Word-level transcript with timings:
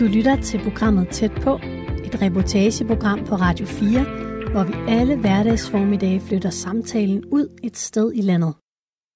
Du 0.00 0.04
lytter 0.04 0.42
til 0.42 0.60
programmet 0.62 1.08
Tæt 1.08 1.30
på, 1.30 1.54
et 2.04 2.22
reportageprogram 2.22 3.24
på 3.24 3.34
Radio 3.34 3.66
4, 3.66 4.04
hvor 4.52 4.64
vi 4.64 4.72
alle 4.88 5.16
hverdagsformiddage 5.16 6.20
flytter 6.20 6.50
samtalen 6.50 7.24
ud 7.24 7.58
et 7.62 7.76
sted 7.76 8.12
i 8.14 8.20
landet. 8.20 8.54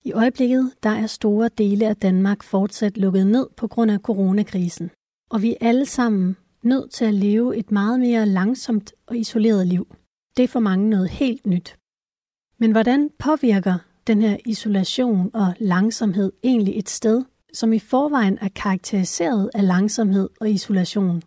I 0.04 0.12
øjeblikket 0.12 0.72
der 0.82 0.90
er 0.90 1.06
store 1.06 1.48
dele 1.58 1.88
af 1.88 1.96
Danmark 1.96 2.42
fortsat 2.42 2.98
lukket 2.98 3.26
ned 3.26 3.46
på 3.56 3.68
grund 3.68 3.90
af 3.90 3.98
coronakrisen, 3.98 4.90
og 5.30 5.42
vi 5.42 5.50
er 5.50 5.68
alle 5.68 5.86
sammen 5.86 6.36
nødt 6.62 6.90
til 6.92 7.04
at 7.04 7.14
leve 7.14 7.56
et 7.56 7.70
meget 7.70 8.00
mere 8.00 8.26
langsomt 8.26 8.92
og 9.06 9.16
isoleret 9.16 9.66
liv. 9.66 9.86
Det 10.36 10.42
er 10.42 10.48
for 10.48 10.60
mange 10.60 10.90
noget 10.90 11.08
helt 11.08 11.46
nyt. 11.46 11.76
Men 12.58 12.72
hvordan 12.72 13.10
påvirker 13.18 13.78
den 14.06 14.22
her 14.22 14.36
isolation 14.46 15.30
og 15.34 15.54
langsomhed 15.58 16.32
egentlig 16.42 16.78
et 16.78 16.88
sted, 16.88 17.24
som 17.54 17.72
i 17.72 17.78
forvejen 17.78 18.38
er 18.40 18.48
karakteriseret 18.48 19.50
af 19.54 19.66
langsomhed 19.66 20.28
og 20.40 20.50
isolation? 20.50 21.22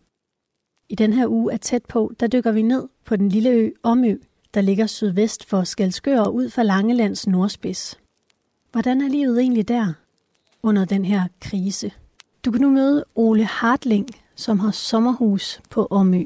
I 0.89 0.95
den 0.95 1.13
her 1.13 1.27
uge 1.27 1.53
er 1.53 1.57
tæt 1.57 1.85
på, 1.85 2.13
der 2.19 2.27
dykker 2.27 2.51
vi 2.51 2.61
ned 2.61 2.87
på 3.05 3.15
den 3.15 3.29
lille 3.29 3.49
ø 3.49 3.69
Omø, 3.83 4.15
der 4.53 4.61
ligger 4.61 4.85
sydvest 4.85 5.45
for 5.45 5.63
Skalskør 5.63 6.19
og 6.19 6.35
ud 6.35 6.49
for 6.49 6.63
Langelands 6.63 7.27
nordspids. 7.27 7.99
Hvordan 8.71 9.01
er 9.01 9.09
livet 9.09 9.39
egentlig 9.39 9.67
der 9.67 9.93
under 10.63 10.85
den 10.85 11.05
her 11.05 11.23
krise? 11.41 11.91
Du 12.45 12.51
kan 12.51 12.61
nu 12.61 12.69
møde 12.69 13.05
Ole 13.15 13.45
Hartling, 13.45 14.07
som 14.35 14.59
har 14.59 14.71
sommerhus 14.71 15.61
på 15.69 15.87
Omø. 15.91 16.23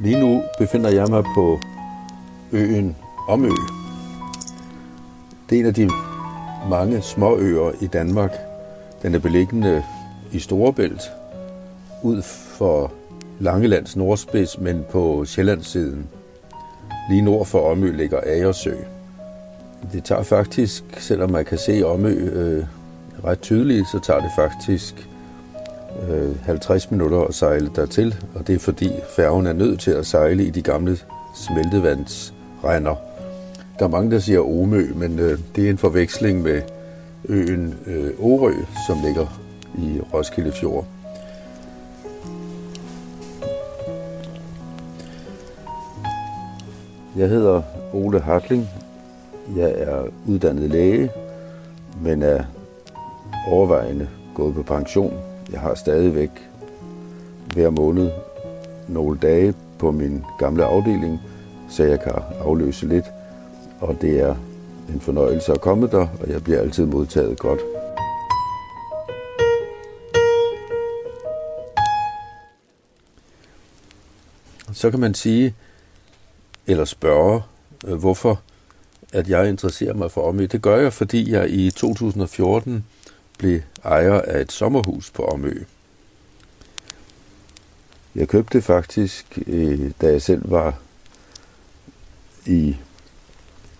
Lige 0.00 0.20
nu 0.20 0.42
befinder 0.58 0.90
jeg 0.90 1.06
mig 1.10 1.24
på 1.34 1.60
øen 2.52 2.96
Omø. 3.28 3.50
Det 5.50 5.56
er 5.56 5.60
en 5.60 5.66
af 5.66 5.74
de 5.74 5.90
mange 6.70 7.02
små 7.02 7.36
øer 7.36 7.72
i 7.80 7.86
Danmark. 7.86 8.45
Den 9.02 9.14
er 9.14 9.18
beliggende 9.18 9.82
i 10.32 10.38
Storebælt, 10.38 11.02
ud 12.02 12.22
for 12.58 12.92
Langelands 13.40 13.96
nordspids, 13.96 14.58
men 14.58 14.84
på 14.90 15.24
Sjællandssiden. 15.24 16.06
Lige 17.10 17.22
nord 17.22 17.46
for 17.46 17.70
Omø 17.70 17.92
ligger 17.92 18.20
Agersø. 18.26 18.74
Det 19.92 20.04
tager 20.04 20.22
faktisk, 20.22 20.84
selvom 20.98 21.30
man 21.30 21.44
kan 21.44 21.58
se 21.58 21.82
Omø 21.86 22.10
øh, 22.10 22.64
ret 23.24 23.40
tydeligt, 23.40 23.88
så 23.92 24.00
tager 24.00 24.20
det 24.20 24.30
faktisk 24.36 25.08
øh, 26.10 26.44
50 26.44 26.90
minutter 26.90 27.20
at 27.20 27.34
sejle 27.34 27.70
dertil, 27.76 28.14
og 28.34 28.46
det 28.46 28.54
er 28.54 28.58
fordi 28.58 28.90
færgen 29.16 29.46
er 29.46 29.52
nødt 29.52 29.80
til 29.80 29.90
at 29.90 30.06
sejle 30.06 30.44
i 30.44 30.50
de 30.50 30.62
gamle 30.62 30.98
smeltevandsregner. 31.34 32.94
Der 33.78 33.84
er 33.84 33.88
mange, 33.88 34.10
der 34.10 34.18
siger 34.18 34.40
Omø, 34.40 34.86
men 34.94 35.18
øh, 35.18 35.38
det 35.56 35.66
er 35.66 35.70
en 35.70 35.78
forveksling 35.78 36.42
med 36.42 36.62
øen 37.28 37.74
øh, 37.86 38.10
Orø, 38.20 38.52
som 38.86 38.98
ligger 39.04 39.26
i 39.78 40.00
Roskilde 40.14 40.52
Fjord. 40.52 40.86
Jeg 47.16 47.28
hedder 47.28 47.62
Ole 47.92 48.20
Hartling. 48.20 48.68
Jeg 49.56 49.70
er 49.76 50.02
uddannet 50.26 50.70
læge, 50.70 51.10
men 52.02 52.22
er 52.22 52.44
overvejende 53.48 54.08
gået 54.34 54.54
på 54.54 54.62
pension. 54.62 55.14
Jeg 55.52 55.60
har 55.60 55.74
stadigvæk 55.74 56.30
hver 57.54 57.70
måned 57.70 58.10
nogle 58.88 59.18
dage 59.18 59.54
på 59.78 59.90
min 59.90 60.24
gamle 60.38 60.64
afdeling, 60.64 61.20
så 61.68 61.84
jeg 61.84 62.00
kan 62.00 62.12
afløse 62.40 62.86
lidt. 62.86 63.04
Og 63.80 63.96
det 64.00 64.20
er 64.20 64.34
en 64.88 65.00
fornøjelse 65.00 65.52
at 65.52 65.60
komme 65.60 65.86
der, 65.86 66.06
og 66.20 66.28
jeg 66.28 66.44
bliver 66.44 66.60
altid 66.60 66.86
modtaget 66.86 67.38
godt. 67.38 67.60
Så 74.72 74.90
kan 74.90 75.00
man 75.00 75.14
sige, 75.14 75.54
eller 76.66 76.84
spørge, 76.84 77.42
øh, 77.86 77.94
hvorfor 77.94 78.40
at 79.12 79.28
jeg 79.28 79.48
interesserer 79.48 79.94
mig 79.94 80.10
for 80.10 80.28
Omø. 80.28 80.46
Det 80.52 80.62
gør 80.62 80.76
jeg, 80.76 80.92
fordi 80.92 81.32
jeg 81.32 81.50
i 81.50 81.70
2014 81.70 82.84
blev 83.38 83.60
ejer 83.84 84.20
af 84.20 84.40
et 84.40 84.52
sommerhus 84.52 85.10
på 85.10 85.24
Omø. 85.24 85.64
Jeg 88.14 88.28
købte 88.28 88.62
faktisk, 88.62 89.38
øh, 89.46 89.90
da 90.00 90.06
jeg 90.06 90.22
selv 90.22 90.50
var 90.50 90.78
i 92.46 92.76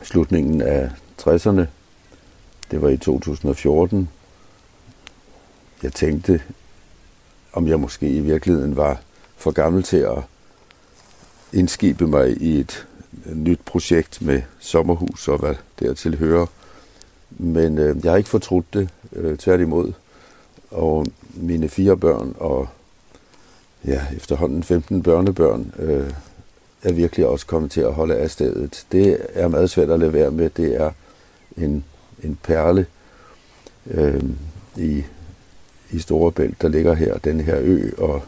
slutningen 0.02 0.62
af 0.62 0.90
60'erne. 1.22 1.66
Det 2.70 2.82
var 2.82 2.88
i 2.88 2.96
2014. 2.96 4.08
Jeg 5.82 5.92
tænkte, 5.92 6.42
om 7.52 7.68
jeg 7.68 7.80
måske 7.80 8.08
i 8.08 8.20
virkeligheden 8.20 8.76
var 8.76 9.00
for 9.36 9.50
gammel 9.50 9.82
til 9.82 9.96
at 9.96 10.18
indskibe 11.52 12.06
mig 12.06 12.42
i 12.42 12.60
et 12.60 12.86
nyt 13.34 13.60
projekt 13.64 14.22
med 14.22 14.42
sommerhus 14.58 15.28
og 15.28 15.38
hvad 15.38 15.54
dertil 15.80 16.18
hører. 16.18 16.46
Men 17.30 17.78
øh, 17.78 18.04
jeg 18.04 18.12
har 18.12 18.16
ikke 18.16 18.28
fortrudt 18.28 18.74
det, 18.74 18.88
øh, 19.12 19.38
tværtimod. 19.38 19.92
Og 20.70 21.06
mine 21.34 21.68
fire 21.68 21.96
børn 21.96 22.34
og 22.38 22.68
ja, 23.86 24.06
efterhånden 24.16 24.62
15 24.62 25.02
børnebørn 25.02 25.72
øh, 25.78 26.10
er 26.82 26.92
virkelig 26.92 27.26
også 27.26 27.46
kommet 27.46 27.70
til 27.70 27.80
at 27.80 27.94
holde 27.94 28.14
af 28.14 28.30
stedet. 28.30 28.86
Det 28.92 29.18
er 29.32 29.48
meget 29.48 29.70
svært 29.70 29.90
at 29.90 30.00
lade 30.00 30.12
være 30.12 30.30
med. 30.30 30.50
Det 30.50 30.80
er 30.80 30.90
en, 31.56 31.84
en 32.22 32.38
perle 32.42 32.86
øh, 33.86 34.22
i, 34.76 35.04
i 35.90 35.98
Storebælt, 35.98 36.62
der 36.62 36.68
ligger 36.68 36.94
her, 36.94 37.18
den 37.18 37.40
her 37.40 37.58
ø, 37.60 37.90
og, 37.98 38.22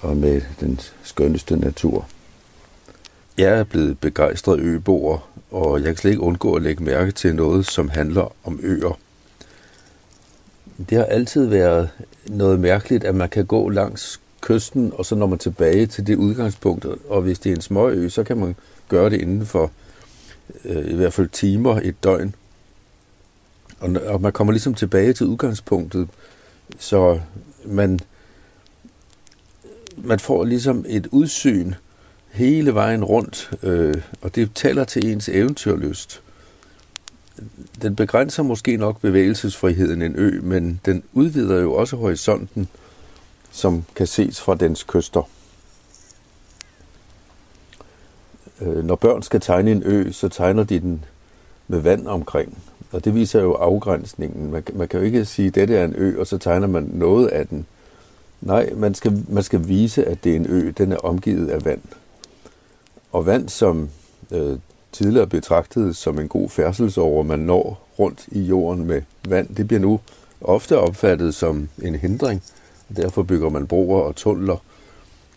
og 0.00 0.16
med 0.16 0.40
den 0.60 0.80
skønneste 1.02 1.56
natur. 1.56 2.08
Jeg 3.38 3.58
er 3.58 3.64
blevet 3.64 3.98
begejstret 3.98 4.60
øboer, 4.60 5.28
og 5.50 5.78
jeg 5.78 5.86
kan 5.86 5.96
slet 5.96 6.10
ikke 6.10 6.22
undgå 6.22 6.54
at 6.54 6.62
lægge 6.62 6.84
mærke 6.84 7.12
til 7.12 7.34
noget, 7.34 7.66
som 7.66 7.88
handler 7.88 8.32
om 8.44 8.60
øer. 8.62 8.98
Det 10.90 10.98
har 10.98 11.04
altid 11.04 11.46
været 11.46 11.90
noget 12.26 12.60
mærkeligt, 12.60 13.04
at 13.04 13.14
man 13.14 13.28
kan 13.28 13.46
gå 13.46 13.68
langs 13.68 14.20
kysten, 14.40 14.92
og 14.94 15.06
så 15.06 15.14
når 15.14 15.26
man 15.26 15.38
tilbage 15.38 15.86
til 15.86 16.06
det 16.06 16.16
udgangspunkt, 16.16 16.84
og 17.08 17.22
hvis 17.22 17.38
det 17.38 17.52
er 17.52 17.56
en 17.56 17.62
småø, 17.62 18.08
så 18.08 18.24
kan 18.24 18.36
man 18.36 18.56
gøre 18.88 19.10
det 19.10 19.20
inden 19.20 19.46
for 19.46 19.70
øh, 20.64 20.90
i 20.90 20.94
hvert 20.94 21.12
fald 21.12 21.28
timer, 21.28 21.80
et 21.82 22.04
døgn. 22.04 22.34
Og, 23.80 23.90
og 24.06 24.20
man 24.20 24.32
kommer 24.32 24.52
ligesom 24.52 24.74
tilbage 24.74 25.12
til 25.12 25.26
udgangspunktet, 25.26 26.08
så 26.78 27.20
man, 27.64 28.00
man 29.96 30.20
får 30.20 30.44
ligesom 30.44 30.84
et 30.88 31.06
udsyn 31.10 31.74
hele 32.30 32.74
vejen 32.74 33.04
rundt, 33.04 33.50
øh, 33.62 33.94
og 34.20 34.34
det 34.34 34.50
taler 34.54 34.84
til 34.84 35.12
ens 35.12 35.28
eventyrlyst. 35.28 36.22
Den 37.82 37.96
begrænser 37.96 38.42
måske 38.42 38.76
nok 38.76 39.00
bevægelsesfriheden 39.00 40.02
en 40.02 40.14
ø, 40.16 40.40
men 40.42 40.80
den 40.84 41.02
udvider 41.12 41.60
jo 41.60 41.74
også 41.74 41.96
horisonten, 41.96 42.68
som 43.50 43.84
kan 43.96 44.06
ses 44.06 44.40
fra 44.40 44.54
dens 44.54 44.82
kyster. 44.82 45.28
Øh, 48.62 48.84
når 48.84 48.94
børn 48.94 49.22
skal 49.22 49.40
tegne 49.40 49.70
en 49.72 49.82
ø, 49.84 50.10
så 50.12 50.28
tegner 50.28 50.64
de 50.64 50.80
den 50.80 51.04
med 51.68 51.78
vand 51.80 52.06
omkring. 52.06 52.58
Og 52.92 53.04
det 53.04 53.14
viser 53.14 53.40
jo 53.40 53.52
afgrænsningen. 53.52 54.50
Man, 54.50 54.62
man 54.72 54.88
kan 54.88 55.00
jo 55.00 55.06
ikke 55.06 55.24
sige, 55.24 55.48
at 55.48 55.54
dette 55.54 55.76
er 55.76 55.84
en 55.84 55.94
ø, 55.96 56.20
og 56.20 56.26
så 56.26 56.38
tegner 56.38 56.66
man 56.66 56.90
noget 56.92 57.28
af 57.28 57.46
den. 57.46 57.66
Nej, 58.40 58.70
man 58.76 58.94
skal, 58.94 59.24
man 59.28 59.42
skal 59.42 59.68
vise, 59.68 60.04
at 60.04 60.24
det 60.24 60.32
er 60.32 60.36
en 60.36 60.46
ø. 60.48 60.72
Den 60.78 60.92
er 60.92 60.96
omgivet 60.96 61.50
af 61.50 61.64
vand. 61.64 61.80
Og 63.12 63.26
vand, 63.26 63.48
som 63.48 63.88
øh, 64.30 64.58
tidligere 64.92 65.26
betragtet 65.26 65.96
som 65.96 66.18
en 66.18 66.28
god 66.28 66.48
færdselsåre, 66.48 67.24
man 67.24 67.38
når 67.38 67.88
rundt 67.98 68.26
i 68.28 68.40
jorden 68.40 68.86
med 68.86 69.02
vand, 69.28 69.54
det 69.54 69.68
bliver 69.68 69.80
nu 69.80 70.00
ofte 70.40 70.78
opfattet 70.78 71.34
som 71.34 71.68
en 71.82 71.94
hindring. 71.94 72.42
Derfor 72.96 73.22
bygger 73.22 73.48
man 73.48 73.66
broer 73.66 74.02
og 74.02 74.16
tunneler. 74.16 74.56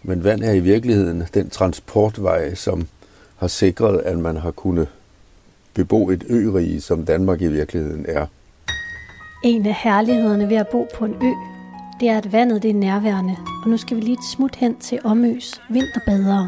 Men 0.03 0.23
vand 0.23 0.43
er 0.43 0.51
i 0.51 0.59
virkeligheden 0.59 1.23
den 1.33 1.49
transportvej, 1.49 2.55
som 2.55 2.87
har 3.37 3.47
sikret, 3.47 4.01
at 4.01 4.17
man 4.17 4.37
har 4.37 4.51
kunnet 4.51 4.87
bebo 5.73 6.09
et 6.09 6.23
ørige, 6.29 6.81
som 6.81 7.05
Danmark 7.05 7.41
i 7.41 7.47
virkeligheden 7.47 8.05
er. 8.07 8.25
En 9.43 9.65
af 9.65 9.73
herlighederne 9.73 10.49
ved 10.49 10.57
at 10.57 10.67
bo 10.67 10.87
på 10.95 11.05
en 11.05 11.13
ø, 11.13 11.31
det 11.99 12.09
er, 12.09 12.17
at 12.17 12.31
vandet 12.31 12.63
det 12.63 12.69
er 12.69 12.73
nærværende. 12.73 13.35
Og 13.63 13.69
nu 13.69 13.77
skal 13.77 13.97
vi 13.97 14.01
lige 14.01 14.13
et 14.13 14.25
smut 14.33 14.55
hen 14.55 14.79
til 14.79 14.99
Omøs 15.03 15.61
vinterbadere. 15.69 16.47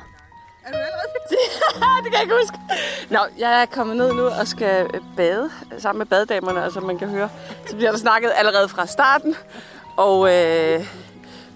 Er 0.66 0.72
du 0.72 0.78
allerede 0.78 1.08
det 2.04 2.12
kan 2.12 2.14
jeg 2.14 2.22
ikke 2.22 2.36
huske. 2.42 2.58
Nå, 3.10 3.20
jeg 3.40 3.62
er 3.62 3.66
kommet 3.66 3.98
ned 3.98 4.14
nu 4.14 4.24
og 4.24 4.48
skal 4.48 4.86
bade 5.16 5.50
sammen 5.78 5.98
med 5.98 6.06
badedamerne, 6.06 6.64
og 6.64 6.72
som 6.72 6.84
man 6.84 6.98
kan 6.98 7.08
høre, 7.08 7.30
så 7.66 7.76
bliver 7.76 7.92
der 7.92 7.98
snakket 7.98 8.32
allerede 8.36 8.70
fra 8.70 8.86
starten. 8.86 9.36
Og 9.98 10.34
øh, 10.34 10.80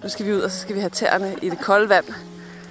nu 0.02 0.08
skal 0.08 0.26
vi 0.26 0.32
ud, 0.32 0.40
og 0.40 0.50
så 0.50 0.58
skal 0.60 0.74
vi 0.74 0.80
have 0.80 0.90
tæerne 0.90 1.34
i 1.42 1.50
det 1.50 1.58
kolde 1.60 1.88
vand. 1.88 2.04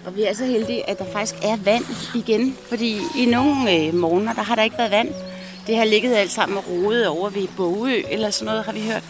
Og 0.05 0.15
vi 0.15 0.23
er 0.23 0.33
så 0.33 0.45
heldige, 0.45 0.89
at 0.89 0.99
der 0.99 1.05
faktisk 1.11 1.35
er 1.43 1.57
vand 1.57 1.85
igen. 2.15 2.57
Fordi 2.69 2.99
i 3.17 3.25
nogle 3.25 3.75
øh, 3.75 3.93
morgener, 3.93 4.33
der 4.33 4.41
har 4.41 4.55
der 4.55 4.63
ikke 4.63 4.77
været 4.77 4.91
vand. 4.91 5.09
Det 5.67 5.77
har 5.77 5.85
ligget 5.85 6.15
alt 6.15 6.31
sammen 6.31 6.57
og 6.57 6.63
rodet 6.69 7.07
over 7.07 7.29
ved 7.29 7.47
Bogø, 7.57 8.01
eller 8.09 8.29
sådan 8.29 8.45
noget, 8.45 8.63
har 8.63 8.71
vi 8.71 8.81
hørt. 8.81 9.03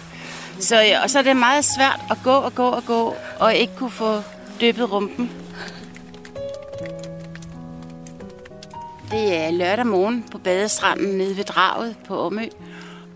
Så, 0.60 0.76
øh, 0.76 1.04
og 1.04 1.10
så 1.10 1.20
er 1.20 1.24
det 1.24 1.36
meget 1.36 1.66
svært 1.66 2.00
at 2.12 2.18
gå 2.24 2.34
og 2.34 2.56
gå 2.56 2.68
og 2.68 2.86
gå, 2.86 3.16
og 3.40 3.56
ikke 3.56 3.74
kunne 3.78 3.92
få 3.92 4.22
dyppet 4.62 4.92
rumpen. 4.92 5.32
Det 9.12 9.36
er 9.36 9.52
lørdag 9.52 9.88
morgen 9.88 10.26
på 10.32 10.38
badestranden 10.38 11.18
nede 11.18 11.38
ved 11.38 11.44
draget 11.44 11.96
på 12.08 12.20
Omø. 12.20 12.46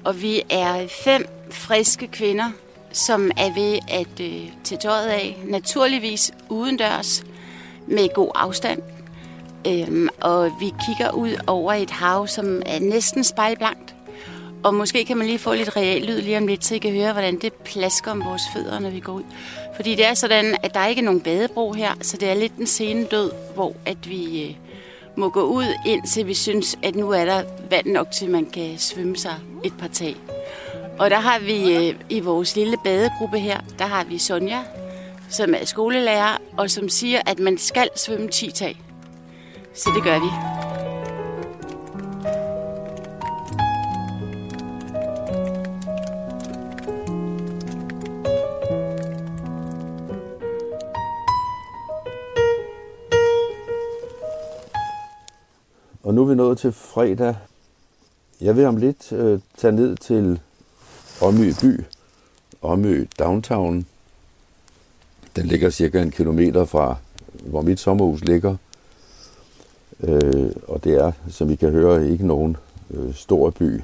Og 0.03 0.21
vi 0.21 0.41
er 0.49 0.87
fem 1.03 1.25
friske 1.51 2.07
kvinder, 2.07 2.51
som 2.91 3.31
er 3.37 3.53
ved 3.53 3.79
at 3.87 4.19
øh, 4.19 4.49
tage 4.63 4.79
tøjet 4.79 5.07
af. 5.07 5.37
Naturligvis 5.45 6.31
udendørs 6.49 7.23
med 7.87 8.13
god 8.13 8.31
afstand. 8.35 8.81
Øhm, 9.67 10.09
og 10.21 10.51
vi 10.59 10.73
kigger 10.85 11.11
ud 11.11 11.31
over 11.47 11.73
et 11.73 11.91
hav, 11.91 12.27
som 12.27 12.61
er 12.65 12.79
næsten 12.79 13.23
spejlblankt. 13.23 13.95
Og 14.63 14.73
måske 14.73 15.05
kan 15.05 15.17
man 15.17 15.27
lige 15.27 15.39
få 15.39 15.53
lidt 15.53 15.77
real 15.77 16.01
lyd 16.01 16.21
lige 16.21 16.37
om 16.37 16.47
lidt, 16.47 16.65
så 16.65 16.75
I 16.75 16.77
kan 16.77 16.91
høre, 16.91 17.13
hvordan 17.13 17.39
det 17.39 17.53
plasker 17.53 18.11
om 18.11 18.23
vores 18.25 18.41
fødder, 18.53 18.79
når 18.79 18.89
vi 18.89 18.99
går 18.99 19.13
ud. 19.13 19.23
Fordi 19.75 19.95
det 19.95 20.05
er 20.05 20.13
sådan, 20.13 20.57
at 20.63 20.73
der 20.73 20.79
er 20.79 20.87
ikke 20.87 21.01
nogen 21.01 21.21
badebro 21.21 21.73
her, 21.73 21.93
så 22.01 22.17
det 22.17 22.29
er 22.29 22.33
lidt 22.33 22.57
den 22.57 22.67
sene 22.67 23.05
død, 23.05 23.31
hvor 23.55 23.75
at 23.85 24.09
vi 24.09 24.43
øh, 24.43 24.55
må 25.15 25.29
gå 25.29 25.41
ud, 25.41 25.65
indtil 25.85 26.27
vi 26.27 26.33
synes, 26.33 26.77
at 26.83 26.95
nu 26.95 27.11
er 27.11 27.25
der 27.25 27.43
vand 27.69 27.87
nok 27.87 28.11
til, 28.11 28.25
at 28.25 28.31
man 28.31 28.45
kan 28.45 28.77
svømme 28.77 29.17
sig 29.17 29.35
et 29.63 29.73
par 29.79 29.87
tag. 29.87 30.15
Og 30.99 31.09
der 31.09 31.19
har 31.19 31.39
vi 31.39 31.75
øh, 31.75 31.95
i 32.09 32.19
vores 32.19 32.55
lille 32.55 32.77
badegruppe 32.83 33.39
her, 33.39 33.59
der 33.79 33.85
har 33.85 34.03
vi 34.03 34.17
Sonja, 34.17 34.59
som 35.35 35.53
er 35.53 35.65
skolelærer, 35.65 36.37
og 36.57 36.69
som 36.69 36.89
siger, 36.89 37.21
at 37.25 37.39
man 37.39 37.57
skal 37.57 37.89
svømme 37.95 38.27
10 38.27 38.51
tag. 38.51 38.81
Så 39.73 39.89
det 39.95 40.03
gør 40.03 40.19
vi. 40.19 40.29
Og 56.03 56.13
nu 56.13 56.21
er 56.21 56.25
vi 56.25 56.35
nået 56.35 56.57
til 56.57 56.71
fredag. 56.71 57.35
Jeg 58.41 58.57
vil 58.57 58.65
om 58.65 58.77
lidt 58.77 59.11
øh, 59.11 59.39
tage 59.57 59.71
ned 59.71 59.95
til 59.97 60.39
Omø 61.21 61.51
by, 61.61 61.83
Omø 62.61 63.05
Downtown. 63.19 63.85
Den 65.35 65.45
ligger 65.45 65.69
cirka 65.69 66.01
en 66.01 66.11
kilometer 66.11 66.65
fra, 66.65 66.95
hvor 67.45 67.61
mit 67.61 67.79
sommerhus 67.79 68.23
ligger. 68.23 68.55
Øh, 70.03 70.51
og 70.67 70.83
det 70.83 70.93
er, 70.93 71.11
som 71.29 71.49
I 71.49 71.55
kan 71.55 71.71
høre, 71.71 72.09
ikke 72.09 72.27
nogen 72.27 72.57
øh, 72.91 73.13
stor 73.13 73.49
by. 73.49 73.81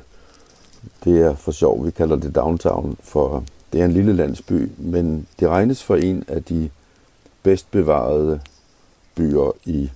Det 1.04 1.22
er 1.22 1.36
for 1.36 1.52
sjov, 1.52 1.86
vi 1.86 1.92
kalder 1.92 2.16
det 2.16 2.36
downtown, 2.36 2.98
for 3.04 3.44
det 3.74 3.82
er 3.82 3.86
en 3.86 3.92
lille 3.92 4.14
landsby, 4.14 4.72
men 4.78 5.28
det 5.40 5.50
regnes 5.50 5.84
for 5.84 5.96
en 5.96 6.24
af 6.28 6.44
de 6.44 6.70
bedst 7.44 7.72
bevarede 7.72 8.40
byer 9.16 9.52
i 9.66 9.92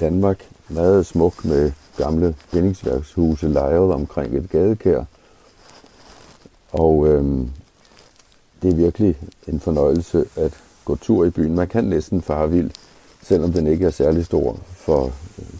Danmark. 0.00 0.48
Meget 0.68 1.06
smuk 1.06 1.44
med 1.44 1.72
gamle 1.96 2.34
bindingsværkshuse 2.52 3.48
lejret 3.48 3.92
omkring 3.92 4.36
et 4.36 4.50
gadekær. 4.50 5.04
Og 6.72 7.08
øhm, 7.08 7.50
det 8.62 8.70
er 8.70 8.76
virkelig 8.76 9.16
en 9.48 9.60
fornøjelse 9.60 10.24
at 10.36 10.52
gå 10.84 10.96
tur 10.96 11.24
i 11.24 11.30
byen. 11.30 11.54
Man 11.54 11.68
kan 11.68 11.84
næsten 11.84 12.22
fare 12.22 12.50
vild, 12.50 12.70
selvom 13.22 13.52
den 13.52 13.66
ikke 13.66 13.86
er 13.86 13.90
særlig 13.90 14.24
stor, 14.24 14.58
for 14.72 15.12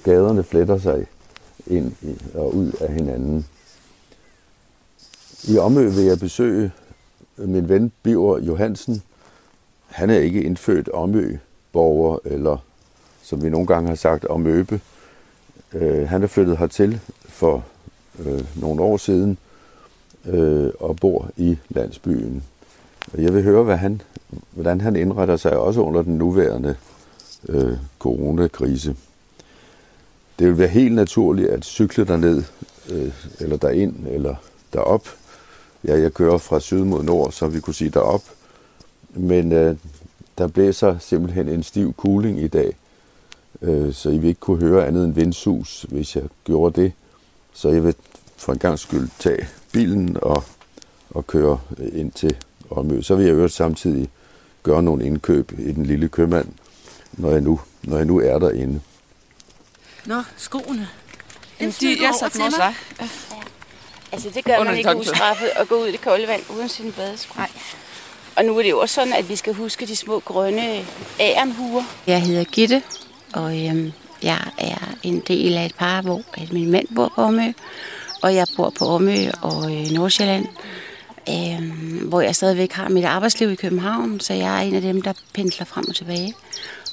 gaderne 0.05 0.43
fletter 0.43 0.79
sig 0.79 1.07
ind 1.67 1.93
og 2.35 2.55
ud 2.55 2.73
af 2.81 2.93
hinanden. 2.93 3.47
I 5.49 5.59
Omø 5.59 5.89
vil 5.89 6.05
jeg 6.05 6.19
besøge 6.19 6.73
min 7.37 7.69
ven 7.69 7.93
Biver 8.03 8.39
Johansen. 8.39 9.03
Han 9.87 10.11
er 10.11 10.19
ikke 10.19 10.43
indfødt 10.43 10.89
Omø-borger, 10.89 12.19
eller 12.25 12.57
som 13.23 13.43
vi 13.43 13.51
nogle 13.51 13.67
gange 13.67 13.89
har 13.89 13.97
sagt, 13.97 14.25
Omøbe. 14.25 14.81
Øh, 15.73 16.09
han 16.09 16.23
er 16.23 16.27
flyttet 16.27 16.59
hertil 16.59 17.01
for 17.25 17.65
øh, 18.19 18.61
nogle 18.61 18.83
år 18.83 18.97
siden 18.97 19.39
øh, 20.27 20.71
og 20.81 20.97
bor 20.97 21.31
i 21.37 21.59
landsbyen. 21.69 22.43
Jeg 23.19 23.35
vil 23.35 23.43
høre, 23.43 23.65
hvad 23.65 23.77
han, 23.77 24.03
hvordan 24.51 24.81
han 24.81 24.97
indretter 24.97 25.37
sig 25.37 25.57
også 25.57 25.81
under 25.81 26.03
den 26.03 26.19
nuværende 26.19 26.77
øh, 27.49 27.77
coronakrise. 27.99 28.97
Det 30.39 30.47
vil 30.47 30.59
være 30.59 30.69
helt 30.69 30.95
naturligt 30.95 31.49
at 31.49 31.65
cykle 31.65 32.05
derned, 32.05 32.43
øh, 32.91 33.13
eller 33.41 33.57
derind, 33.57 34.07
eller 34.07 34.35
derop. 34.73 35.09
Ja, 35.85 36.01
jeg 36.01 36.15
kører 36.15 36.39
fra 36.39 36.61
syd 36.61 36.85
mod 36.85 37.03
nord, 37.03 37.33
så 37.33 37.47
vi 37.47 37.61
kunne 37.61 37.75
sige 37.75 37.91
derop. 37.91 38.23
Men 39.11 39.53
øh, 39.53 39.77
der 40.39 40.47
blæser 40.47 40.99
simpelthen 40.99 41.49
en 41.49 41.63
stiv 41.63 41.93
kuling 41.93 42.41
i 42.41 42.49
dag, 42.49 42.77
øh, 43.63 43.93
så 43.93 44.11
I 44.11 44.19
vil 44.19 44.29
ikke 44.29 44.41
kunne 44.41 44.61
høre 44.61 44.87
andet 44.87 45.05
end 45.05 45.15
vindsus, 45.15 45.87
hvis 45.89 46.17
jeg 46.17 46.25
gjorde 46.45 46.83
det. 46.83 46.93
Så 47.53 47.69
jeg 47.69 47.85
vil 47.85 47.95
for 48.37 48.53
en 48.53 48.59
gang 48.59 48.79
skyld 48.79 49.09
tage 49.19 49.47
bilen 49.73 50.17
og, 50.23 50.45
og 51.11 51.27
køre 51.27 51.61
ind 51.93 52.13
til 52.13 52.37
Omø. 52.73 53.03
Så 53.03 53.15
vil 53.15 53.27
jeg 53.27 53.35
øvrigt 53.35 53.53
samtidig 53.53 54.09
gøre 54.63 54.83
nogle 54.83 55.07
indkøb 55.07 55.53
i 55.59 55.73
den 55.73 55.87
lille 55.87 56.09
købmand, 56.09 56.49
når 57.13 57.31
jeg 57.31 57.41
nu, 57.41 57.61
når 57.83 57.97
jeg 57.97 58.07
nu 58.07 58.21
er 58.21 58.39
derinde. 58.39 58.81
Nå, 60.07 60.23
skoene. 60.37 60.89
Jamen, 61.61 61.75
de, 61.81 61.97
jeg 62.03 62.15
satte 62.21 62.43
også 62.43 62.59
var. 62.59 62.75
Ja. 63.01 63.09
Altså, 64.13 64.31
det 64.35 64.45
gør 64.45 64.59
Under 64.59 64.73
man 64.73 64.79
ikke 64.79 64.97
ustraffet 64.97 65.51
at 65.57 65.69
gå 65.69 65.83
ud 65.83 65.87
i 65.87 65.93
det 65.93 66.01
kolde 66.01 66.29
vand 66.29 66.43
uden 66.57 66.69
sine 66.69 66.93
badesko. 66.93 67.35
Nej. 67.37 67.51
Og 68.37 68.45
nu 68.45 68.59
er 68.59 68.63
det 68.63 68.71
jo 68.71 68.79
også 68.79 68.95
sådan, 68.95 69.13
at 69.13 69.29
vi 69.29 69.37
skal 69.37 69.55
huske 69.55 69.87
de 69.87 69.97
små 69.97 70.19
grønne 70.19 70.85
ærenhuer. 71.21 71.83
Jeg 72.07 72.23
hedder 72.23 72.45
Gitte, 72.45 72.83
og 73.33 73.67
øhm, 73.67 73.93
jeg 74.23 74.41
er 74.59 74.95
en 75.03 75.21
del 75.21 75.57
af 75.59 75.67
et 75.67 75.75
par, 75.75 76.03
hvor 76.03 76.23
at 76.35 76.53
min 76.53 76.71
mand 76.71 76.87
bor 76.95 77.13
på 77.15 77.23
Omø, 77.23 77.53
og 78.23 78.35
jeg 78.35 78.47
bor 78.57 78.71
på 78.79 78.85
Omø 78.87 79.17
og 79.43 79.73
øh, 79.73 79.91
Nordsjælland, 79.91 80.47
øh, 81.29 81.73
hvor 82.09 82.21
jeg 82.21 82.37
stadigvæk 82.37 82.73
har 82.73 82.89
mit 82.89 83.05
arbejdsliv 83.05 83.51
i 83.51 83.55
København, 83.55 84.21
så 84.21 84.35
jeg 84.35 84.57
er 84.59 84.69
en 84.69 84.75
af 84.75 84.83
dem, 84.83 85.03
der 85.03 85.13
pendler 85.35 85.65
frem 85.65 85.85
og 85.89 85.95
tilbage. 85.95 86.35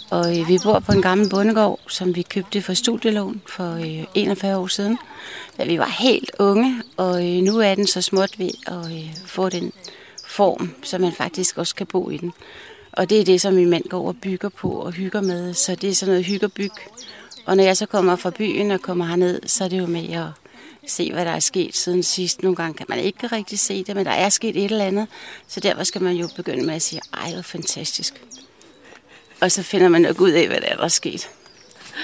Og 0.10 0.40
øh, 0.40 0.48
vi 0.48 0.58
bor 0.64 0.80
på 0.80 0.92
en 0.92 1.02
gammel 1.02 1.30
bondegård, 1.30 1.80
som 1.88 2.16
vi 2.16 2.22
købte 2.22 2.62
for 2.62 2.74
studielån 2.74 3.42
for 3.48 3.74
øh, 3.74 4.06
41 4.16 4.58
år 4.58 4.68
siden, 4.68 4.98
da 5.58 5.66
vi 5.66 5.80
var 5.80 5.96
helt 6.00 6.32
unge, 6.40 6.84
og 6.98 7.28
øh, 7.28 7.42
nu 7.44 7.60
er 7.60 7.76
den 7.76 7.88
så 7.88 8.02
småt 8.02 8.40
ved 8.40 8.50
at 8.68 8.92
øh, 8.92 9.16
få 9.26 9.50
den 9.50 9.72
form, 10.26 10.72
så 10.84 10.98
man 10.98 11.12
faktisk 11.12 11.58
også 11.58 11.76
kan 11.76 11.88
bo 11.88 12.10
i 12.10 12.18
den. 12.18 12.34
Og 12.92 13.10
det 13.10 13.20
er 13.20 13.26
det, 13.26 13.42
som 13.42 13.54
min 13.54 13.70
mand 13.70 13.90
går 13.90 14.08
og 14.08 14.16
bygger 14.22 14.50
på 14.50 14.70
og 14.70 14.92
hygger 14.92 15.22
med, 15.22 15.54
så 15.54 15.76
det 15.76 15.90
er 15.90 15.96
sådan 15.96 16.12
noget 16.12 16.26
hygge 16.26 16.46
og 16.46 16.52
byg. 16.52 16.72
Og 17.46 17.58
når 17.58 17.64
jeg 17.64 17.78
så 17.78 17.86
kommer 17.86 18.16
fra 18.16 18.30
byen 18.30 18.72
og 18.72 18.82
kommer 18.82 19.06
herned, 19.06 19.42
så 19.46 19.64
er 19.64 19.68
det 19.68 19.80
jo 19.80 19.86
med 19.86 20.14
at 20.14 20.28
se, 20.92 21.12
hvad 21.14 21.26
der 21.26 21.32
er 21.32 21.40
sket 21.40 21.76
siden 21.76 22.04
sidst. 22.04 22.44
Nogle 22.44 22.56
gange 22.56 22.74
kan 22.74 22.86
man 22.90 23.00
ikke 23.00 23.28
rigtig 23.28 23.60
se 23.60 23.84
det, 23.84 23.96
men 23.96 24.06
der 24.06 24.12
er 24.12 24.30
sket 24.30 24.58
et 24.58 24.72
eller 24.72 24.86
andet. 24.86 25.08
Så 25.48 25.60
derfor 25.60 25.84
skal 25.84 26.02
man 26.02 26.16
jo 26.16 26.30
begynde 26.36 26.66
med 26.66 26.76
at 26.76 26.82
sige, 26.82 27.02
ej, 27.14 27.34
hvor 27.34 27.42
fantastisk. 27.42 28.22
Og 29.42 29.52
så 29.52 29.64
finder 29.64 29.90
man 29.90 30.02
nok 30.02 30.22
ud 30.22 30.32
af, 30.32 30.48
hvad 30.48 30.62
der 30.62 30.68
er, 30.68 30.76
der 30.76 30.84
er 30.84 30.88
sket. 30.88 31.30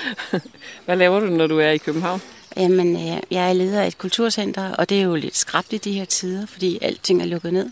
Hvad 0.86 0.98
laver 0.98 1.20
du, 1.20 1.26
når 1.26 1.48
du 1.48 1.60
er 1.60 1.70
i 1.70 1.78
København? 1.78 2.22
Jamen, 2.58 2.96
øh, 2.96 3.22
jeg 3.32 3.50
er 3.50 3.54
leder 3.54 3.82
af 3.82 3.88
et 3.88 3.98
kulturcenter, 3.98 4.72
og 4.72 4.90
det 4.90 5.00
er 5.00 5.04
jo 5.04 5.16
lidt 5.16 5.36
skrabt 5.36 5.74
i 5.74 5.78
de 5.78 5.92
her 5.92 6.06
tider, 6.06 6.46
fordi 6.46 6.80
alting 6.82 7.22
er 7.22 7.26
lukket 7.26 7.54
ned. 7.54 7.70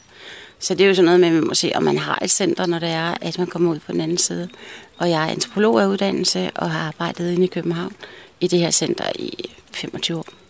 Så 0.59 0.75
det 0.75 0.83
er 0.83 0.87
jo 0.87 0.95
sådan 0.95 1.05
noget 1.05 1.19
med, 1.19 1.27
at 1.27 1.33
man 1.33 1.47
må 1.47 1.53
se, 1.53 1.71
om 1.75 1.83
man 1.83 1.97
har 1.97 2.19
et 2.21 2.31
center, 2.31 2.65
når 2.65 2.79
det 2.79 2.89
er, 2.89 3.15
at 3.21 3.37
man 3.37 3.47
kommer 3.47 3.71
ud 3.71 3.79
på 3.79 3.91
den 3.91 4.01
anden 4.01 4.17
side. 4.17 4.49
Og 4.97 5.09
jeg 5.09 5.23
er 5.23 5.31
antropolog 5.31 5.81
af 5.81 5.87
uddannelse 5.87 6.51
og 6.55 6.71
har 6.71 6.87
arbejdet 6.87 7.31
inde 7.31 7.43
i 7.43 7.47
København 7.47 7.93
i 8.39 8.47
det 8.47 8.59
her 8.59 8.71
center 8.71 9.05
i 9.15 9.49
25 9.73 10.17
år. 10.17 10.42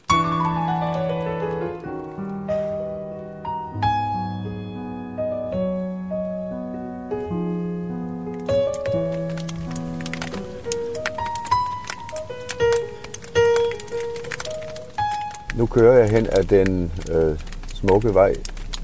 Nu 15.58 15.66
kører 15.66 15.98
jeg 15.98 16.10
hen 16.10 16.28
ad 16.32 16.44
den 16.44 16.92
øh, 17.12 17.40
smukke 17.74 18.14
vej 18.14 18.36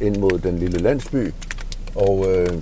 ind 0.01 0.17
mod 0.17 0.39
den 0.39 0.59
lille 0.59 0.77
landsby, 0.77 1.33
og 1.95 2.25
øh, 2.29 2.53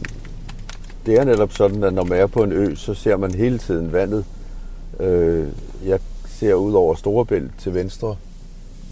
det 1.06 1.20
er 1.20 1.24
netop 1.24 1.54
sådan, 1.54 1.84
at 1.84 1.94
når 1.94 2.04
man 2.04 2.20
er 2.20 2.28
på 2.28 2.44
en 2.44 2.52
ø, 2.52 2.76
så 2.76 2.94
ser 2.94 3.18
man 3.18 3.34
hele 3.34 3.58
tiden 3.58 3.94
vandet. 3.94 4.26
Øh, 5.00 5.48
jeg 5.86 6.00
ser 6.26 6.54
ud 6.54 6.74
over 6.74 6.96
Storebælt 6.96 7.52
til 7.58 7.74
venstre, 7.74 8.16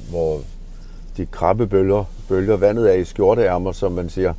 hvor 0.09 0.41
de 1.17 1.25
krabbe 1.25 1.67
bølger, 1.67 2.03
bølger 2.29 2.57
vandet 2.57 2.89
er 2.89 2.93
i 2.93 3.03
skjorteærmer, 3.03 3.71
som 3.71 3.91
man 3.91 4.09
siger, 4.09 4.33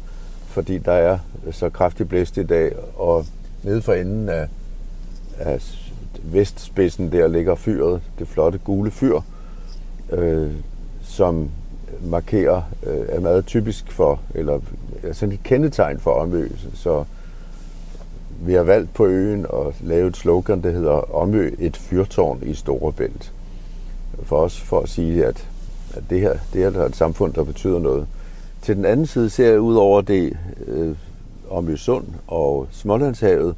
fordi 0.46 0.78
der 0.78 0.92
er 0.92 1.18
så 1.50 1.70
kraftig 1.70 2.08
blæst 2.08 2.36
i 2.36 2.42
dag, 2.42 2.72
og 2.96 3.26
nede 3.62 3.82
for 3.82 3.92
enden 3.92 4.28
af, 4.28 4.48
af 5.38 5.60
vestspidsen 6.22 7.12
der 7.12 7.28
ligger 7.28 7.54
fyret, 7.54 8.00
det 8.18 8.28
flotte 8.28 8.58
gule 8.58 8.90
fyr, 8.90 9.20
øh, 10.12 10.52
som 11.02 11.50
markerer, 12.02 12.62
øh, 12.86 13.06
er 13.08 13.20
meget 13.20 13.46
typisk 13.46 13.92
for, 13.92 14.20
eller 14.34 14.60
er 15.02 15.12
sådan 15.12 15.32
et 15.32 15.42
kendetegn 15.42 15.98
for 15.98 16.10
Omø. 16.10 16.48
Så 16.74 17.04
vi 18.40 18.52
har 18.52 18.62
valgt 18.62 18.94
på 18.94 19.06
øen 19.06 19.46
at 19.52 19.74
lave 19.80 20.08
et 20.08 20.16
slogan, 20.16 20.62
der 20.62 20.70
hedder 20.70 21.14
Omø 21.14 21.54
et 21.58 21.76
fyrtårn 21.76 22.42
i 22.42 22.54
Storebælt. 22.54 23.32
For 24.22 24.36
os 24.36 24.60
for 24.60 24.80
at 24.80 24.88
sige, 24.88 25.26
at, 25.26 25.48
at 25.96 26.02
det 26.10 26.20
her 26.20 26.34
det 26.52 26.62
er 26.62 26.84
et 26.84 26.96
samfund, 26.96 27.32
der 27.32 27.44
betyder 27.44 27.78
noget. 27.78 28.06
Til 28.62 28.76
den 28.76 28.84
anden 28.84 29.06
side 29.06 29.30
ser 29.30 29.50
jeg 29.50 29.60
ud 29.60 29.76
over 29.76 30.00
det 30.00 30.36
øh, 30.66 30.96
om 31.50 31.76
Sund 31.76 32.04
og 32.26 32.66
Smålandshavet, 32.70 33.54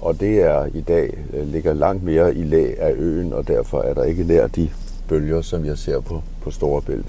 og 0.00 0.20
det 0.20 0.42
er 0.42 0.66
i 0.74 0.80
dag 0.80 1.18
øh, 1.32 1.46
ligger 1.46 1.72
langt 1.72 2.02
mere 2.02 2.34
i 2.34 2.42
lag 2.42 2.80
af 2.80 2.92
øen, 2.96 3.32
og 3.32 3.48
derfor 3.48 3.80
er 3.80 3.94
der 3.94 4.04
ikke 4.04 4.24
nær 4.24 4.46
de 4.46 4.70
bølger, 5.08 5.42
som 5.42 5.64
jeg 5.64 5.78
ser 5.78 6.00
på, 6.00 6.22
på 6.42 6.50
Storebælt. 6.50 7.06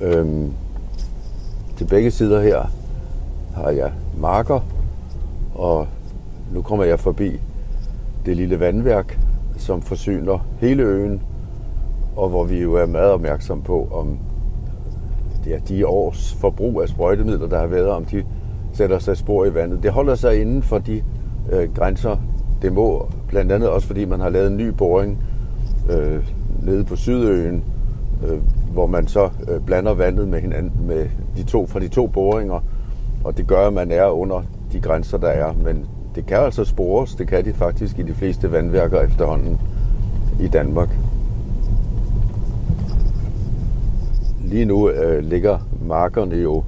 Øhm, 0.00 0.52
til 1.76 1.84
begge 1.84 2.10
sider 2.10 2.40
her 2.40 2.70
har 3.54 3.70
jeg 3.70 3.92
marker, 4.18 4.60
og 5.54 5.86
nu 6.52 6.62
kommer 6.62 6.84
jeg 6.84 7.00
forbi 7.00 7.40
det 8.26 8.36
lille 8.36 8.60
vandværk, 8.60 9.18
som 9.58 9.82
forsyner 9.82 10.46
hele 10.60 10.82
øen, 10.82 11.22
og 12.16 12.28
hvor 12.28 12.44
vi 12.44 12.62
jo 12.62 12.74
er 12.74 12.86
meget 12.86 13.10
opmærksom 13.10 13.62
på, 13.62 13.88
om 13.92 14.18
ja, 15.46 15.58
de 15.68 15.86
års 15.86 16.34
forbrug 16.34 16.82
af 16.82 16.88
sprøjtemidler, 16.88 17.48
der 17.48 17.58
har 17.58 17.66
været, 17.66 17.88
om 17.88 18.04
de 18.04 18.24
sætter 18.72 18.98
sig 18.98 19.16
spor 19.16 19.44
i 19.44 19.54
vandet. 19.54 19.82
Det 19.82 19.90
holder 19.90 20.14
sig 20.14 20.40
inden 20.40 20.62
for 20.62 20.78
de 20.78 21.02
øh, 21.52 21.74
grænser, 21.74 22.16
det 22.62 22.72
må, 22.72 23.08
blandt 23.28 23.52
andet 23.52 23.68
også 23.68 23.86
fordi 23.86 24.04
man 24.04 24.20
har 24.20 24.28
lavet 24.28 24.50
en 24.50 24.56
ny 24.56 24.68
boring 24.68 25.18
øh, 25.90 26.28
nede 26.62 26.84
på 26.84 26.96
Sydøen, 26.96 27.64
øh, 28.26 28.38
hvor 28.72 28.86
man 28.86 29.06
så 29.06 29.30
øh, 29.48 29.60
blander 29.60 29.94
vandet 29.94 30.28
med 30.28 30.40
hinanden 30.40 30.86
med 30.86 31.06
de 31.36 31.42
to 31.42 31.66
fra 31.66 31.80
de 31.80 31.88
to 31.88 32.06
boringer, 32.06 32.60
og 33.24 33.36
det 33.36 33.46
gør, 33.46 33.66
at 33.66 33.72
man 33.72 33.90
er 33.90 34.06
under 34.06 34.42
de 34.72 34.80
grænser, 34.80 35.18
der 35.18 35.28
er. 35.28 35.52
Men 35.64 35.86
det 36.14 36.26
kan 36.26 36.36
altså 36.36 36.64
spores, 36.64 37.14
det 37.14 37.28
kan 37.28 37.44
de 37.44 37.52
faktisk 37.52 37.98
i 37.98 38.02
de 38.02 38.14
fleste 38.14 38.52
vandværker 38.52 39.00
efterhånden 39.00 39.60
i 40.40 40.48
Danmark. 40.48 40.88
Lige 44.54 44.64
nu 44.66 44.90
øh, 44.90 45.24
ligger 45.24 45.58
markerne 45.86 46.36
jo 46.36 46.64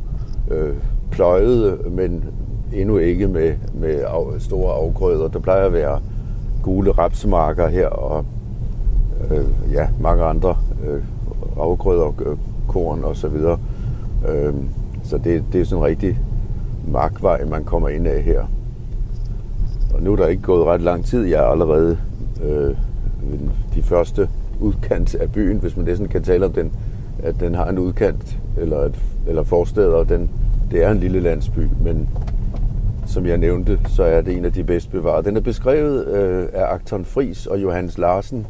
øh, 0.51 0.75
pløjet, 1.11 1.93
men 1.93 2.25
endnu 2.73 2.99
ikke 2.99 3.29
med, 3.29 3.55
med 3.75 3.95
af, 3.95 4.41
store 4.41 4.73
afgrøder. 4.75 5.29
Der 5.29 5.39
plejer 5.39 5.67
at 5.67 5.73
være 5.73 6.01
gule 6.63 6.91
rapsmarker 6.91 7.69
her, 7.69 7.87
og 7.87 8.25
øh, 9.31 9.73
ja, 9.73 9.89
mange 10.01 10.25
andre 10.25 10.57
øh, 10.87 11.03
afgrøder, 11.59 12.15
øh, 12.27 12.37
korn 12.69 13.05
og 13.05 13.17
så 13.17 13.29
videre. 13.29 13.59
Øh, 14.29 14.55
så 15.03 15.19
det, 15.19 15.45
det 15.53 15.61
er 15.61 15.65
sådan 15.65 15.83
en 15.83 15.87
rigtig 15.89 16.19
markvej, 16.89 17.45
man 17.45 17.65
kommer 17.65 17.89
ind 17.89 18.07
af 18.07 18.23
her. 18.23 18.43
Og 19.95 20.03
nu 20.03 20.13
er 20.13 20.17
der 20.17 20.27
ikke 20.27 20.43
gået 20.43 20.67
ret 20.67 20.83
lang 20.83 21.05
tid. 21.05 21.25
Jeg 21.25 21.41
er 21.41 21.49
allerede 21.49 21.99
øh, 22.45 22.77
de 23.75 23.83
første 23.83 24.29
udkant 24.61 25.15
af 25.15 25.33
byen, 25.33 25.59
hvis 25.59 25.77
man 25.77 25.85
næsten 25.85 26.09
kan 26.09 26.23
tale 26.23 26.47
om 26.47 26.53
den, 26.53 26.73
at 27.23 27.41
den 27.41 27.55
har 27.55 27.69
en 27.69 27.79
udkant 27.79 28.39
eller, 28.59 28.79
et, 28.79 28.99
eller 29.27 29.43
forsteder. 29.43 30.05
Den, 30.05 30.31
det 30.71 30.85
er 30.85 30.91
en 30.91 30.99
lille 30.99 31.21
landsby, 31.21 31.69
men 31.85 32.09
som 33.07 33.27
jeg 33.27 33.39
nævnte, 33.39 33.81
så 33.89 34.03
er 34.03 34.21
det 34.21 34.37
en 34.37 34.45
af 34.45 34.53
de 34.53 34.65
bedst 34.65 34.91
bevarede. 34.91 35.29
Den 35.29 35.37
er 35.37 35.41
beskrevet 35.41 36.07
øh, 36.07 36.49
af 36.53 36.65
Akton 36.65 37.05
Fris 37.05 37.47
og 37.47 37.63
Johannes 37.63 37.99
Larsen 37.99 38.47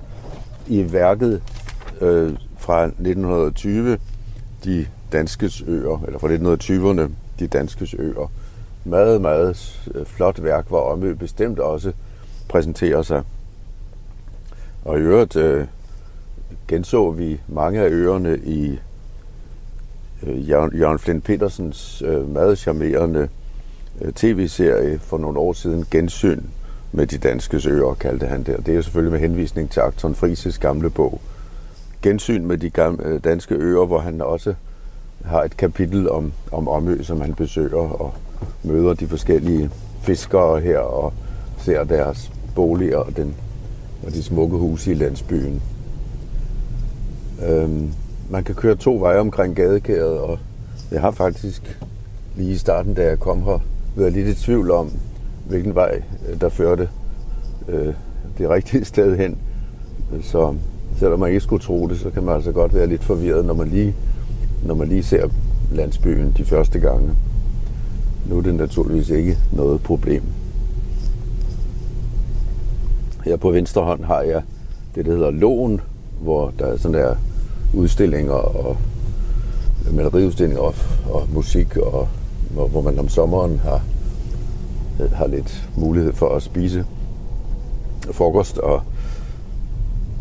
i 0.66 0.92
værket 0.92 1.42
øh, 2.00 2.32
fra 2.56 2.84
1920, 2.84 3.98
De 4.64 4.86
Danskes 5.12 5.64
Øer, 5.66 6.04
eller 6.06 6.18
fra 6.18 6.28
1920'erne, 6.28 7.10
De 7.38 7.46
Danskes 7.46 7.94
Øer. 7.98 8.30
Meget, 8.84 9.20
meget 9.20 9.80
øh, 9.94 10.06
flot 10.06 10.42
værk, 10.42 10.68
hvor 10.68 10.80
Omø 10.80 11.14
bestemt 11.14 11.58
også 11.58 11.92
præsenterer 12.48 13.02
sig. 13.02 13.22
Og 14.84 14.98
i 14.98 15.00
øvrigt 15.00 15.36
øh, 15.36 15.66
genså 16.68 17.10
vi 17.10 17.40
mange 17.48 17.80
af 17.80 17.88
øerne 17.88 18.38
i 18.38 18.78
øh, 20.22 20.48
Jørgen 20.50 20.98
Flint 20.98 21.24
Petersens 21.24 22.02
øh, 22.06 22.28
meget 22.28 22.58
charmerende 22.58 23.28
øh, 24.00 24.12
tv-serie 24.12 24.98
for 24.98 25.18
nogle 25.18 25.38
år 25.38 25.52
siden, 25.52 25.84
Gensyn 25.90 26.40
med 26.92 27.06
de 27.06 27.18
danske 27.18 27.60
øer, 27.68 27.94
kaldte 27.94 28.26
han 28.26 28.42
det. 28.42 28.56
Og 28.56 28.66
det 28.66 28.76
er 28.76 28.82
selvfølgelig 28.82 29.12
med 29.12 29.20
henvisning 29.20 29.70
til 29.70 29.80
Akton 29.80 30.14
Frises 30.14 30.58
gamle 30.58 30.90
bog, 30.90 31.20
Gensyn 32.02 32.44
med 32.44 32.58
de 32.58 32.70
gamle, 32.70 33.04
øh, 33.06 33.24
danske 33.24 33.54
øer, 33.54 33.86
hvor 33.86 33.98
han 33.98 34.20
også 34.20 34.54
har 35.24 35.42
et 35.42 35.56
kapitel 35.56 36.10
om, 36.10 36.32
om 36.52 36.68
Omø, 36.68 37.02
som 37.02 37.20
han 37.20 37.34
besøger 37.34 38.00
og 38.00 38.14
møder 38.62 38.94
de 38.94 39.08
forskellige 39.08 39.70
fiskere 40.02 40.60
her 40.60 40.78
og 40.78 41.12
ser 41.58 41.84
deres 41.84 42.32
boliger 42.54 42.98
og, 42.98 43.16
den, 43.16 43.34
og 44.06 44.12
de 44.12 44.22
smukke 44.22 44.56
huse 44.56 44.90
i 44.90 44.94
landsbyen. 44.94 45.62
Øhm, 47.42 47.92
man 48.30 48.44
kan 48.44 48.54
køre 48.54 48.76
to 48.76 48.96
veje 49.00 49.18
omkring 49.18 49.56
gadekæret, 49.56 50.18
og 50.18 50.38
jeg 50.90 51.00
har 51.00 51.10
faktisk 51.10 51.78
lige 52.36 52.50
i 52.50 52.56
starten, 52.56 52.94
da 52.94 53.04
jeg 53.04 53.18
kom 53.20 53.42
her, 53.42 53.58
været 53.96 54.12
lidt 54.12 54.28
i 54.28 54.34
tvivl 54.34 54.70
om, 54.70 54.90
hvilken 55.48 55.74
vej 55.74 56.02
øh, 56.28 56.40
der 56.40 56.48
førte 56.48 56.88
øh, 57.68 57.94
det 58.38 58.50
rigtige 58.50 58.84
sted 58.94 59.16
hen. 59.16 59.38
Så 60.22 60.54
selvom 60.98 61.20
man 61.20 61.28
ikke 61.28 61.40
skulle 61.40 61.62
tro 61.62 61.88
det, 61.88 61.98
så 61.98 62.10
kan 62.10 62.22
man 62.22 62.34
altså 62.34 62.52
godt 62.52 62.74
være 62.74 62.86
lidt 62.86 63.04
forvirret, 63.04 63.44
når 63.44 63.54
man 63.54 63.68
lige, 63.68 63.94
når 64.64 64.74
man 64.74 64.88
lige 64.88 65.02
ser 65.02 65.28
landsbyen 65.72 66.34
de 66.36 66.44
første 66.44 66.78
gange. 66.78 67.10
Nu 68.28 68.38
er 68.38 68.42
det 68.42 68.54
naturligvis 68.54 69.08
ikke 69.08 69.38
noget 69.52 69.82
problem. 69.82 70.22
Her 73.24 73.36
på 73.36 73.50
venstre 73.50 73.82
hånd 73.82 74.04
har 74.04 74.20
jeg 74.20 74.42
det, 74.94 75.04
der 75.06 75.12
hedder 75.12 75.30
Lån, 75.30 75.80
hvor 76.20 76.52
der 76.58 76.66
er 76.66 76.76
sådan 76.76 76.94
der 76.94 77.16
udstillinger 77.74 78.32
og 78.32 78.76
maleriudstillinger 79.92 80.62
og, 80.62 80.74
og 81.10 81.28
musik, 81.32 81.76
og 81.76 82.08
hvor, 82.50 82.68
hvor 82.68 82.82
man 82.82 82.98
om 82.98 83.08
sommeren 83.08 83.58
har, 83.58 83.82
har 85.12 85.26
lidt 85.26 85.68
mulighed 85.76 86.12
for 86.12 86.36
at 86.36 86.42
spise 86.42 86.84
frokost 88.12 88.58
og 88.58 88.82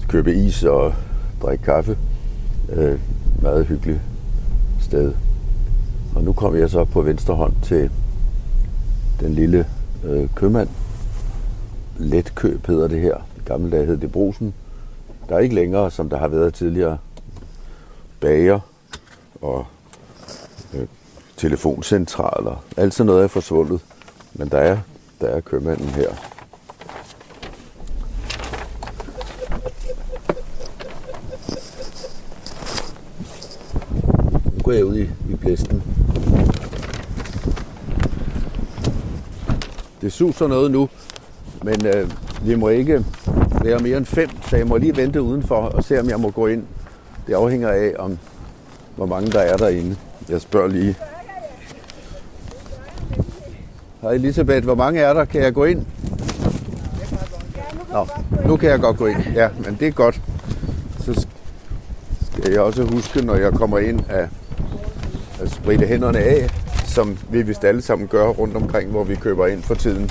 købe 0.08 0.36
is 0.36 0.64
og 0.64 0.94
drikke 1.42 1.64
kaffe. 1.64 1.98
Øh, 2.70 3.00
meget 3.42 3.66
hyggeligt 3.66 4.02
sted. 4.80 5.14
Og 6.16 6.24
nu 6.24 6.34
kommer 6.34 6.60
jeg 6.60 6.70
så 6.70 6.84
på 6.84 7.02
venstre 7.02 7.36
hånd 7.36 7.54
til 7.64 7.90
den 9.20 9.34
lille 9.34 9.66
øh, 10.04 10.30
købmand. 10.36 10.70
Letkøb 11.98 12.68
hedder 12.68 12.88
det 12.88 13.02
her. 13.02 13.16
I 13.16 13.40
gamle 13.46 13.72
dage 13.72 13.86
hed 13.86 13.98
det 13.98 14.12
Brusen. 14.12 14.54
Der 15.30 15.36
er 15.36 15.40
ikke 15.40 15.56
længere, 15.56 15.92
som 15.92 16.10
der 16.10 16.18
har 16.18 16.28
været 16.28 16.54
tidligere, 16.54 16.98
bager 18.26 18.60
og 19.42 19.66
øh, 20.74 20.88
telefoncentraler. 21.38 22.64
Alt 22.78 22.94
sådan 22.94 23.06
noget 23.06 23.24
er 23.24 23.28
forsvundet. 23.28 23.82
Men 24.34 24.50
der 24.50 24.58
er, 24.58 24.78
der 25.22 25.28
er 25.28 25.42
købmanden 25.42 25.88
her. 25.90 26.10
Nu 34.54 34.62
går 34.64 34.72
jeg 34.72 34.86
ud 34.86 34.98
i, 34.98 35.10
i 35.30 35.36
blæsten. 35.36 35.84
Det 40.02 40.14
suser 40.14 40.48
noget 40.48 40.72
nu, 40.72 40.90
men 41.64 41.86
øh, 41.86 42.12
vi 42.42 42.56
må 42.56 42.70
ikke 42.70 43.06
være 43.64 43.80
mere 43.80 43.98
end 43.98 44.06
fem, 44.06 44.30
så 44.50 44.58
jeg 44.58 44.68
må 44.68 44.78
lige 44.78 44.98
vente 44.98 45.22
udenfor 45.22 45.56
og 45.56 45.84
se, 45.84 46.00
om 46.00 46.10
jeg 46.10 46.20
må 46.20 46.30
gå 46.30 46.48
ind. 46.48 46.68
Det 47.28 47.34
afhænger 47.34 47.70
af, 47.70 47.94
om 48.00 48.18
hvor 48.96 49.06
mange 49.06 49.32
der 49.32 49.40
er 49.40 49.58
derinde. 49.58 49.96
Jeg 50.30 50.42
spørger 50.42 50.68
lige. 50.68 50.96
Hej 54.02 54.12
Elisabeth, 54.12 54.64
hvor 54.64 54.76
mange 54.76 55.00
er 55.02 55.14
der? 55.14 55.26
Kan 55.26 55.42
jeg 55.42 55.54
gå 55.54 55.64
ind? 55.64 55.86
Nå, 57.92 58.08
nu 58.48 58.58
kan 58.58 58.70
jeg 58.70 58.80
godt 58.80 58.98
gå 58.98 59.06
ind. 59.06 59.18
Ja, 59.36 59.50
men 59.66 59.78
det 59.80 59.88
er 59.88 59.92
godt. 59.92 60.22
Så 61.00 61.28
skal 62.32 62.52
jeg 62.52 62.62
også 62.62 62.84
huske, 62.84 63.22
når 63.26 63.36
jeg 63.36 63.54
kommer 63.54 63.80
ind, 63.80 64.02
at, 64.10 64.28
at 65.42 65.52
spritte 65.52 65.86
hænderne 65.86 66.20
af, 66.20 66.50
som 66.86 67.18
vi 67.30 67.42
vist 67.42 67.64
alle 67.64 67.82
sammen 67.82 68.08
gør 68.08 68.28
rundt 68.28 68.56
omkring, 68.56 68.92
hvor 68.92 69.04
vi 69.04 69.16
køber 69.16 69.48
ind 69.48 69.64
for 69.64 69.76
tiden. 69.76 70.10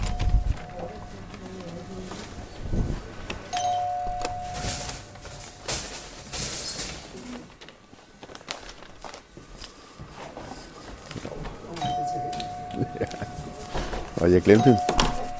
Jeg 14.34 14.42
glemte, 14.42 14.78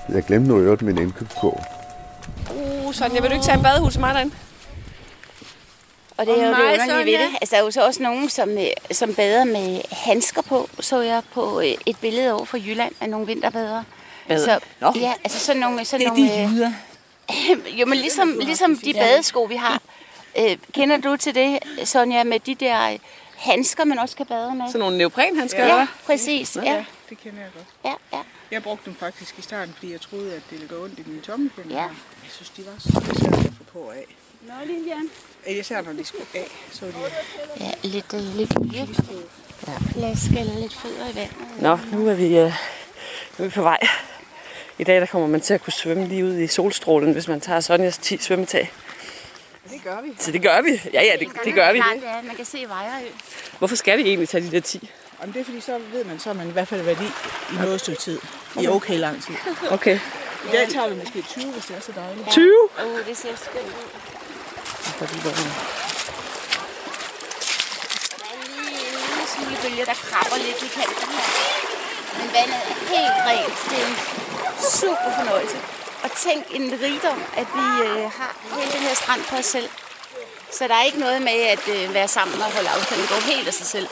jeg 0.08 0.22
glemte 0.22 0.48
nu 0.48 0.58
øvrigt 0.58 0.82
min 0.82 0.98
indkøbskurv. 0.98 1.60
Uh, 2.86 2.94
Sonja, 2.94 3.20
vil 3.20 3.30
du 3.30 3.34
ikke 3.34 3.46
tage 3.46 3.56
en 3.56 3.62
badehus 3.62 3.96
med 3.96 4.00
mig 4.00 4.14
derinde? 4.14 4.34
Og 6.16 6.26
det 6.26 6.40
er 6.42 6.48
jo 6.48 6.54
det 6.54 6.82
underlige 6.82 7.18
ved 7.18 7.24
det. 7.26 7.36
Altså, 7.40 7.54
der 7.56 7.60
er 7.60 7.64
jo 7.64 7.70
så 7.70 7.86
også 7.86 8.02
nogen, 8.02 8.28
som, 8.28 8.50
øh, 8.50 8.66
som 8.90 9.14
bader 9.14 9.44
med 9.44 9.80
handsker 9.92 10.42
på, 10.42 10.68
så 10.80 11.00
jeg 11.00 11.22
på 11.32 11.60
øh, 11.60 11.74
et 11.86 11.96
billede 12.00 12.32
over 12.32 12.44
fra 12.44 12.58
Jylland 12.58 12.94
af 13.00 13.08
nogle 13.08 13.26
vinterbadere. 13.26 13.84
Bader? 14.28 14.44
Så, 14.44 14.58
Nå. 14.80 14.92
ja, 14.96 15.12
altså 15.24 15.38
sådan 15.38 15.60
nogle... 15.60 15.84
Sådan 15.84 16.00
Det 16.00 16.06
er 16.06 16.16
nogle 16.16 16.32
de 16.32 16.42
øh, 16.42 16.52
jyder. 16.52 16.72
jo, 17.80 17.86
men 17.86 17.98
ligesom, 17.98 18.38
ligesom 18.40 18.76
de 18.76 18.92
badesko, 18.94 19.42
vi 19.42 19.56
har. 19.56 19.80
Øh, 20.38 20.56
kender 20.72 20.96
du 20.96 21.16
til 21.16 21.34
det, 21.34 21.58
Sonja, 21.84 22.24
med 22.24 22.40
de 22.40 22.54
der 22.54 22.96
handsker, 23.36 23.84
man 23.84 23.98
også 23.98 24.16
kan 24.16 24.26
bade 24.26 24.54
med? 24.54 24.66
Sådan 24.66 24.78
nogle 24.80 24.98
neoprenhandsker, 24.98 25.58
Ja, 25.58 25.64
eller 25.64 25.76
hvad? 25.76 25.86
præcis. 26.06 26.56
Ja, 26.64 26.84
Det 27.14 27.22
kender 27.22 27.42
jeg 27.42 27.50
godt. 27.54 27.66
ja, 27.84 28.16
ja. 28.16 28.22
Jeg 28.50 28.62
brugte 28.62 28.84
dem 28.84 28.94
faktisk 28.94 29.38
i 29.38 29.42
starten, 29.42 29.74
fordi 29.74 29.92
jeg 29.92 30.00
troede, 30.00 30.34
at 30.34 30.42
det 30.50 30.60
ville 30.60 30.76
gå 30.76 30.84
ondt 30.84 30.98
i 30.98 31.02
mine 31.06 31.20
tommelfinger. 31.20 31.76
Ja. 31.76 31.82
Jeg 31.82 32.30
synes, 32.30 32.50
de 32.50 32.66
var 32.66 32.72
så 32.78 32.88
svære 33.20 33.38
at 33.38 33.52
få 33.58 33.64
på 33.72 33.90
af. 33.90 34.06
Nå, 34.42 34.52
Lilian. 34.66 35.10
Især 35.46 35.82
når 35.82 35.92
de 35.92 36.04
skulle 36.04 36.26
af, 36.34 36.50
så 36.72 36.86
de... 36.86 36.92
Ja, 37.60 37.70
lidt, 37.82 38.14
øh, 38.14 38.36
lidt 38.36 38.52
ja. 38.72 38.86
plask 39.92 40.30
eller 40.30 40.58
lidt 40.60 40.74
fødder 40.74 41.10
i 41.10 41.14
vandet. 41.14 41.60
Nå, 41.60 41.78
nu 41.92 42.08
er 42.08 42.14
vi, 42.14 42.38
øh, 42.38 42.52
nu 43.38 43.44
er 43.44 43.48
vi 43.48 43.50
på 43.50 43.62
vej. 43.62 43.78
I 44.78 44.84
dag 44.84 45.00
der 45.00 45.06
kommer 45.06 45.28
man 45.28 45.40
til 45.40 45.54
at 45.54 45.62
kunne 45.62 45.72
svømme 45.72 46.06
lige 46.08 46.24
ud 46.24 46.38
i 46.38 46.46
solstrålen, 46.46 47.12
hvis 47.12 47.28
man 47.28 47.40
tager 47.40 47.60
Sonjas 47.60 47.98
10 47.98 48.18
svømmetag. 48.18 48.72
Det 49.70 49.84
gør 49.84 50.00
vi. 50.00 50.14
Så 50.18 50.32
det 50.32 50.42
gør 50.42 50.62
vi. 50.62 50.90
Ja, 50.92 51.02
ja, 51.02 51.12
det, 51.18 51.28
det 51.44 51.54
gør 51.54 51.72
vi. 51.72 51.78
Er, 51.78 52.22
man 52.22 52.36
kan 52.36 52.44
se 52.44 52.64
Vejrø. 52.68 53.06
Hvorfor 53.58 53.76
skal 53.76 53.98
vi 53.98 54.02
egentlig 54.02 54.28
tage 54.28 54.44
de 54.44 54.50
der 54.50 54.60
10? 54.60 54.90
Om 55.24 55.32
det 55.32 55.40
er 55.40 55.44
fordi, 55.44 55.60
så 55.60 55.78
ved 55.92 56.04
man, 56.04 56.18
så 56.18 56.28
har 56.28 56.34
man 56.34 56.48
i 56.48 56.50
hvert 56.50 56.68
fald 56.68 56.82
været 56.82 57.00
i 57.00 57.10
i 57.54 57.56
noget 57.56 57.80
stykke 57.80 58.00
tid. 58.00 58.18
I 58.60 58.68
okay 58.68 58.98
lang 58.98 59.24
tid. 59.24 59.34
Okay. 59.70 59.98
I 60.48 60.50
dag 60.52 60.68
tager 60.68 60.88
vi 60.88 60.94
måske 61.02 61.22
20, 61.22 61.52
hvis 61.52 61.64
det 61.64 61.76
er 61.76 61.80
så 61.80 61.92
dejligt. 61.92 62.28
20? 62.30 62.68
Åh, 62.78 62.86
oh, 62.86 63.06
det 63.08 63.16
ser 63.16 63.34
skønt 63.36 63.66
ud. 63.80 63.88
Der 68.20 68.26
er 68.32 68.36
lige 68.46 68.80
en 68.90 68.96
lille 69.08 69.26
smule 69.34 69.56
bølger, 69.62 69.84
der 69.84 69.96
krabber 70.06 70.36
lidt 70.46 70.58
i 70.66 70.70
kanten 70.78 71.08
her. 71.16 71.28
Men 72.18 72.26
vandet 72.36 72.60
er 72.72 72.76
helt 72.94 73.16
rent. 73.30 73.56
Det 73.70 73.78
er 73.82 73.86
en 73.92 73.96
super 74.80 75.10
fornøjelse. 75.18 75.56
Og 76.04 76.10
tænk 76.26 76.44
en 76.58 76.66
rigdom, 76.86 77.20
at 77.40 77.46
vi 77.58 77.66
øh, 77.86 78.04
har 78.18 78.32
hele 78.56 78.72
den 78.72 78.82
her 78.88 78.94
strand 78.94 79.20
for 79.20 79.36
os 79.36 79.44
selv. 79.56 79.68
Så 80.58 80.68
der 80.68 80.74
er 80.74 80.82
ikke 80.82 81.00
noget 81.06 81.22
med 81.22 81.38
at 81.54 81.64
øh, 81.76 81.94
være 81.94 82.08
sammen 82.08 82.36
og 82.42 82.52
holde 82.56 82.68
afstand. 82.68 83.00
Det 83.00 83.08
går 83.08 83.20
helt 83.32 83.48
af 83.48 83.54
sig 83.54 83.66
selv. 83.66 83.88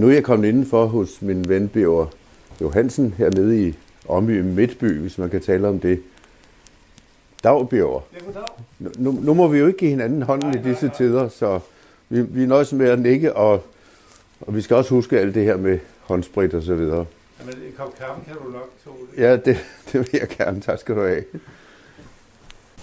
Ja, 0.00 0.02
nu 0.02 0.10
er 0.10 0.14
jeg 0.14 0.24
kommet 0.24 0.48
indenfor 0.48 0.86
hos 0.86 1.22
min 1.22 1.48
ven 1.48 1.68
Bjørn 1.68 2.08
Johansen 2.60 3.14
hernede 3.18 3.68
i 3.68 3.74
Omø 4.08 4.42
Midtby, 4.42 5.00
hvis 5.00 5.18
man 5.18 5.30
kan 5.30 5.40
tale 5.40 5.68
om 5.68 5.80
det. 5.80 6.02
Dag, 7.44 7.68
Bjørn. 7.68 8.02
Nu, 8.78 9.12
nu 9.12 9.34
må 9.34 9.48
vi 9.48 9.58
jo 9.58 9.66
ikke 9.66 9.78
give 9.78 9.90
hinanden 9.90 10.22
hånden 10.22 10.54
i 10.54 10.68
disse 10.68 10.90
tider, 10.96 11.28
så 11.28 11.60
vi, 12.08 12.22
vi 12.22 12.46
nøjes 12.46 12.72
med 12.72 12.88
at 12.88 12.98
nikke, 12.98 13.36
og, 13.36 13.64
og 14.40 14.54
vi 14.54 14.60
skal 14.60 14.76
også 14.76 14.94
huske 14.94 15.20
alt 15.20 15.34
det 15.34 15.44
her 15.44 15.56
med 15.56 15.78
håndsprit 16.00 16.54
og 16.54 16.62
så 16.62 16.74
videre. 16.74 17.06
Jamen, 17.40 17.54
en 17.54 17.72
kop 17.76 17.98
kaffe 17.98 18.22
kan 18.26 18.34
du 18.34 18.50
nok 18.52 18.70
tåle. 18.84 19.28
Ja, 19.28 19.36
det, 19.36 19.58
det 19.92 20.00
vil 20.00 20.08
jeg 20.12 20.28
gerne. 20.28 20.60
Tak 20.60 20.78
skal 20.78 20.96
du 20.96 21.00
have. 21.00 21.24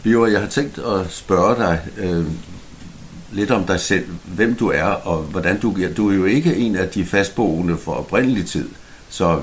Bjørn, 0.04 0.32
jeg 0.32 0.42
har 0.42 0.50
tænkt 0.50 0.80
at 0.80 1.10
spørge 1.10 1.56
dig 1.56 1.82
øh, 1.98 2.26
lidt 3.32 3.52
om 3.52 3.64
dig 3.64 3.80
selv. 3.80 4.06
Hvem 4.26 4.56
du 4.56 4.70
er, 4.70 4.84
og 4.84 5.18
hvordan 5.18 5.60
du... 5.60 5.76
Du 5.98 6.10
er 6.10 6.16
jo 6.16 6.26
ikke 6.26 6.56
en 6.56 6.76
af 6.76 6.90
de 6.90 7.06
fastboende 7.06 7.78
for 7.78 7.94
oprindelig 7.94 8.46
tid. 8.46 8.70
Så 9.10 9.40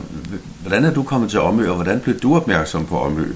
hvordan 0.61 0.85
er 0.85 0.95
du 0.95 1.03
kommet 1.03 1.31
til 1.31 1.41
Omø, 1.41 1.69
og 1.69 1.75
hvordan 1.75 2.01
blev 2.01 2.19
du 2.19 2.37
opmærksom 2.37 2.87
på 2.87 3.01
Omø? 3.01 3.27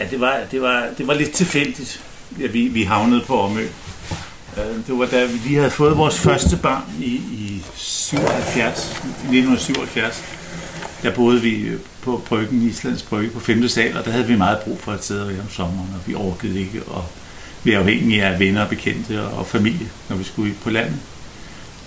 Ja, 0.00 0.04
det 0.10 0.20
var, 0.20 0.38
det 0.50 0.62
var, 0.62 0.86
det 0.98 1.06
var 1.06 1.14
lidt 1.14 1.32
tilfældigt, 1.32 2.04
at 2.44 2.54
vi, 2.54 2.68
vi 2.68 2.82
havnede 2.82 3.22
på 3.26 3.40
Omø. 3.40 3.62
Øh, 4.56 4.86
det 4.86 4.98
var 4.98 5.06
da 5.06 5.24
vi 5.24 5.38
lige 5.44 5.56
havde 5.56 5.70
fået 5.70 5.96
vores 5.96 6.18
første 6.18 6.56
barn 6.56 6.82
i, 7.00 7.14
i 7.14 7.62
77, 7.74 8.90
1977. 8.90 10.24
Der 11.02 11.14
boede 11.14 11.40
vi 11.40 11.60
øh, 11.60 11.80
på 12.02 12.22
Bryggen, 12.28 12.62
Islands 12.62 13.02
Brygge, 13.02 13.30
på 13.30 13.40
5. 13.40 13.68
sal, 13.68 13.96
og 13.96 14.04
der 14.04 14.10
havde 14.10 14.26
vi 14.26 14.36
meget 14.36 14.58
brug 14.58 14.80
for 14.80 14.92
et 14.92 15.04
sted 15.04 15.20
at 15.20 15.28
være 15.28 15.40
om 15.40 15.50
sommeren, 15.50 15.88
og 15.94 16.00
vi 16.06 16.14
orkede 16.14 16.60
ikke 16.60 16.78
at 16.78 17.02
være 17.66 17.78
afhængige 17.78 18.24
af 18.24 18.40
venner 18.40 18.62
og 18.62 18.68
bekendte 18.68 19.22
og 19.22 19.46
familie, 19.46 19.88
når 20.08 20.16
vi 20.16 20.24
skulle 20.24 20.54
på 20.62 20.70
landet. 20.70 20.98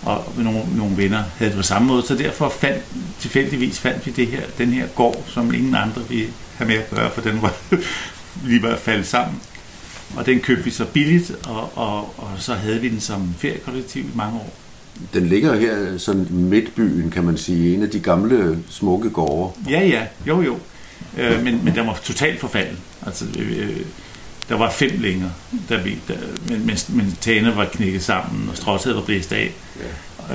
Og 0.04 0.34
nogle, 0.38 0.60
nogle 0.78 0.98
venner 0.98 1.24
havde 1.38 1.52
det 1.52 1.58
på 1.58 1.64
samme 1.64 1.88
måde, 1.88 2.04
så 2.08 2.16
derfor 2.16 2.50
fandt, 2.50 2.84
tilfældigvis 3.20 3.80
fandt 3.80 4.06
vi 4.06 4.12
det 4.12 4.28
her, 4.28 4.42
den 4.58 4.70
her 4.70 4.88
gård, 4.88 5.24
som 5.28 5.54
ingen 5.54 5.76
andre 5.76 6.02
ville 6.10 6.28
have 6.58 6.68
med 6.68 6.76
at 6.76 6.90
gøre, 6.90 7.12
for 7.12 7.22
den 7.22 7.42
var 7.42 7.54
lige 8.48 8.64
var 8.64 8.76
faldet 8.76 9.08
sammen. 9.08 9.42
Og 10.16 10.26
den 10.26 10.40
købte 10.40 10.64
vi 10.64 10.70
så 10.70 10.86
billigt, 10.86 11.32
og, 11.48 11.78
og, 11.78 11.98
og 12.18 12.30
så 12.38 12.54
havde 12.54 12.82
vi 12.82 12.90
den 12.90 13.00
som 13.00 13.36
feriekollektiv 13.38 14.04
i 14.04 14.16
mange 14.16 14.40
år. 14.40 14.54
Den 15.14 15.28
ligger 15.28 15.56
her 15.56 15.98
sådan 15.98 16.28
i 16.30 16.34
midtbyen, 16.34 17.12
kan 17.12 17.24
man 17.24 17.38
sige. 17.38 17.76
En 17.76 17.84
af 17.84 17.90
de 17.90 18.00
gamle, 18.00 18.60
smukke 18.70 19.10
gårde. 19.10 19.54
Ja, 19.70 19.88
ja, 19.88 20.06
jo, 20.28 20.42
jo. 20.42 20.60
Øh, 21.18 21.44
men, 21.44 21.66
men 21.66 21.76
den 21.76 21.88
var 21.88 22.00
totalt 22.04 22.40
forfalden. 22.40 22.78
Altså, 23.06 23.26
øh, 23.40 23.78
der 24.50 24.58
var 24.58 24.70
fem 24.70 24.92
længere, 25.00 25.32
der 25.70 25.84
vi, 25.84 25.98
der, 26.08 26.14
men, 26.50 26.66
men, 26.66 26.78
men 26.90 27.18
tagene 27.22 27.56
var 27.56 27.66
knækket 27.66 28.04
sammen, 28.04 28.50
og 28.50 28.58
stråtaget 28.58 28.96
var 28.96 29.02
blæst 29.04 29.32
af. 29.32 29.54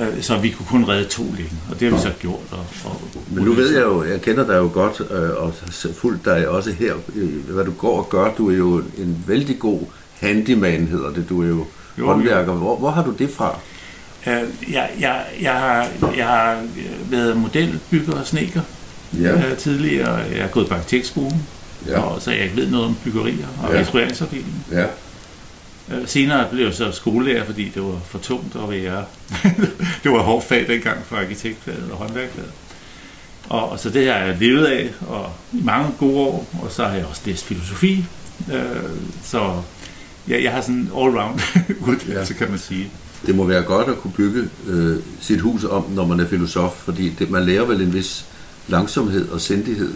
Øh, 0.01 0.21
så 0.23 0.37
vi 0.37 0.49
kunne 0.49 0.65
kun 0.65 0.85
redde 0.89 1.05
to 1.09 1.23
længere, 1.23 1.59
og 1.71 1.79
det 1.79 1.89
har 1.89 1.97
vi 1.97 2.01
så 2.03 2.11
gjort. 2.19 2.39
Og, 2.51 2.65
og, 2.85 3.01
Men 3.31 3.43
nu 3.43 3.53
ved 3.53 3.73
jeg 3.73 3.83
jo, 3.83 4.03
jeg 4.03 4.21
kender 4.21 4.45
dig 4.45 4.55
jo 4.55 4.69
godt, 4.73 5.01
øh, 5.11 5.29
og 5.43 5.53
har 5.83 5.93
fulgt 5.93 6.25
dig 6.25 6.47
også 6.49 6.71
her, 6.71 6.93
øh, 7.15 7.49
hvad 7.49 7.65
du 7.65 7.71
går 7.71 7.97
og 7.97 8.09
gør. 8.09 8.31
Du 8.37 8.49
er 8.51 8.55
jo 8.57 8.77
en 8.97 9.23
vældig 9.27 9.59
god 9.59 9.81
handyman, 10.19 10.87
hedder 10.87 11.09
det. 11.13 11.29
Du 11.29 11.43
er 11.43 11.47
jo, 11.47 11.65
Jo, 11.97 12.05
håndværker. 12.05 12.53
Hvor, 12.53 12.77
hvor 12.77 12.91
har 12.91 13.03
du 13.03 13.11
det 13.11 13.29
fra? 13.29 13.59
Øh, 14.27 14.73
jeg, 14.73 14.89
jeg, 14.99 15.25
jeg, 15.41 15.53
har, 15.53 15.87
jeg 16.17 16.27
har 16.27 16.63
været 17.09 17.37
modelbygger 17.37 18.13
og 18.13 18.27
sneker 18.27 18.61
Ja. 19.21 19.31
øh, 19.51 19.57
tidligere. 19.57 20.13
Jeg 20.15 20.41
har 20.41 20.47
gået 20.49 20.67
på 20.67 20.73
arkitektskolen, 20.75 21.47
Ja. 21.87 21.91
ja. 21.91 21.99
og 21.99 22.21
så 22.21 22.31
jeg 22.31 22.51
ved 22.55 22.69
noget 22.69 22.85
om 22.85 22.97
byggerier 23.03 23.47
og 23.63 23.69
Ja. 23.69 23.75
ja. 23.75 23.81
restaureringsafdelingen. 23.81 24.65
Ja. 24.71 24.85
Øh, 25.91 26.07
Senere 26.07 26.47
blev 26.51 26.65
jeg 26.65 26.73
så 26.73 26.91
skolelærer, 26.91 27.45
fordi 27.45 27.69
det 27.73 27.83
var 27.83 27.99
for 28.09 28.17
tungt 28.19 28.55
at 28.55 28.69
være... 28.69 29.05
det 30.03 30.11
var 30.11 30.21
hårdt 30.21 30.45
fag 30.45 30.67
dengang 30.67 30.97
for 31.05 31.15
arkitektfaget 31.15 31.87
og 31.91 31.97
håndværkfaget. 31.97 32.51
Og, 33.49 33.69
og 33.69 33.79
så 33.79 33.89
det 33.89 34.07
har 34.07 34.17
jeg 34.19 34.37
levet 34.39 34.65
af 34.65 34.89
og 35.07 35.29
i 35.53 35.61
mange 35.63 35.89
gode 35.99 36.17
år, 36.17 36.47
og 36.61 36.71
så 36.71 36.83
har 36.85 36.95
jeg 36.95 37.05
også 37.05 37.21
læst 37.25 37.45
filosofi. 37.45 38.05
Øh, 38.53 38.59
så 39.23 39.61
ja, 40.29 40.43
jeg 40.43 40.51
har 40.51 40.61
sådan 40.61 40.75
en 40.75 40.89
all-round 40.95 41.41
uddannelse, 41.89 42.33
kan 42.33 42.49
man 42.49 42.59
sige. 42.59 42.89
Det 43.25 43.35
må 43.35 43.43
være 43.43 43.61
godt 43.63 43.87
at 43.89 43.97
kunne 43.97 44.13
bygge 44.13 44.49
øh, 44.67 44.97
sit 45.21 45.41
hus 45.41 45.63
om, 45.63 45.85
når 45.89 46.05
man 46.05 46.19
er 46.19 46.27
filosof, 46.27 46.71
fordi 46.71 47.09
det, 47.09 47.29
man 47.31 47.45
lærer 47.45 47.65
vel 47.65 47.81
en 47.81 47.93
vis 47.93 48.25
langsomhed 48.67 49.29
og 49.29 49.41
sindighed. 49.41 49.93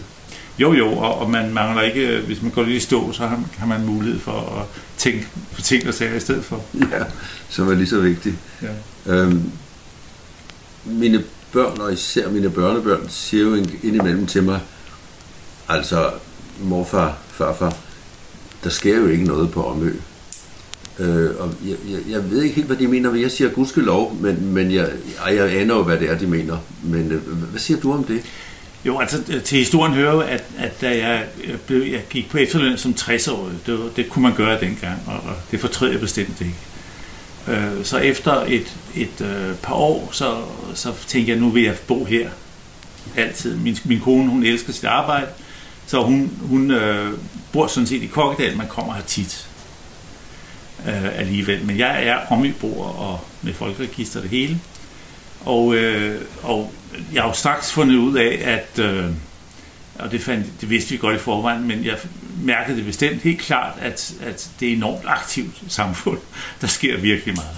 Jo, 0.60 0.72
jo, 0.72 0.92
og, 0.92 1.18
og 1.18 1.30
man 1.30 1.52
mangler 1.52 1.82
ikke, 1.82 2.20
hvis 2.26 2.42
man 2.42 2.50
går 2.50 2.62
lidt 2.62 2.76
i 2.76 2.80
stå, 2.80 3.12
så 3.12 3.26
har, 3.26 3.42
har 3.58 3.66
man 3.66 3.86
mulighed 3.86 4.20
for 4.20 4.60
at 4.60 4.66
tænke 4.96 5.28
på 5.54 5.60
ting 5.60 5.88
og 5.88 5.94
sager 5.94 6.14
i 6.14 6.20
stedet 6.20 6.44
for. 6.44 6.64
Ja, 6.92 7.04
som 7.48 7.68
er 7.68 7.74
lige 7.74 7.86
så 7.86 8.00
vigtigt. 8.00 8.34
Ja. 8.62 8.68
Øhm, 9.06 9.50
mine 10.84 11.24
børn, 11.52 11.80
og 11.80 11.92
især 11.92 12.30
mine 12.30 12.50
børnebørn, 12.50 13.08
siger 13.08 13.44
jo 13.44 13.54
indimellem 13.82 14.26
til 14.26 14.42
mig, 14.42 14.60
altså 15.68 16.10
morfar, 16.60 17.18
farfar, 17.28 17.76
der 18.64 18.70
sker 18.70 18.96
jo 18.96 19.06
ikke 19.06 19.24
noget 19.24 19.50
på 19.50 19.64
Omø. 19.66 19.92
Øh, 20.98 21.30
og 21.38 21.54
jeg, 21.66 21.76
jeg, 21.90 22.00
jeg 22.10 22.30
ved 22.30 22.42
ikke 22.42 22.54
helt, 22.54 22.66
hvad 22.66 22.76
de 22.76 22.86
mener, 22.86 23.10
men 23.10 23.22
jeg 23.22 23.30
siger 23.30 23.50
gudskelov, 23.50 24.16
men, 24.20 24.52
men 24.52 24.72
jeg, 24.72 24.90
ej, 25.24 25.34
jeg 25.34 25.60
aner 25.60 25.74
jo, 25.74 25.82
hvad 25.82 25.98
det 25.98 26.10
er, 26.10 26.18
de 26.18 26.26
mener. 26.26 26.58
Men 26.82 27.12
øh, 27.12 27.26
hvad 27.26 27.60
siger 27.60 27.80
du 27.80 27.92
om 27.92 28.04
det? 28.04 28.22
Jo, 28.84 28.98
altså 29.00 29.22
øh, 29.28 29.42
til 29.42 29.58
historien 29.58 29.94
hører 29.94 30.12
jo, 30.12 30.20
at, 30.20 30.44
at 30.58 30.80
da 30.80 30.88
jeg, 31.08 31.24
øh, 31.44 31.56
blev, 31.58 31.82
jeg 31.82 32.02
gik 32.10 32.30
på 32.30 32.38
efterløn 32.38 32.78
som 32.78 32.94
60-årig, 33.00 33.54
det, 33.66 33.78
var- 33.78 33.90
det 33.96 34.08
kunne 34.08 34.22
man 34.22 34.34
gøre 34.34 34.60
dengang, 34.60 34.98
og, 35.06 35.14
og 35.14 35.34
det 35.50 35.60
fortrød 35.60 35.90
jeg 35.90 36.00
bestemt 36.00 36.40
ikke. 36.40 36.54
Øh, 37.48 37.84
så 37.84 37.98
efter 37.98 38.32
et, 38.46 38.76
et 38.96 39.20
øh, 39.20 39.54
par 39.62 39.74
år, 39.74 40.08
så, 40.12 40.36
så 40.74 40.92
tænkte 41.06 41.32
jeg, 41.32 41.40
nu 41.40 41.48
vil 41.50 41.62
jeg 41.62 41.76
bo 41.86 42.04
her 42.04 42.30
altid. 43.16 43.56
Min, 43.56 43.76
min 43.84 44.00
kone, 44.00 44.30
hun 44.30 44.42
elsker 44.44 44.72
sit 44.72 44.84
arbejde, 44.84 45.26
så 45.86 46.02
hun, 46.02 46.32
hun 46.42 46.70
øh, 46.70 47.12
bor 47.52 47.66
sådan 47.66 47.86
set 47.86 48.02
i 48.02 48.06
Kokkedal, 48.06 48.56
man 48.56 48.68
kommer 48.68 48.94
her 48.94 49.02
tit 49.02 49.46
øh, 50.88 51.18
alligevel. 51.18 51.64
Men 51.64 51.78
jeg 51.78 52.06
er 52.06 52.18
omøbor 52.30 52.84
og 52.84 53.20
med 53.42 53.54
folkeregister 53.54 54.20
det 54.20 54.30
hele. 54.30 54.60
Og, 55.44 55.74
øh, 55.74 56.20
og 56.42 56.72
jeg 57.14 57.22
har 57.22 57.28
jo 57.28 57.34
straks 57.34 57.72
fundet 57.72 57.96
ud 57.96 58.16
af, 58.16 58.40
at, 58.44 58.84
øh, 58.84 59.04
og 59.98 60.10
det, 60.12 60.22
fandt, 60.22 60.46
det 60.60 60.70
vidste 60.70 60.90
vi 60.90 60.96
godt 60.96 61.16
i 61.16 61.18
forvejen, 61.18 61.68
men 61.68 61.84
jeg, 61.84 61.96
mærket 62.42 62.76
det 62.76 62.84
bestemt 62.84 63.22
helt 63.22 63.40
klart, 63.40 63.72
at, 63.80 64.12
at 64.22 64.50
det 64.60 64.68
er 64.68 64.72
enormt 64.72 65.04
aktivt 65.06 65.54
samfund. 65.68 66.18
Der 66.60 66.66
sker 66.66 66.96
virkelig 66.96 67.34
meget. 67.34 67.56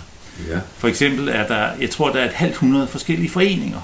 Ja. 0.54 0.60
For 0.78 0.88
eksempel 0.88 1.28
er 1.28 1.46
der, 1.46 1.68
jeg 1.80 1.90
tror, 1.90 2.12
der 2.12 2.20
er 2.20 2.24
et 2.24 2.32
halvt 2.32 2.56
hundrede 2.56 2.86
forskellige 2.86 3.30
foreninger. 3.30 3.78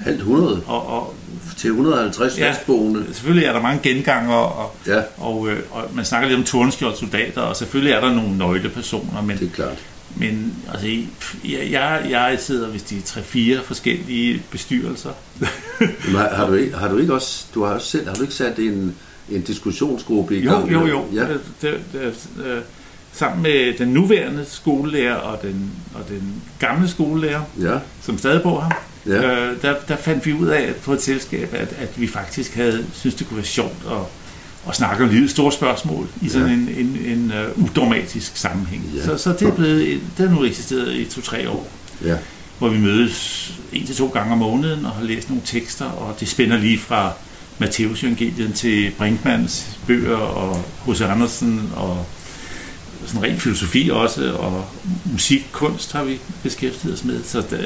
Halvt 0.00 0.18
100 0.18 0.62
Og, 0.66 0.86
og 0.86 1.14
til 1.56 1.68
150 1.70 2.38
Ja. 2.38 2.50
fastboende. 2.50 3.04
selvfølgelig 3.12 3.46
er 3.46 3.52
der 3.52 3.62
mange 3.62 3.80
genganger, 3.82 4.34
og, 4.34 4.76
Ja, 4.86 5.00
og, 5.18 5.48
øh, 5.48 5.60
og 5.70 5.84
man 5.94 6.04
snakker 6.04 6.28
lidt 6.28 6.38
om 6.38 6.44
tornskjold 6.44 6.96
soldater, 6.96 7.40
og 7.40 7.56
selvfølgelig 7.56 7.92
er 7.92 8.00
der 8.00 8.14
nogle 8.14 8.38
nøglepersoner, 8.38 9.22
men, 9.22 9.38
det 9.38 9.46
er 9.46 9.54
klart. 9.54 9.78
Men 10.16 10.54
altså, 10.72 10.86
jeg, 11.44 11.68
jeg, 11.70 12.06
jeg 12.10 12.36
sidder, 12.40 12.68
hvis 12.68 12.82
de 12.82 12.98
er 12.98 13.02
tre-fire 13.02 13.60
forskellige 13.64 14.42
bestyrelser. 14.50 15.10
Men 15.80 16.14
har, 16.16 16.28
har, 16.34 16.46
du 16.46 16.54
ikke, 16.54 16.76
har 16.76 16.88
du 16.88 16.98
ikke 16.98 17.14
også, 17.14 17.46
du 17.54 17.64
har 17.64 17.72
også 17.74 17.86
selv, 17.86 18.06
har 18.08 18.14
du 18.14 18.22
ikke 18.22 18.34
sat 18.34 18.58
en, 18.58 18.94
en 19.30 19.42
diskussionsgruppe 19.42 20.36
i 20.38 20.44
Jo, 20.44 20.52
gang? 20.52 20.72
jo, 20.72 20.86
jo. 20.86 21.04
Ja, 21.14 21.20
Det, 21.20 21.40
det, 21.62 21.80
det, 21.92 22.14
øh, 22.44 22.62
sammen 23.12 23.42
med 23.42 23.78
den 23.78 23.88
nuværende 23.88 24.44
skolelærer 24.48 25.14
og 25.14 25.42
den, 25.42 25.70
og 25.94 26.08
den 26.08 26.42
gamle 26.58 26.88
skolelærer, 26.88 27.42
ja, 27.60 27.78
som 28.02 28.18
stadig 28.18 28.42
bor 28.42 28.60
her, 28.60 28.84
ja. 29.14 29.50
øh, 29.50 29.62
der, 29.62 29.74
der 29.88 29.96
fandt 29.96 30.26
vi 30.26 30.32
ud 30.32 30.46
af 30.46 30.74
på 30.82 30.92
et 30.92 31.02
selskab, 31.02 31.48
at, 31.52 31.74
at 31.78 32.00
vi 32.00 32.06
faktisk 32.08 32.54
havde 32.54 32.86
synes 32.92 33.14
det 33.14 33.28
kunne 33.28 33.36
være 33.36 33.46
sjovt 33.46 33.76
at, 33.90 33.96
at 34.68 34.76
snakke 34.76 35.04
om 35.04 35.10
livets 35.10 35.32
store 35.32 35.52
spørgsmål 35.52 36.08
i 36.22 36.28
sådan 36.28 36.48
Ja. 36.48 36.52
en, 36.54 36.68
en, 36.86 37.18
en 37.18 37.32
uh, 37.56 37.64
udramatisk 37.64 38.36
sammenhæng. 38.36 38.84
Ja. 38.96 39.04
Så, 39.04 39.16
så 39.18 39.32
det 39.32 39.42
er 39.48 39.52
blevet, 39.54 39.92
et- 39.92 40.00
det 40.18 40.28
har 40.28 40.36
nu 40.36 40.44
eksisteret 40.44 40.94
i 40.94 41.04
to-tre 41.04 41.50
år, 41.50 41.68
ja. 42.04 42.16
hvor 42.58 42.68
vi 42.68 42.78
mødes 42.78 43.52
en 43.72 43.86
til 43.86 43.96
to 43.96 44.06
gange 44.08 44.32
om 44.32 44.38
måneden 44.38 44.84
og 44.84 44.90
har 44.92 45.04
læst 45.04 45.28
nogle 45.28 45.42
tekster, 45.46 45.84
og 45.84 46.16
det 46.20 46.28
spænder 46.28 46.56
lige 46.58 46.78
fra 46.78 47.12
Matteus 47.58 48.02
Evangelien 48.02 48.52
til 48.52 48.90
Brinkmans 48.98 49.78
bøger 49.86 50.16
og 50.16 50.64
H.C. 50.86 51.00
Andersen 51.00 51.70
og 51.76 52.06
sådan 53.06 53.22
ren 53.22 53.38
filosofi 53.38 53.90
også, 53.92 54.32
og 54.32 54.64
musik, 55.12 55.46
kunst 55.52 55.92
har 55.92 56.04
vi 56.04 56.20
beskæftiget 56.42 56.94
os 56.94 57.04
med, 57.04 57.22
så 57.24 57.42
der, 57.50 57.56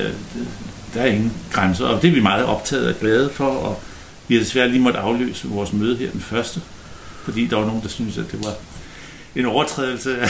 der 0.95 1.01
er 1.03 1.07
ingen 1.07 1.33
grænser, 1.53 1.85
og 1.85 2.03
det 2.03 2.09
er 2.11 2.13
vi 2.15 2.21
meget 2.21 2.45
optaget 2.45 2.89
og 2.89 2.95
glade 3.01 3.31
for, 3.35 3.45
og 3.47 3.81
vi 4.29 4.35
har 4.35 4.43
desværre 4.43 4.69
lige 4.69 4.81
måttet 4.81 5.01
afløse 5.01 5.49
vores 5.49 5.73
møde 5.73 5.97
her 5.97 6.11
den 6.11 6.21
første, 6.21 6.61
fordi 7.25 7.47
der 7.47 7.57
var 7.57 7.67
nogen, 7.67 7.83
der 7.83 7.89
synes, 7.89 8.19
at 8.19 8.25
det 8.33 8.45
var 8.45 8.53
en 9.37 9.45
overtrædelse 9.47 10.19
af, 10.19 10.29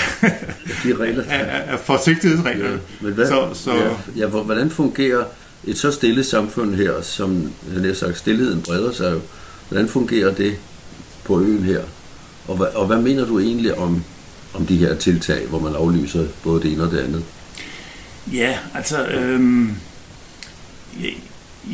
De 0.85 0.95
regler. 0.97 1.25
af, 1.29 1.73
af, 1.73 1.79
forsigtighedsreglerne. 1.81 2.73
Ja, 2.75 2.79
men 3.07 3.13
hvad, 3.13 3.27
Så, 3.27 3.49
så, 3.55 3.75
ja, 3.75 3.91
ja, 4.17 4.27
hvor- 4.27 4.43
hvordan 4.43 4.71
fungerer 4.71 5.25
et 5.65 5.79
så 5.79 5.91
stille 5.93 6.25
samfund 6.25 6.75
her, 6.75 7.03
som 7.03 7.53
jeg 7.75 7.83
har 7.83 7.95
sagt, 7.95 8.19
stillheden 8.19 8.63
breder 8.63 8.93
sig 8.93 9.13
jo. 9.13 9.21
Hvordan 9.69 9.89
fungerer 9.89 10.35
det 10.35 10.57
på 11.25 11.41
øen 11.41 11.63
her? 11.63 11.81
Og, 12.49 12.57
hvad, 12.57 12.67
og 12.67 12.87
hvad 12.87 12.99
mener 12.99 13.27
du 13.27 13.39
egentlig 13.39 13.79
om, 13.79 14.05
om 14.55 14.67
de 14.67 14.77
her 14.77 14.95
tiltag, 14.95 15.47
hvor 15.47 15.59
man 15.61 15.75
aflyser 15.75 16.25
både 16.43 16.63
det 16.63 16.73
ene 16.73 16.83
og 16.85 16.91
det 16.91 16.99
andet? 16.99 17.25
Ja, 18.33 18.59
altså, 18.75 19.07
øhm, 19.07 19.71
ja, 21.01 21.09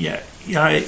ja, 0.02 0.12
jeg, 0.50 0.82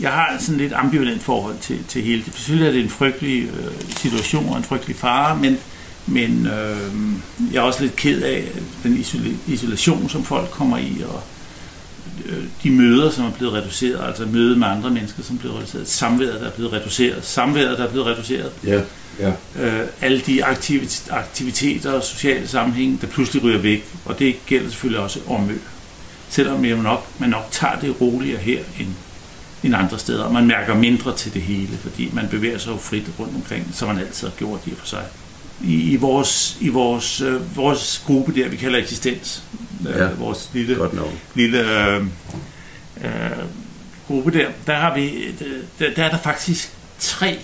jeg 0.00 0.10
har 0.10 0.36
sådan 0.40 0.58
lidt 0.60 0.72
ambivalent 0.72 1.22
forhold 1.22 1.56
til, 1.60 1.78
til 1.88 2.02
hele 2.02 2.22
det. 2.24 2.34
Selvfølgelig 2.34 2.68
er 2.68 2.72
det 2.72 2.82
en 2.82 2.90
frygtelig 2.90 3.42
øh, 3.42 3.72
situation 3.96 4.48
og 4.48 4.56
en 4.56 4.64
frygtelig 4.64 4.96
fare, 4.96 5.36
men, 5.36 5.58
men 6.06 6.46
øh, 6.46 7.52
jeg 7.52 7.58
er 7.58 7.62
også 7.62 7.82
lidt 7.82 7.96
ked 7.96 8.22
af 8.22 8.44
den 8.82 9.04
isolation, 9.46 10.08
som 10.08 10.24
folk 10.24 10.50
kommer 10.50 10.78
i, 10.78 11.02
og 11.08 11.22
øh, 12.26 12.44
de 12.62 12.70
møder, 12.70 13.10
som 13.10 13.24
er 13.24 13.30
blevet 13.30 13.54
reduceret, 13.54 14.06
altså 14.06 14.26
møde 14.26 14.56
med 14.56 14.66
andre 14.68 14.90
mennesker, 14.90 15.22
som 15.22 15.36
er 15.36 15.40
blevet 15.40 15.56
reduceret, 15.58 15.88
samværet, 15.88 16.40
der 16.40 16.46
er 16.46 16.50
blevet 16.52 16.72
reduceret, 16.72 17.24
samværet, 17.24 17.78
der 17.78 17.84
er 17.86 17.90
blevet 17.90 18.06
reduceret, 18.06 18.50
Ja, 18.66 18.80
ja. 19.18 19.32
øh, 19.60 19.86
alle 20.00 20.20
de 20.20 20.44
aktivit- 20.44 21.08
aktiviteter 21.10 21.92
og 21.92 22.02
sociale 22.02 22.48
sammenhænge, 22.48 22.98
der 23.00 23.06
pludselig 23.06 23.42
ryger 23.44 23.58
væk, 23.58 23.84
og 24.04 24.18
det 24.18 24.36
gælder 24.46 24.70
selvfølgelig 24.70 25.00
også 25.02 25.20
Omø. 25.26 25.54
Selvom 26.30 26.64
jeg 26.64 26.76
nok, 26.76 27.06
man 27.20 27.30
nok 27.30 27.48
tager 27.50 27.80
det 27.80 28.00
roligere 28.00 28.38
her 28.40 28.60
end, 28.80 28.88
end 29.62 29.74
andre 29.74 29.98
steder, 29.98 30.24
og 30.24 30.32
man 30.32 30.46
mærker 30.46 30.74
mindre 30.74 31.16
til 31.16 31.34
det 31.34 31.42
hele, 31.42 31.78
fordi 31.82 32.10
man 32.12 32.28
bevæger 32.28 32.58
sig 32.58 32.70
jo 32.70 32.76
frit 32.76 33.10
rundt 33.18 33.34
omkring, 33.34 33.70
som 33.72 33.88
man 33.88 33.98
altid 33.98 34.28
har 34.28 34.34
gjort 34.36 34.60
i 34.66 34.70
og 34.72 34.78
for 34.78 34.86
sig. 34.86 35.04
I, 35.64 35.74
i 35.92 35.96
vores, 35.96 36.56
i 36.60 36.68
vores, 36.68 37.20
øh, 37.20 37.56
vores 37.56 38.02
gruppe 38.06 38.34
der, 38.34 38.48
vi 38.48 38.56
kalder 38.56 38.78
eksistens, 38.78 39.42
Ja. 39.84 40.10
øh, 40.10 40.20
vores 40.20 40.50
lille 40.52 40.76
lille 41.34 41.86
øh, 41.88 42.04
øh, 43.04 43.10
gruppe 44.06 44.30
der, 44.38 44.48
der 44.66 44.74
har 44.74 44.94
vi, 44.94 45.08
øh, 45.10 45.34
der, 45.78 45.94
der 45.96 46.04
er 46.04 46.10
der 46.10 46.18
faktisk 46.18 46.72
tre, 46.98 47.38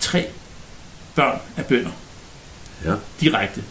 tre 0.00 0.26
børn 1.14 1.38
af 1.56 1.66
bønder 1.66 1.90
Ja, 2.84 2.94
direkte. 3.20 3.62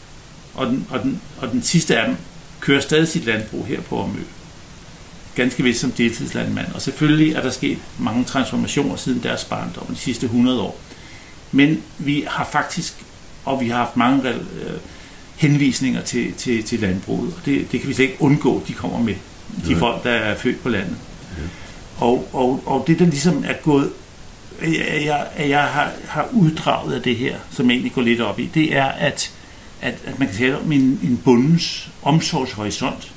Og 0.53 0.67
den, 0.67 0.87
og, 0.89 0.99
den, 1.03 1.21
og 1.37 1.51
den 1.51 1.63
sidste 1.63 1.97
af 1.99 2.07
dem 2.07 2.17
kører 2.65 2.81
stadig 2.81 3.07
sit 3.07 3.25
landbrug 3.25 3.65
her 3.65 3.81
på 3.81 3.99
Omø. 3.99 4.19
Ganske 5.35 5.63
vist 5.63 5.79
som 5.79 5.91
deltidslandmand. 5.91 6.67
Og 6.73 6.81
selvfølgelig 6.81 7.33
er 7.35 7.41
der 7.41 7.51
sket 7.51 7.77
mange 7.99 8.23
transformationer 8.23 8.95
siden 8.95 9.23
deres 9.23 9.45
barndom 9.45 9.87
de 9.87 9.95
sidste 9.95 10.25
100 10.25 10.61
år. 10.61 10.79
Men 11.51 11.83
vi 11.97 12.25
har 12.27 12.49
faktisk, 12.51 12.93
og 13.45 13.61
vi 13.61 13.69
har 13.69 13.77
haft 13.77 13.97
mange 13.97 14.29
øh, 14.29 14.39
henvisninger 15.35 16.01
til, 16.01 16.33
til, 16.33 16.63
til 16.63 16.79
landbruget. 16.79 17.33
Og 17.33 17.45
det, 17.45 17.71
det 17.71 17.79
kan 17.79 17.89
vi 17.89 17.93
slet 17.93 18.05
ikke 18.05 18.21
undgå, 18.21 18.63
de 18.67 18.73
kommer 18.73 18.99
med. 18.99 19.15
De 19.65 19.71
Nej. 19.71 19.79
folk, 19.79 20.03
der 20.03 20.11
er 20.11 20.35
født 20.35 20.63
på 20.63 20.69
landet. 20.69 20.97
Og, 21.97 22.29
og, 22.33 22.63
og 22.65 22.83
det, 22.87 22.99
der 22.99 23.05
ligesom 23.05 23.43
er 23.47 23.53
gået, 23.53 23.91
at 24.61 25.05
jeg, 25.05 25.27
at 25.35 25.49
jeg 25.49 25.63
har, 25.63 25.91
har 26.07 26.29
uddraget 26.33 26.93
af 26.93 27.01
det 27.01 27.15
her, 27.15 27.37
som 27.51 27.65
jeg 27.65 27.73
egentlig 27.73 27.93
går 27.93 28.01
lidt 28.01 28.21
op 28.21 28.39
i, 28.39 28.49
det 28.53 28.75
er, 28.75 28.85
at, 28.85 29.31
at, 29.85 29.95
at 30.05 30.19
man 30.19 30.27
kan 30.27 30.37
tale 30.37 30.59
om 30.59 30.71
en, 30.71 30.99
en 31.03 31.21
bundens 31.23 31.89
omsorgshorisont, 32.03 33.11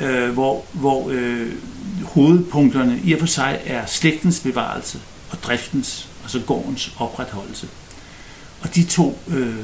øh, 0.00 0.30
hvor, 0.30 0.64
hvor 0.72 1.10
øh, 1.10 1.52
hovedpunkterne 2.02 3.00
i 3.04 3.12
og 3.12 3.20
for 3.20 3.26
sig 3.26 3.60
er 3.64 3.86
slægtens 3.86 4.40
bevarelse 4.40 5.00
og 5.30 5.38
driftens, 5.42 6.08
altså 6.22 6.40
gårdens 6.40 6.92
opretholdelse. 6.98 7.68
Og 8.60 8.74
de 8.74 8.84
to, 8.84 9.18
øh, 9.28 9.54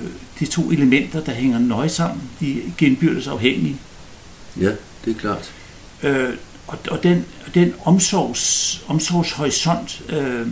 de 0.40 0.46
to 0.46 0.70
elementer, 0.70 1.20
der 1.24 1.32
hænger 1.32 1.58
nøje 1.58 1.88
sammen, 1.88 2.30
de 2.40 2.62
genbyrdes 2.78 3.26
afhængige. 3.26 3.76
ja, 4.60 4.70
det 5.04 5.16
er 5.16 5.20
klart. 5.20 5.52
Øh, 6.02 6.34
og, 6.66 6.78
og 6.90 7.02
den, 7.02 7.24
den 7.54 7.74
omsorgs, 7.84 8.82
omsorgshorisont 8.88 10.02
øh, 10.08 10.46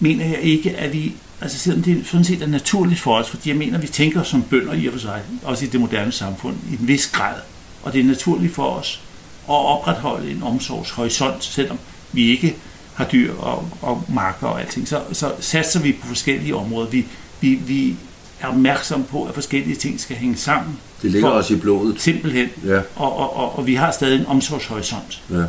mener 0.00 0.24
jeg 0.24 0.40
ikke, 0.40 0.76
at 0.76 0.92
vi, 0.92 1.14
altså 1.42 1.58
selvom 1.58 1.82
det 1.82 2.06
sådan 2.06 2.24
set 2.24 2.42
er 2.42 2.46
naturligt 2.46 3.00
for 3.00 3.16
os, 3.18 3.30
fordi 3.30 3.48
jeg 3.48 3.56
mener, 3.56 3.78
vi 3.78 3.86
tænker 3.88 4.22
som 4.22 4.42
bønder 4.42 4.72
i 4.72 4.86
og 4.86 4.92
for 4.92 5.00
sig, 5.00 5.22
også 5.42 5.64
i 5.64 5.68
det 5.68 5.80
moderne 5.80 6.12
samfund, 6.12 6.56
i 6.70 6.72
en 6.72 6.88
vis 6.88 7.06
grad. 7.06 7.34
Og 7.82 7.92
det 7.92 8.00
er 8.00 8.04
naturligt 8.04 8.54
for 8.54 8.64
os 8.70 9.00
at 9.48 9.54
opretholde 9.54 10.30
en 10.30 10.42
omsorgshorisont, 10.42 11.44
selvom 11.44 11.78
vi 12.12 12.22
ikke 12.30 12.56
har 12.94 13.04
dyr 13.04 13.34
og, 13.34 13.68
og 13.82 14.04
marker 14.08 14.46
og 14.46 14.60
alting. 14.60 14.88
Så, 14.88 15.02
så 15.12 15.32
satser 15.40 15.80
vi 15.80 15.92
på 15.92 16.06
forskellige 16.06 16.56
områder. 16.56 16.88
Vi, 16.90 17.06
vi, 17.40 17.54
vi 17.54 17.96
er 18.40 18.46
opmærksomme 18.46 19.04
på, 19.06 19.24
at 19.24 19.34
forskellige 19.34 19.76
ting 19.76 20.00
skal 20.00 20.16
hænge 20.16 20.36
sammen. 20.36 20.78
Det 21.02 21.10
ligger 21.10 21.28
For- 21.28 21.36
også 21.36 21.54
i 21.54 21.56
blodet. 21.56 22.00
Simpelthen. 22.00 22.48
Ja, 22.66 22.80
Og, 22.96 23.16
og, 23.18 23.36
og, 23.36 23.58
og 23.58 23.66
vi 23.66 23.74
har 23.74 23.90
stadig 23.90 24.20
en 24.20 24.26
omsorgshorisont. 24.26 25.22
ja, 25.30 25.44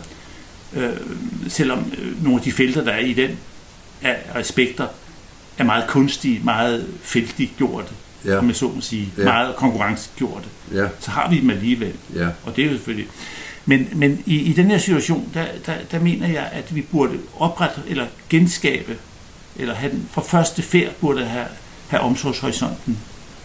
Øh, 0.76 0.94
selvom 1.48 1.94
øh, 1.98 2.24
nogle 2.24 2.40
af 2.40 2.44
de 2.44 2.52
felter, 2.52 2.84
der 2.84 2.92
er 2.92 3.00
i 3.00 3.14
den 3.14 3.30
af 4.02 4.16
aspekter, 4.36 4.88
er 5.58 5.64
meget 5.64 5.88
kunstige, 5.88 6.42
meget 6.44 6.88
feltigt 7.02 7.52
gjorte, 7.58 7.88
ja, 8.26 8.38
om 8.38 8.48
jeg 8.48 8.56
så 8.56 8.68
må 8.68 8.82
sige, 8.82 9.14
Ja. 9.18 9.24
meget 9.24 9.56
konkurrencegjorte, 9.56 10.46
ja, 10.74 10.88
så 11.00 11.12
har 11.12 11.30
vi 11.30 11.40
dem 11.40 11.50
alligevel. 11.50 11.94
ja. 12.16 12.28
Og 12.44 12.56
det 12.56 12.62
er 12.62 12.66
jo 12.68 12.74
selvfølgelig... 12.74 13.08
Men, 13.66 13.88
men 13.96 14.24
i, 14.26 14.36
i 14.38 14.54
den 14.54 14.72
her 14.72 14.78
situation, 14.78 15.30
der, 15.34 15.46
der, 15.66 15.74
der 15.92 16.00
mener 16.00 16.28
jeg, 16.28 16.50
at 16.52 16.76
vi 16.76 16.82
burde 16.82 17.14
oprette 17.40 17.82
eller 17.88 18.06
genskabe, 18.30 18.98
eller 19.56 19.74
have 19.74 19.92
den 19.92 20.08
fra 20.12 20.22
første 20.22 20.62
færd 20.62 20.92
burde 21.02 21.26
have, 21.26 21.46
have 21.88 22.02
omsorgshorisonten. 22.02 22.98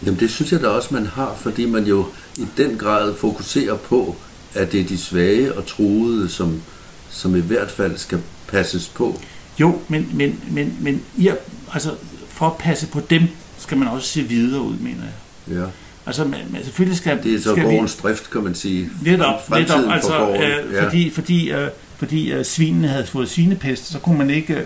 Jamen 0.05 0.19
det 0.19 0.29
synes 0.31 0.51
jeg 0.51 0.61
da 0.61 0.67
også, 0.67 0.93
man 0.93 1.05
har, 1.05 1.35
fordi 1.41 1.65
man 1.65 1.83
jo 1.83 2.05
i 2.37 2.45
den 2.57 2.77
grad 2.77 3.15
fokuserer 3.15 3.75
på, 3.75 4.15
at 4.53 4.71
det 4.71 4.79
er 4.79 4.83
de 4.85 4.97
svage 4.97 5.53
og 5.53 5.65
truede, 5.65 6.29
som, 6.29 6.61
som 7.09 7.35
i 7.35 7.39
hvert 7.39 7.71
fald 7.71 7.97
skal 7.97 8.19
passes 8.47 8.87
på. 8.87 9.19
Jo, 9.59 9.81
men, 9.87 10.09
men, 10.13 10.39
men, 10.51 10.77
men 10.79 11.01
ja, 11.17 11.33
altså, 11.73 11.95
for 12.27 12.45
at 12.45 12.57
passe 12.57 12.87
på 12.87 12.99
dem, 13.09 13.23
skal 13.57 13.77
man 13.77 13.87
også 13.87 14.07
se 14.07 14.21
videre 14.21 14.61
ud, 14.61 14.77
mener 14.77 15.03
jeg. 15.03 15.57
Ja. 15.57 15.65
Altså, 16.05 16.23
man, 16.23 16.39
man, 16.51 16.63
selvfølgelig 16.63 16.97
skal, 16.97 17.23
Det 17.23 17.33
er 17.33 17.39
så 17.39 17.51
skal 17.51 17.63
gårdens 17.63 17.95
drift, 17.95 18.29
kan 18.29 18.43
man 18.43 18.55
sige. 18.55 18.89
Netop, 19.05 19.49
netop 19.49 19.79
altså, 19.89 20.09
for 20.09 20.33
øh, 20.33 20.73
ja. 20.73 20.85
fordi, 20.85 21.09
fordi, 21.09 21.51
øh, 21.51 21.67
fordi 21.97 22.31
øh, 22.31 22.45
svinene 22.45 22.87
havde 22.87 23.05
fået 23.05 23.29
svinepest, 23.29 23.85
så 23.85 23.99
kunne 23.99 24.17
man 24.17 24.29
ikke 24.29 24.53
øh, 24.55 24.65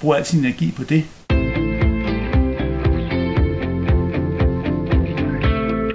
bruge 0.00 0.16
al 0.16 0.24
sin 0.24 0.38
energi 0.38 0.70
på 0.76 0.84
det. 0.84 1.04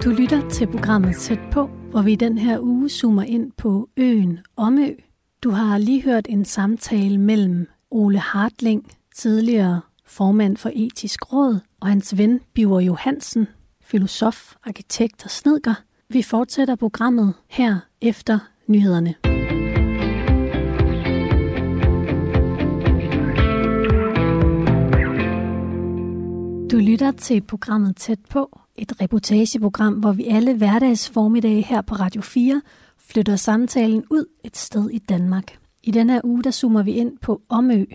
Du 0.04 0.10
lytter 0.12 0.50
til 0.50 0.68
programmet 0.68 1.16
Tæt 1.16 1.40
på, 1.52 1.70
hvor 1.92 2.02
vi 2.02 2.16
den 2.16 2.38
her 2.38 2.60
uge 2.60 2.90
zoomer 2.90 3.24
ind 3.24 3.52
på 3.58 3.90
øen 3.98 4.40
Omø. 4.58 4.90
Du 5.44 5.50
har 5.50 5.78
lige 5.78 6.04
hørt 6.04 6.26
en 6.30 6.46
samtale 6.46 7.18
mellem 7.18 7.68
Ole 7.92 8.20
Hartling, 8.20 8.92
tidligere 9.16 9.82
formand 10.08 10.58
for 10.58 10.72
etisk 10.76 11.34
råd, 11.34 11.60
og 11.80 11.88
hans 11.88 12.18
ven 12.18 12.40
Biver 12.54 12.80
Johansen, 12.80 13.48
filosof, 13.82 14.54
arkitekt 14.64 15.26
og 15.26 15.32
snedker. 15.32 15.74
Vi 16.10 16.22
fortsætter 16.22 16.76
programmet 16.76 17.34
her 17.48 17.80
efter 18.02 18.40
nyhederne. 18.68 19.16
Du 26.72 26.78
lytter 26.78 27.12
til 27.12 27.42
programmet 27.42 27.96
Tæt 27.96 28.20
på, 28.30 28.60
et 28.76 29.02
reportageprogram, 29.02 29.94
hvor 29.94 30.12
vi 30.12 30.26
alle 30.26 30.58
hverdags 30.58 31.10
formiddag 31.10 31.66
her 31.66 31.82
på 31.82 31.96
Radio 31.96 32.22
4 32.22 32.62
flytter 32.98 33.36
samtalen 33.36 34.04
ud 34.12 34.26
et 34.44 34.58
sted 34.58 34.90
i 34.90 34.98
Danmark. 34.98 35.58
I 35.84 35.92
denne 35.92 36.14
her 36.14 36.22
uge, 36.24 36.44
der 36.44 36.52
zoomer 36.52 36.84
vi 36.84 36.92
ind 36.92 37.18
på 37.22 37.42
Omø. 37.50 37.86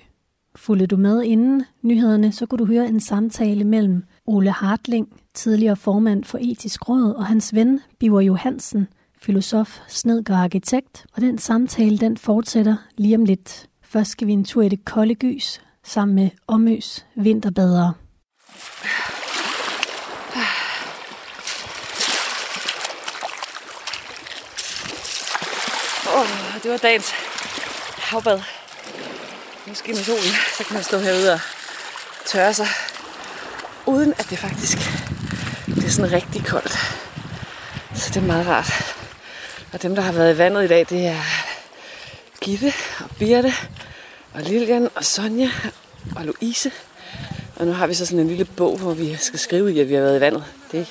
Fulgte 0.57 0.87
du 0.87 0.97
med 0.97 1.23
inden 1.23 1.65
nyhederne, 1.83 2.33
så 2.33 2.47
kunne 2.47 2.59
du 2.59 2.65
høre 2.65 2.88
en 2.88 3.01
samtale 3.01 3.65
mellem 3.65 4.05
Ole 4.27 4.51
Hartling, 4.51 5.09
tidligere 5.35 5.77
formand 5.77 6.25
for 6.25 6.38
Etisk 6.41 6.88
Råd, 6.88 7.15
og 7.15 7.27
hans 7.27 7.55
ven 7.55 7.81
Biver 7.99 8.21
Johansen, 8.21 8.88
filosof, 9.21 9.79
snedker 9.88 10.35
og 10.35 10.41
arkitekt. 10.41 11.07
Og 11.15 11.23
den 11.23 11.38
samtale, 11.38 11.99
den 11.99 12.17
fortsætter 12.17 12.77
lige 12.97 13.17
om 13.17 13.25
lidt. 13.25 13.67
Først 13.83 14.11
skal 14.11 14.27
vi 14.27 14.33
en 14.33 14.45
tur 14.45 14.62
i 14.62 14.69
det 14.69 14.85
kolde 14.85 15.15
gys, 15.15 15.61
sammen 15.85 16.15
med 16.15 16.31
Omøs 16.47 17.07
vinterbadere. 17.15 17.93
Åh, 26.17 26.62
det 26.62 26.71
var 26.71 26.77
dagens 26.77 27.11
havbad. 27.99 28.62
Måske 29.66 29.92
med 29.92 30.05
solen, 30.05 30.35
så 30.59 30.64
kan 30.64 30.75
man 30.75 30.83
stå 30.83 30.98
herude 30.98 31.33
og 31.33 31.40
tørre 32.27 32.55
sig, 32.55 32.68
uden 33.87 34.14
at 34.18 34.27
det 34.31 34.38
faktisk 34.38 34.79
det 35.66 35.85
er 35.85 35.90
sådan 35.90 36.12
rigtig 36.12 36.44
koldt. 36.44 36.72
Så 37.94 38.11
det 38.14 38.16
er 38.16 38.27
meget 38.27 38.46
rart. 38.46 38.96
Og 39.72 39.83
dem, 39.83 39.94
der 39.94 40.03
har 40.03 40.12
været 40.12 40.35
i 40.35 40.38
vandet 40.38 40.64
i 40.64 40.68
dag, 40.68 40.87
det 40.90 41.07
er 41.07 41.22
Gitte 42.40 42.72
og 42.98 43.11
Birte 43.18 43.53
og 44.35 44.42
Lilian 44.42 44.88
og 44.94 45.05
Sonja 45.05 45.51
og 46.16 46.25
Louise. 46.25 46.70
Og 47.57 47.66
nu 47.66 47.72
har 47.72 47.87
vi 47.87 47.94
så 47.94 48.07
sådan 48.07 48.18
en 48.18 48.29
lille 48.29 48.44
bog, 48.44 48.79
hvor 48.79 48.94
vi 48.94 49.16
skal 49.16 49.38
skrive 49.38 49.75
i, 49.75 49.81
at 49.81 49.88
vi 49.88 49.94
har 49.94 50.03
været 50.03 50.16
i 50.16 50.20
vandet. 50.20 50.44
Det 50.72 50.87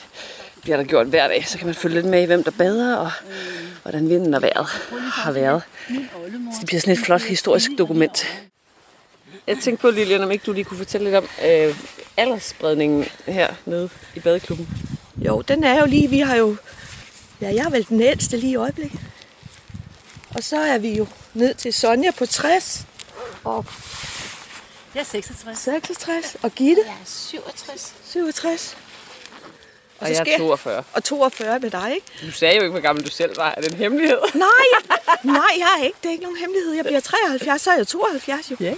bliver 0.62 0.78
der 0.78 0.84
gjort 0.84 1.08
hver 1.08 1.28
dag, 1.28 1.48
så 1.48 1.58
kan 1.58 1.68
man 1.68 1.76
følge 1.76 1.96
lidt 1.96 2.06
med 2.06 2.22
i, 2.22 2.26
hvem 2.26 2.44
der 2.44 2.52
bader 2.52 2.96
og 2.96 3.12
hvordan 3.82 4.10
vinden 4.10 4.34
og 4.34 4.42
vejret 4.42 4.68
har 5.14 5.32
været. 5.32 5.62
Så 6.54 6.58
det 6.60 6.66
bliver 6.66 6.80
sådan 6.80 6.94
et 6.94 7.06
flot 7.06 7.22
historisk 7.22 7.72
dokument. 7.78 8.28
Jeg 9.48 9.58
tænkte 9.58 9.82
på, 9.82 9.90
Lilian, 9.90 10.24
om 10.24 10.32
ikke 10.32 10.44
du 10.46 10.54
lige 10.54 10.64
kunne 10.64 10.78
fortælle 10.78 11.06
lidt 11.06 11.16
om 11.16 11.28
øh, 11.46 11.76
aldersspredningen 12.18 13.06
her 13.26 13.54
nede 13.66 13.90
i 14.16 14.20
badeklubben. 14.20 14.70
Jo, 15.18 15.42
den 15.42 15.64
er 15.64 15.80
jo 15.80 15.86
lige, 15.86 16.10
vi 16.10 16.20
har 16.20 16.36
jo, 16.36 16.56
ja, 17.42 17.48
jeg 17.48 17.66
er 17.66 17.70
vel 17.70 17.88
den 17.88 18.02
ældste 18.02 18.38
lige 18.38 18.52
i 18.52 18.56
øjeblikket. 18.56 19.00
Og 20.36 20.44
så 20.44 20.58
er 20.60 20.78
vi 20.78 20.98
jo 20.98 21.08
ned 21.34 21.54
til 21.54 21.74
Sonja 21.74 22.12
på 22.12 22.26
60 22.26 22.86
og 23.44 23.66
Jeg 24.96 25.00
er 25.00 25.06
66. 25.06 25.60
66 25.60 26.38
og 26.42 26.52
Gitte 26.52 26.84
Jeg 26.86 26.92
er 26.92 27.06
67. 27.06 27.94
67 28.06 28.78
Og, 30.02 30.08
så 30.08 30.14
jeg 30.14 30.20
er 30.20 30.32
jeg- 30.32 30.40
42. 30.40 30.84
og 30.94 31.04
42 31.04 31.60
med 31.60 31.70
dig, 31.72 31.92
ikke? 31.96 32.08
Du 32.26 32.32
sagde 32.32 32.56
jo 32.56 32.62
ikke, 32.62 32.72
hvor 32.72 32.80
gammel 32.82 33.06
du 33.06 33.10
selv 33.12 33.38
var. 33.38 33.54
Er 33.58 33.62
det 33.62 33.72
en 33.72 33.78
hemmelighed? 33.78 34.18
Nej, 34.34 34.48
jeg, 34.74 34.98
nej, 35.24 35.42
jeg 35.58 35.68
er 35.80 35.84
ikke. 35.84 35.98
Det 36.04 36.08
er 36.08 36.12
ikke 36.12 36.24
nogen 36.24 36.38
hemmelighed. 36.38 36.74
Jeg 36.74 36.86
bliver 36.86 37.00
73, 37.00 37.62
så 37.62 37.72
er 37.72 37.76
jeg 37.76 37.88
72 37.88 38.52
jo. 38.52 38.56
Ja, 38.60 38.66
ja. 38.66 38.72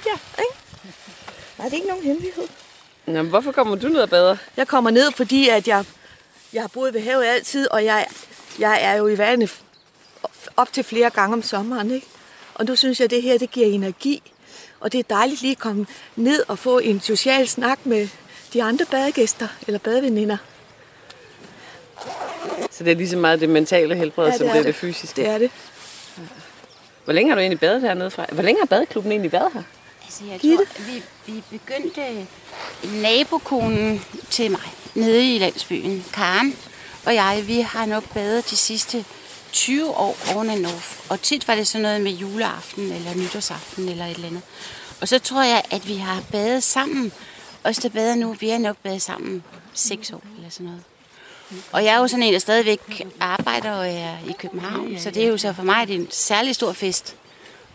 Nej, 1.57 1.65
det 1.65 1.71
er 1.73 1.75
ikke 1.75 1.87
nogen 1.87 2.03
hemmelighed. 2.03 2.43
Nå, 3.05 3.13
men 3.13 3.29
hvorfor 3.29 3.51
kommer 3.51 3.75
du 3.75 3.87
ned 3.87 3.99
og 4.01 4.09
bader? 4.09 4.37
Jeg 4.57 4.67
kommer 4.67 4.89
ned, 4.89 5.11
fordi 5.11 5.49
at 5.49 5.67
jeg, 5.67 5.85
jeg 6.53 6.61
har 6.63 6.67
boet 6.67 6.93
ved 6.93 7.01
havet 7.01 7.25
altid, 7.25 7.67
og 7.71 7.85
jeg, 7.85 8.07
jeg 8.59 8.79
er 8.83 8.93
jo 8.95 9.07
i 9.07 9.17
vandet 9.17 9.55
op 10.57 10.73
til 10.73 10.83
flere 10.83 11.09
gange 11.09 11.33
om 11.33 11.43
sommeren. 11.43 11.91
Ikke? 11.91 12.07
Og 12.53 12.65
nu 12.65 12.75
synes 12.75 12.99
jeg, 12.99 13.05
at 13.05 13.11
det 13.11 13.21
her 13.21 13.37
det 13.37 13.51
giver 13.51 13.67
energi. 13.67 14.31
Og 14.79 14.91
det 14.91 14.99
er 14.99 15.03
dejligt 15.09 15.41
lige 15.41 15.51
at 15.51 15.57
komme 15.59 15.85
ned 16.15 16.43
og 16.47 16.59
få 16.59 16.79
en 16.79 17.01
social 17.01 17.47
snak 17.47 17.79
med 17.83 18.07
de 18.53 18.63
andre 18.63 18.85
badegæster 18.85 19.47
eller 19.67 19.79
badeveninder. 19.79 20.37
Så 22.77 22.83
det 22.83 22.91
er 22.91 22.95
lige 22.95 23.09
så 23.09 23.17
meget 23.17 23.39
det 23.39 23.49
mentale 23.49 23.95
helbred, 23.95 24.25
Ja, 24.31 24.37
som 24.37 24.45
det 24.47 24.53
det 24.53 24.59
er 24.59 24.63
det 24.63 24.65
det. 24.67 24.75
fysiske. 24.75 25.15
Det 25.21 25.29
er 25.29 25.37
det. 25.37 25.51
Hvor 27.03 27.13
længe 27.13 27.29
har 27.29 27.35
du 27.35 27.39
egentlig 27.41 27.59
badet 27.59 27.81
hernede 27.81 28.11
fra? 28.11 28.25
Hvor 28.31 28.43
længe 28.43 28.61
har 28.61 28.65
badeklubben 28.65 29.11
egentlig 29.11 29.31
været 29.31 29.51
her? 29.53 29.63
Altså, 30.05 30.23
jeg 30.25 30.39
Gitte? 30.39 30.57
tror, 30.57 30.83
vi, 30.85 31.03
vi 31.33 31.43
begyndte 31.49 32.27
nabokonen 33.01 34.05
til 34.29 34.51
mig 34.51 34.61
nede 34.95 35.35
i 35.35 35.39
landsbyen, 35.39 36.05
Karen 36.13 36.55
og 37.05 37.15
jeg, 37.15 37.43
vi 37.47 37.59
har 37.59 37.85
nok 37.85 38.03
badet 38.13 38.49
de 38.49 38.55
sidste 38.55 39.05
20 39.51 39.89
år 39.97 40.17
oven 40.35 40.49
and 40.49 40.65
off. 40.65 40.99
Og 41.11 41.21
tit 41.21 41.47
var 41.47 41.55
det 41.55 41.67
sådan 41.67 41.81
noget 41.81 42.01
med 42.01 42.11
juleaften 42.11 42.91
eller 42.91 43.15
nytårsaften 43.15 43.89
eller 43.89 44.05
et 44.05 44.15
eller 44.15 44.27
andet. 44.27 44.41
Og 45.01 45.07
så 45.07 45.19
tror 45.19 45.43
jeg, 45.43 45.63
at 45.71 45.87
vi 45.87 45.95
har 45.95 46.23
badet 46.31 46.63
sammen. 46.63 47.11
Os, 47.63 47.75
der 47.75 47.89
bader 47.89 48.15
nu, 48.15 48.33
vi 48.33 48.49
har 48.49 48.57
nok 48.57 48.77
badet 48.83 49.01
sammen 49.01 49.43
6 49.73 50.11
år 50.13 50.21
eller 50.37 50.49
sådan 50.49 50.65
noget. 50.65 50.81
Og 51.71 51.83
jeg 51.83 51.93
er 51.93 51.99
jo 51.99 52.07
sådan 52.07 52.23
en, 52.23 52.33
der 52.33 52.39
stadigvæk 52.39 53.07
arbejder 53.19 53.71
og 53.71 53.87
er 53.87 54.17
i 54.29 54.33
København. 54.39 54.99
Så 54.99 55.11
det 55.11 55.23
er 55.23 55.27
jo 55.27 55.37
så 55.37 55.53
for 55.53 55.63
mig 55.63 55.87
det 55.87 55.95
er 55.95 55.99
en 55.99 56.07
særlig 56.11 56.55
stor 56.55 56.73
fest 56.73 57.15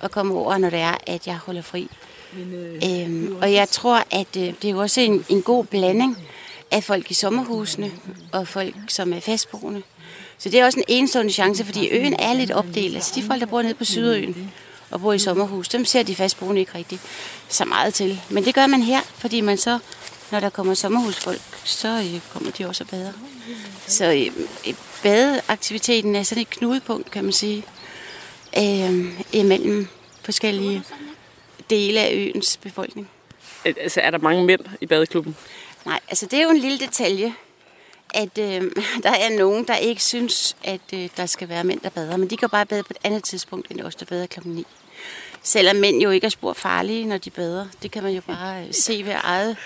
at 0.00 0.10
komme 0.10 0.34
over, 0.34 0.58
når 0.58 0.70
det 0.70 0.78
er, 0.78 0.94
at 1.06 1.26
jeg 1.26 1.36
holder 1.36 1.62
fri. 1.62 1.88
Øhm, 2.84 3.36
og 3.40 3.52
jeg 3.52 3.68
tror, 3.68 4.04
at 4.10 4.36
øh, 4.36 4.42
det 4.42 4.64
er 4.64 4.70
jo 4.70 4.78
også 4.78 5.00
en, 5.00 5.24
en 5.28 5.42
god 5.42 5.64
blanding 5.64 6.18
af 6.70 6.84
folk 6.84 7.10
i 7.10 7.14
sommerhusene 7.14 7.90
og 8.32 8.48
folk, 8.48 8.74
som 8.88 9.12
er 9.12 9.20
fastboende. 9.20 9.82
Så 10.38 10.48
det 10.48 10.60
er 10.60 10.64
også 10.64 10.78
en 10.78 10.84
enestående 10.88 11.32
chance, 11.32 11.64
fordi 11.64 11.88
øen 11.90 12.14
er 12.18 12.32
lidt 12.32 12.50
opdelt. 12.50 12.94
Altså 12.94 13.12
de 13.14 13.22
folk, 13.22 13.40
der 13.40 13.46
bor 13.46 13.62
nede 13.62 13.74
på 13.74 13.84
Sydøen 13.84 14.52
og 14.90 15.00
bor 15.00 15.12
i 15.12 15.18
sommerhus, 15.18 15.68
dem 15.68 15.84
ser 15.84 16.02
de 16.02 16.14
fastboende 16.14 16.60
ikke 16.60 16.74
rigtig 16.74 17.00
så 17.48 17.64
meget 17.64 17.94
til. 17.94 18.20
Men 18.28 18.44
det 18.44 18.54
gør 18.54 18.66
man 18.66 18.82
her, 18.82 19.00
fordi 19.14 19.40
man 19.40 19.58
så, 19.58 19.78
når 20.30 20.40
der 20.40 20.48
kommer 20.48 20.74
sommerhusfolk, 20.74 21.40
så 21.64 21.88
øh, 21.88 22.20
kommer 22.32 22.50
de 22.50 22.66
også 22.66 22.84
og 22.84 22.90
bader. 22.90 23.12
Så 23.86 24.04
øh, 24.04 24.46
øh, 24.66 24.74
badeaktiviteten 25.02 26.16
er 26.16 26.22
sådan 26.22 26.40
et 26.40 26.50
knudepunkt, 26.50 27.10
kan 27.10 27.24
man 27.24 27.32
sige, 27.32 27.64
øh, 28.58 29.20
imellem 29.32 29.88
forskellige 30.22 30.84
dele 31.70 32.00
af 32.00 32.12
øens 32.14 32.56
befolkning. 32.56 33.08
Altså, 33.64 34.00
er 34.00 34.10
der 34.10 34.18
mange 34.18 34.44
mænd 34.44 34.60
i 34.80 34.86
badeklubben? 34.86 35.36
Nej, 35.86 36.00
altså 36.08 36.26
det 36.26 36.38
er 36.38 36.42
jo 36.42 36.50
en 36.50 36.58
lille 36.58 36.78
detalje, 36.78 37.34
at 38.14 38.38
øh, 38.38 38.62
der 39.04 39.10
er 39.10 39.38
nogen, 39.38 39.64
der 39.64 39.76
ikke 39.76 40.02
synes, 40.02 40.56
at 40.64 40.80
øh, 40.94 41.08
der 41.16 41.26
skal 41.26 41.48
være 41.48 41.64
mænd, 41.64 41.80
der 41.80 41.90
bader. 41.90 42.16
Men 42.16 42.30
de 42.30 42.36
kan 42.36 42.50
bare 42.50 42.66
bade 42.66 42.82
på 42.82 42.90
et 42.90 42.98
andet 43.04 43.24
tidspunkt, 43.24 43.70
end 43.70 43.80
os, 43.80 43.94
der 43.94 44.06
bader 44.06 44.26
klokken 44.26 44.52
9. 44.52 44.66
Selvom 45.48 45.76
mænd 45.76 46.02
jo 46.02 46.10
ikke 46.10 46.24
er 46.24 46.30
spor 46.30 46.52
farlige, 46.52 47.04
når 47.04 47.18
de 47.18 47.30
bader. 47.30 47.66
Det 47.82 47.90
kan 47.90 48.02
man 48.02 48.12
jo 48.12 48.20
bare 48.20 48.62
øh, 48.62 48.74
se 48.74 49.02
ved 49.04 49.14
eget 49.22 49.56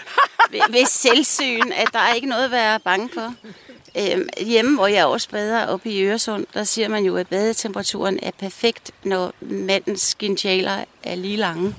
ved, 0.51 0.61
ved 0.71 0.87
selvsyn, 0.87 1.73
at 1.73 1.89
der 1.93 1.99
er 1.99 2.15
ikke 2.15 2.29
noget 2.29 2.45
at 2.45 2.51
være 2.51 2.81
bange 2.81 3.09
for. 3.15 3.35
Øhm, 3.99 4.29
hjemme, 4.41 4.75
hvor 4.75 4.87
jeg 4.87 5.07
også 5.07 5.29
bader 5.29 5.67
oppe 5.67 5.91
i 5.91 6.03
Øresund, 6.03 6.47
der 6.55 6.65
siger 6.65 6.89
man 6.89 7.05
jo, 7.05 7.17
at 7.17 7.29
badetemperaturen 7.29 8.19
er 8.23 8.31
perfekt, 8.39 8.91
når 9.05 9.33
mandens 9.41 10.15
genitaler 10.15 10.85
er 11.03 11.15
lige 11.15 11.37
lange. 11.37 11.75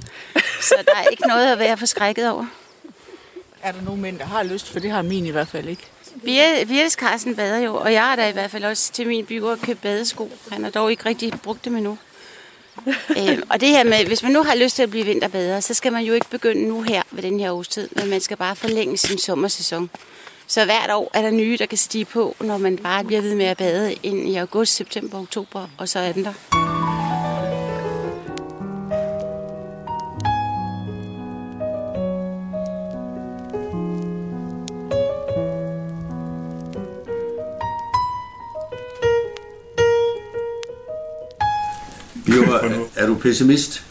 Så 0.61 0.75
der 0.85 0.95
er 0.95 1.03
ikke 1.03 1.27
noget 1.27 1.51
at 1.51 1.59
være 1.59 1.77
forskrækket 1.77 2.29
over. 2.29 2.45
Er 3.61 3.71
der 3.71 3.81
nogen 3.81 4.01
mænd, 4.01 4.19
der 4.19 4.25
har 4.25 4.43
lyst? 4.43 4.69
For 4.69 4.79
det 4.79 4.91
har 4.91 5.01
min 5.01 5.25
i 5.25 5.31
hvert 5.31 5.47
fald 5.47 5.67
ikke. 5.67 5.87
Virtes 6.67 6.93
Carsten 6.93 7.35
bader 7.35 7.57
jo, 7.57 7.75
og 7.75 7.93
jeg 7.93 8.03
har 8.03 8.15
da 8.15 8.29
i 8.29 8.33
hvert 8.33 8.51
fald 8.51 8.63
også 8.63 8.91
til 8.91 9.07
min 9.07 9.25
byråd 9.25 9.57
købt 9.57 9.81
badesko. 9.81 10.31
Han 10.51 10.63
har 10.63 10.71
dog 10.71 10.91
ikke 10.91 11.05
rigtig 11.05 11.33
brugt 11.43 11.65
dem 11.65 11.75
endnu 11.75 11.97
øhm, 13.17 13.43
og 13.49 13.62
det 13.62 13.69
her 13.69 13.83
med, 13.83 14.05
hvis 14.05 14.23
man 14.23 14.31
nu 14.31 14.43
har 14.43 14.55
lyst 14.55 14.75
til 14.75 14.83
at 14.83 14.89
blive 14.89 15.05
vinterbader, 15.05 15.59
så 15.59 15.73
skal 15.73 15.93
man 15.93 16.03
jo 16.03 16.13
ikke 16.13 16.29
begynde 16.29 16.67
nu 16.67 16.81
her 16.81 17.01
ved 17.12 17.23
den 17.23 17.39
her 17.39 17.51
årstid, 17.51 17.89
men 17.91 18.09
man 18.09 18.21
skal 18.21 18.38
bare 18.38 18.55
forlænge 18.55 18.97
sin 18.97 19.17
sommersæson. 19.17 19.89
Så 20.47 20.65
hvert 20.65 20.91
år 20.91 21.12
er 21.13 21.21
der 21.21 21.31
nye, 21.31 21.57
der 21.57 21.65
kan 21.65 21.77
stige 21.77 22.05
på, 22.05 22.36
når 22.41 22.57
man 22.57 22.77
bare 22.77 23.03
bliver 23.03 23.21
ved 23.21 23.36
med 23.36 23.45
at 23.45 23.57
bade 23.57 23.93
ind 24.03 24.29
i 24.29 24.36
august, 24.36 24.75
september, 24.75 25.19
oktober, 25.19 25.67
og 25.77 25.89
så 25.89 25.99
er 25.99 26.12
den 26.12 26.25
der. 26.25 26.62
Bjørn, 42.61 42.81
er 42.95 43.07
du 43.07 43.15
pessimist 43.15 43.83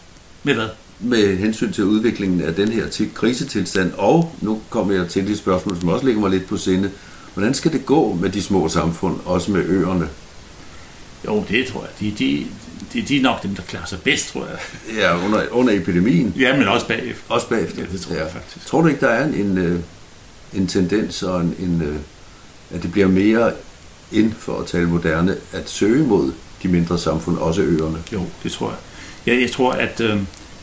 Med 0.42 0.54
hvad? 0.54 0.68
med 1.00 1.36
hensyn 1.36 1.72
til 1.72 1.84
udviklingen 1.84 2.40
af 2.40 2.54
den 2.54 2.68
her 2.68 2.88
til 2.88 3.10
krisetilstand? 3.14 3.92
Og 3.96 4.34
nu 4.40 4.60
kommer 4.70 4.94
jeg 4.94 5.08
til 5.08 5.26
de 5.26 5.36
spørgsmål, 5.36 5.80
som 5.80 5.88
også 5.88 6.06
ligger 6.06 6.20
mig 6.20 6.30
lidt 6.30 6.46
på 6.46 6.56
sinde. 6.56 6.90
Hvordan 7.34 7.54
skal 7.54 7.72
det 7.72 7.86
gå 7.86 8.14
med 8.14 8.30
de 8.30 8.42
små 8.42 8.68
samfund, 8.68 9.20
også 9.24 9.50
med 9.50 9.64
øerne? 9.64 10.08
Jo, 11.26 11.44
det 11.48 11.66
tror 11.66 11.80
jeg. 11.80 11.90
De, 12.00 12.24
de, 12.24 12.46
de, 12.92 13.02
de 13.08 13.16
er 13.16 13.22
nok 13.22 13.42
dem, 13.42 13.54
der 13.54 13.62
klarer 13.62 13.86
sig 13.86 13.98
bedst, 14.02 14.28
tror 14.28 14.46
jeg. 14.46 14.58
Ja, 14.98 15.24
under, 15.26 15.42
under 15.50 15.72
epidemien. 15.80 16.34
Ja, 16.38 16.56
men 16.56 16.68
også 16.68 16.86
bagefter. 16.88 17.22
Også 17.28 17.48
bagefter. 17.48 17.82
Ja, 17.82 17.86
det 17.92 18.00
tror 18.00 18.14
jeg 18.14 18.28
faktisk. 18.32 18.66
Tror 18.66 18.80
du 18.82 18.88
ikke, 18.88 19.00
der 19.00 19.08
er 19.08 19.26
en, 19.26 19.34
en, 19.34 19.58
øh, 19.58 19.80
en 20.54 20.66
tendens, 20.66 21.22
og 21.22 21.40
en, 21.40 21.54
en, 21.58 21.82
øh, 21.82 21.96
at 22.70 22.82
det 22.82 22.92
bliver 22.92 23.08
mere 23.08 23.52
ind, 24.12 24.32
for 24.38 24.60
at 24.60 24.66
tale 24.66 24.86
moderne, 24.88 25.36
at 25.52 25.70
søge 25.70 26.06
mod 26.06 26.32
de 26.62 26.68
mindre 26.68 26.98
samfund, 26.98 27.38
også 27.38 27.60
øerne? 27.62 27.98
Jo, 28.12 28.22
det 28.42 28.52
tror 28.52 28.68
jeg. 28.68 28.76
Jeg, 29.34 29.42
jeg 29.42 29.50
tror, 29.50 29.72
at, 29.72 30.00
øh, 30.00 30.18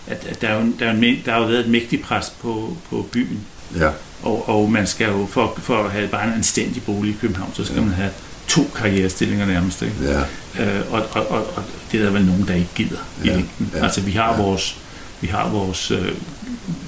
at, 0.08 0.26
at 0.30 0.42
der, 0.42 0.48
er 0.48 0.56
jo, 0.66 0.72
der, 0.80 0.86
er 0.86 0.92
en, 0.94 1.22
der 1.26 1.32
har 1.32 1.40
jo 1.40 1.46
været 1.46 1.60
et 1.60 1.70
mægtigt 1.70 2.02
pres 2.04 2.34
på, 2.42 2.78
på 2.90 3.06
byen. 3.12 3.40
Ja. 3.78 3.90
Og, 4.24 4.50
og 4.50 4.72
man 4.72 4.88
skal 4.88 5.08
jo, 5.08 5.26
for, 5.30 5.54
for 5.58 5.84
at 5.84 5.92
have 5.92 6.08
bare 6.08 6.28
en 6.28 6.34
anstændig 6.34 6.84
bolig 6.84 7.12
i 7.14 7.18
København, 7.22 7.52
så 7.54 7.64
skal 7.64 7.76
ja. 7.78 7.82
man 7.82 7.94
have 7.94 8.12
to 8.48 8.62
karrierestillinger 8.76 9.46
nærmest. 9.46 9.82
Ikke? 9.82 9.96
Ja. 10.04 10.20
Øh, 10.64 10.82
og, 10.94 11.04
og, 11.12 11.28
og, 11.32 11.46
og 11.56 11.64
det 11.92 12.00
er 12.00 12.04
der 12.04 12.12
vel 12.12 12.26
nogen, 12.26 12.48
der 12.48 12.54
ikke 12.54 12.70
gider 12.76 12.98
ja. 13.26 13.32
i 13.32 13.36
længden. 13.36 13.72
Ja. 13.76 13.84
Altså 13.84 14.02
vi 14.02 14.12
har 14.12 14.36
Ja. 14.36 14.42
vores, 14.42 14.78
vi 15.22 15.28
har 15.28 15.50
vores 15.50 15.92
øh, 15.92 16.12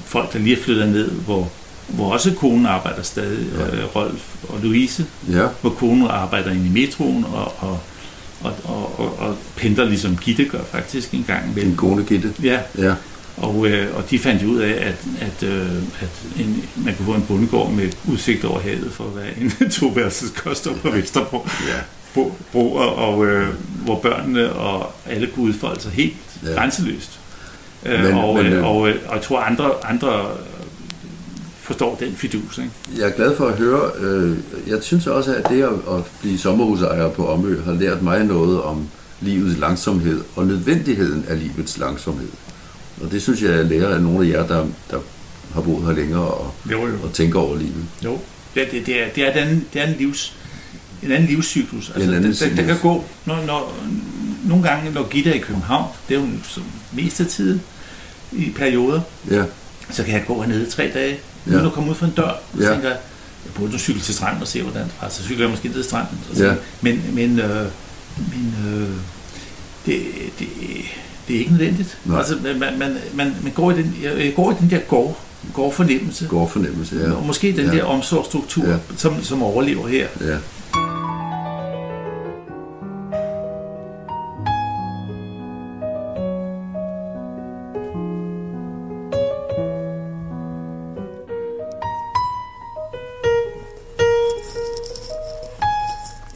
folk, 0.06 0.34
der 0.34 0.39
lige 0.39 0.60
er 0.60 0.63
flyttet 0.63 0.89
ned, 0.89 1.12
hvor, 1.12 1.52
hvor 1.88 2.13
også 2.13 2.34
konen 2.34 2.65
arbejder 2.65 3.04
stadig, 3.04 3.47
Ja. 3.58 3.65
ja. 3.65 3.82
øh, 3.82 3.95
Rolf 3.95 4.21
og 4.50 4.60
Louise, 4.63 5.06
Ja. 5.30 5.47
hvor 5.62 5.69
konen 5.69 6.08
arbejder 6.08 6.52
inde 6.52 6.65
i 6.65 6.69
metroen 6.69 7.26
og, 7.34 7.54
og, 7.60 7.80
og, 8.43 8.54
og, 8.63 8.99
og, 8.99 9.19
og 9.19 9.38
pendler 9.56 9.86
ligesom 9.86 10.17
Gitte 10.17 10.45
gør 10.45 10.63
faktisk 10.71 11.12
en 11.13 11.23
gang 11.27 11.45
En 11.45 11.51
imellem. 11.51 11.75
kone 11.75 12.04
Gitte. 12.04 12.34
Ja, 12.43 12.60
Ja. 12.77 12.93
og, 13.38 13.67
øh, 13.67 13.95
og 13.97 14.10
de 14.10 14.19
fandt 14.19 14.43
jo 14.43 14.47
ud 14.47 14.60
af, 14.60 14.71
at, 14.88 14.95
at, 15.21 15.43
øh, 15.49 15.71
at 16.01 16.10
en, 16.39 16.63
man 16.75 16.95
kunne 16.95 17.06
få 17.06 17.13
en 17.13 17.25
bondegård 17.27 17.71
med 17.71 17.89
udsigt 18.12 18.45
over 18.45 18.60
havet 18.60 18.91
for 18.93 19.04
at 19.04 19.15
være 19.15 19.39
en 19.41 19.69
toværelses 19.71 20.32
koster 20.38 20.73
på 20.73 20.89
Vesterbro. 20.89 21.47
Ja. 21.67 21.80
Bro, 22.13 22.34
broer, 22.51 22.84
og 22.84 23.25
øh, 23.25 23.47
hvor 23.86 23.99
børnene 23.99 24.54
og 24.54 24.93
alle 25.06 25.27
kunne 25.27 25.45
udfolde 25.45 25.82
sig 25.82 25.91
helt 25.91 26.13
Ja. 26.45 26.49
grænseløst. 26.54 27.19
Øh, 27.86 28.04
Men- 28.04 28.13
og, 28.13 28.36
men, 28.36 28.45
øh, 28.45 28.58
øh, 28.58 28.65
og, 28.65 28.89
øh, 28.89 28.95
og 29.08 29.15
jeg 29.15 29.23
tror, 29.23 29.39
andre, 29.39 29.71
andre 29.86 30.25
forstår 31.72 31.96
den 31.96 32.16
fidus. 32.16 32.58
Ikke? 32.58 32.72
Jeg 32.98 33.08
er 33.10 33.12
glad 33.16 33.36
for 33.38 33.48
at 33.48 33.58
høre. 33.58 33.92
Øh, 34.00 34.38
jeg 34.68 34.78
synes 34.82 35.08
også, 35.08 35.36
at 35.36 35.50
det 35.50 35.64
at, 35.64 35.70
at 35.70 36.04
blive 36.22 36.38
sommerhusejer 36.38 37.10
på 37.10 37.28
Omø 37.28 37.62
har 37.64 37.74
lært 37.74 38.02
mig 38.02 38.24
noget 38.24 38.62
om 38.62 38.88
livets 39.22 39.58
langsomhed 39.60 40.22
og 40.36 40.46
nødvendigheden 40.46 41.26
af 41.28 41.40
livets 41.40 41.78
langsomhed. 41.78 42.28
Og 43.04 43.12
det 43.12 43.22
synes 43.22 43.42
jeg, 43.42 43.52
jeg 43.52 43.66
lærer 43.66 43.96
af 43.96 44.02
nogle 44.02 44.28
af 44.28 44.32
jer, 44.32 44.48
der, 44.48 44.66
der 44.92 45.00
har 45.54 45.62
boet 45.62 45.86
her 45.86 45.94
længere 45.94 46.22
og, 46.28 46.54
Jo, 46.72 46.88
jo. 46.88 46.94
og 47.04 47.14
tænker 47.14 47.40
over 47.40 47.56
livet. 47.58 47.86
Jo, 48.06 48.20
det, 48.56 48.68
det, 48.72 48.86
det, 48.86 49.02
er, 49.04 49.10
det, 49.16 49.28
er, 49.28 49.46
den, 49.46 49.66
det 49.74 49.82
er 49.82 49.88
en, 49.88 49.96
livs, 50.00 50.36
en 51.04 51.12
anden 51.12 51.30
livscyklus. 51.30 51.92
Altså, 51.96 52.10
En 52.10 52.16
anden 52.16 52.34
der, 52.34 52.50
der, 52.50 52.56
der 52.56 52.64
kan 52.64 52.78
gå, 52.82 53.06
når, 53.26 53.46
når, 53.46 53.74
nogle 54.46 54.64
gange, 54.70 54.92
når 54.92 55.08
Gitte 55.10 55.30
er 55.30 55.34
i 55.34 55.38
København, 55.40 55.86
det 56.10 56.18
er 56.18 56.22
jo 56.22 56.28
som 56.44 56.64
mest 56.94 57.20
af 57.22 57.28
tiden 57.28 57.62
i 58.32 58.50
perioder, 58.56 59.02
Ja, 59.32 59.44
så 59.90 60.04
kan 60.04 60.14
jeg 60.14 60.24
gå 60.28 60.42
hernede 60.42 60.70
tre 60.70 60.92
dage, 60.94 61.20
Ja. 61.47 61.54
uden 61.56 61.65
at 61.65 61.71
komme 61.73 61.89
ud 61.89 61.95
fra 61.95 62.06
en 62.06 62.12
dør, 62.12 62.23
og 62.23 62.39
Ja. 62.60 62.65
ja. 62.67 62.71
tænker, 62.73 62.89
jeg 62.89 63.54
burde 63.56 63.71
nu 63.71 63.77
cykle 63.77 64.01
til 64.01 64.13
stranden 64.15 64.41
og 64.41 64.47
se, 64.47 64.62
hvordan 64.62 64.84
det 64.84 64.91
var. 65.01 65.10
Så 65.10 65.23
cykler 65.23 65.43
jeg 65.43 65.49
måske 65.49 65.67
ned 65.67 65.75
til 65.75 65.84
stranden. 65.84 66.19
Og 66.32 66.38
Ja. 66.38 66.47
ja. 66.47 66.54
Men, 66.82 67.04
men, 67.13 67.39
øh, 67.39 67.65
men 68.17 68.56
øh, 68.67 68.89
det, 69.86 70.01
det, 70.39 70.47
det 71.27 71.36
er 71.36 71.39
ikke 71.39 71.51
nødvendigt. 71.51 71.97
Nej. 72.06 72.17
Altså, 72.17 72.36
man, 72.43 72.60
man, 72.80 72.95
man, 73.13 73.36
man, 73.43 73.51
går 73.56 73.71
i 73.71 73.75
den, 73.75 73.95
jeg 74.04 74.34
går 74.36 74.51
i 74.51 74.56
den 74.60 74.69
der 74.69 74.80
gård, 74.80 75.17
gårdfornemmelse. 75.54 76.25
går 76.25 76.47
fornemmelse. 76.47 76.95
Ja. 76.95 77.12
Og 77.12 77.25
måske 77.25 77.47
den 77.47 77.56
Ja. 77.65 77.71
ja. 77.71 77.77
der 77.77 77.84
omsorgsstruktur, 77.84 78.65
Ja. 78.65 78.71
ja. 78.71 78.77
som, 78.97 79.23
som 79.23 79.43
overlever 79.43 79.88
her. 79.88 80.08
ja. 80.21 80.38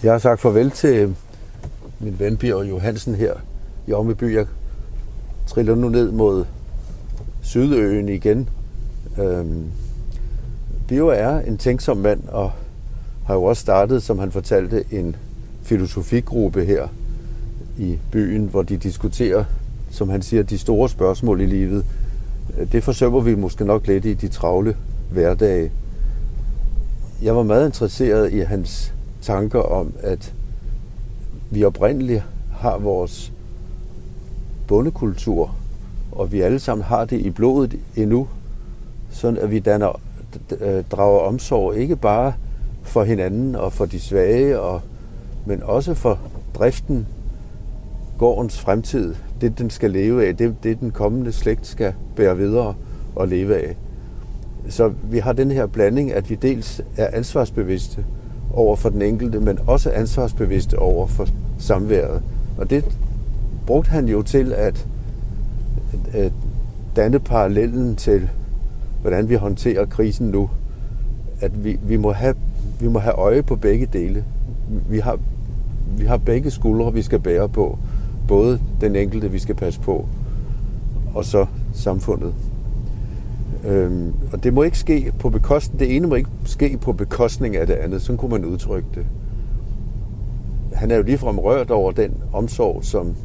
Jeg 0.06 0.14
har 0.14 0.20
sagt 0.20 0.42
farvel 0.42 0.72
til 0.72 1.16
min 2.00 2.20
ven 2.20 2.38
Bjørn 2.38 2.68
Johansen 2.68 3.16
her 3.16 3.34
i 3.88 3.94
Ommeby. 3.94 4.36
Jeg 4.36 4.46
triller 5.48 5.76
nu 5.76 5.90
ned 5.90 6.12
mod 6.12 6.46
Sydøen 7.42 8.10
igen. 8.10 8.50
Øhm, 9.20 9.64
Bio 10.88 11.08
er 11.08 11.40
en 11.40 11.58
tænksom 11.58 11.98
mand 11.98 12.28
og 12.28 12.52
har 13.26 13.34
jo 13.34 13.44
også 13.44 13.62
startet, 13.62 14.04
som 14.04 14.20
han 14.20 14.32
fortalte, 14.32 14.84
en 14.92 15.16
filosofigruppe 15.64 16.66
her 16.66 16.88
i 17.78 18.00
byen, 18.12 18.46
hvor 18.46 18.64
de 18.64 18.78
diskuterer, 18.78 19.46
som 19.92 20.10
han 20.10 20.22
siger, 20.22 20.44
de 20.44 20.58
store 20.58 20.90
spørgsmål 20.90 21.42
i 21.42 21.46
livet. 21.46 21.86
Det 22.72 22.84
forsømmer 22.84 23.20
vi 23.20 23.36
måske 23.36 23.66
nok 23.66 23.88
lidt 23.88 24.06
i 24.06 24.14
de 24.14 24.28
travle 24.28 24.78
hverdage. 25.12 25.72
Jeg 27.22 27.36
var 27.36 27.44
meget 27.44 27.66
interesseret 27.66 28.34
i 28.34 28.40
hans 28.40 28.95
tanker 29.26 29.60
om, 29.60 29.94
at 30.02 30.34
vi 31.50 31.64
oprindeligt 31.64 32.24
har 32.52 32.78
vores 32.78 33.34
bondekultur, 34.68 35.56
og 36.12 36.32
vi 36.32 36.42
alle 36.42 36.60
sammen 36.60 36.84
har 36.84 37.06
det 37.06 37.20
i 37.20 37.30
blodet 37.30 37.80
endnu, 37.96 38.28
sådan 39.10 39.40
at 39.40 39.52
vi 39.52 39.60
danner, 39.60 40.02
øh, 40.62 40.84
drager 40.92 41.20
omsorg 41.20 41.76
ikke 41.76 41.96
bare 41.96 42.34
for 42.84 43.04
hinanden 43.04 43.56
og 43.56 43.74
for 43.74 43.86
de 43.86 44.00
svage, 44.00 44.60
og, 44.60 44.82
men 45.46 45.64
også 45.64 45.94
for 45.94 46.20
driften, 46.54 47.08
gårdens 48.18 48.60
fremtid, 48.60 49.16
det 49.42 49.58
den 49.58 49.70
skal 49.70 49.92
leve 49.92 50.28
af, 50.28 50.38
det, 50.38 50.56
det 50.64 50.80
den 50.80 50.92
kommende 50.92 51.32
slægt 51.32 51.68
skal 51.68 51.94
bære 52.16 52.38
videre 52.38 52.76
og 53.16 53.28
leve 53.28 53.56
af. 53.56 53.76
Så 54.70 54.94
vi 55.04 55.20
har 55.20 55.34
den 55.34 55.52
her 55.52 55.66
blanding, 55.66 56.14
at 56.14 56.30
vi 56.30 56.36
dels 56.36 56.82
er 56.98 57.10
ansvarsbevidste 57.14 58.06
over 58.56 58.76
for 58.76 58.90
den 58.90 59.02
enkelte, 59.02 59.40
men 59.40 59.60
også 59.68 59.92
ansvarsbevidste 59.92 60.80
over 60.80 61.08
for 61.08 61.28
samværet. 61.58 62.22
Og 62.58 62.70
det 62.70 62.98
brugte 63.68 63.90
han 63.90 64.08
jo 64.08 64.22
til 64.22 64.54
at, 64.54 64.88
at 66.14 66.32
danne 66.96 67.20
parallellen 67.20 67.96
til, 67.96 68.30
hvordan 69.02 69.30
vi 69.30 69.36
håndterer 69.36 69.86
krisen 69.86 70.28
nu. 70.28 70.50
At 71.42 71.64
vi, 71.64 71.80
vi, 71.84 71.98
må, 71.98 72.12
have, 72.12 72.36
vi 72.80 72.88
må 72.88 73.00
have 73.00 73.16
øje 73.16 73.44
på 73.44 73.56
begge 73.56 73.86
dele. 73.86 74.24
Vi 74.90 75.00
har, 75.00 75.20
vi 75.98 76.06
har 76.06 76.18
begge 76.18 76.52
skuldre, 76.52 76.94
vi 76.94 77.02
skal 77.02 77.20
bære 77.20 77.50
på. 77.50 77.78
Både 78.28 78.60
den 78.82 78.96
enkelte, 78.96 79.32
vi 79.32 79.40
skal 79.40 79.56
passe 79.56 79.80
på, 79.80 80.06
og 81.16 81.26
så 81.26 81.46
samfundet. 81.74 82.34
Øhm, 83.68 84.14
og 84.34 84.44
det 84.44 84.54
må 84.54 84.64
ikke 84.64 84.78
ske 84.78 85.14
på 85.20 85.30
bekostning, 85.30 85.80
det 85.80 85.96
ene 85.96 86.08
må 86.08 86.16
ikke 86.16 86.30
ske 86.46 86.78
på 86.82 86.94
bekostning 86.94 87.56
af 87.56 87.68
det 87.68 87.74
andet, 87.74 88.02
sådan 88.02 88.18
kunne 88.18 88.32
man 88.32 88.46
udtrykke 88.46 88.88
det. 88.96 89.06
Han 90.74 90.92
er 90.92 90.96
jo 90.96 91.04
ligefrem 91.04 91.40
rørt 91.40 91.72
over 91.72 91.92
den 91.92 92.14
omsorg, 92.34 92.84
som 92.84 93.16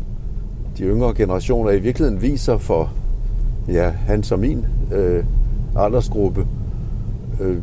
de 0.79 0.83
yngre 0.83 1.15
generationer 1.15 1.71
i 1.71 1.79
virkeligheden 1.79 2.23
viser 2.23 2.59
for 2.59 2.93
ja, 3.69 3.91
han 3.91 4.23
som 4.23 4.41
min 4.41 4.67
øh, 4.93 5.25
aldersgruppe. 5.77 6.47
Øh, 7.41 7.59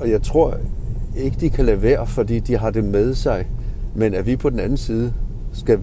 og 0.00 0.10
jeg 0.10 0.22
tror 0.22 0.54
ikke, 1.16 1.36
de 1.40 1.50
kan 1.50 1.64
lade 1.64 1.82
være, 1.82 2.06
fordi 2.06 2.38
de 2.38 2.58
har 2.58 2.70
det 2.70 2.84
med 2.84 3.14
sig, 3.14 3.46
men 3.94 4.14
at 4.14 4.26
vi 4.26 4.36
på 4.36 4.50
den 4.50 4.60
anden 4.60 4.76
side 4.76 5.12
skal 5.52 5.78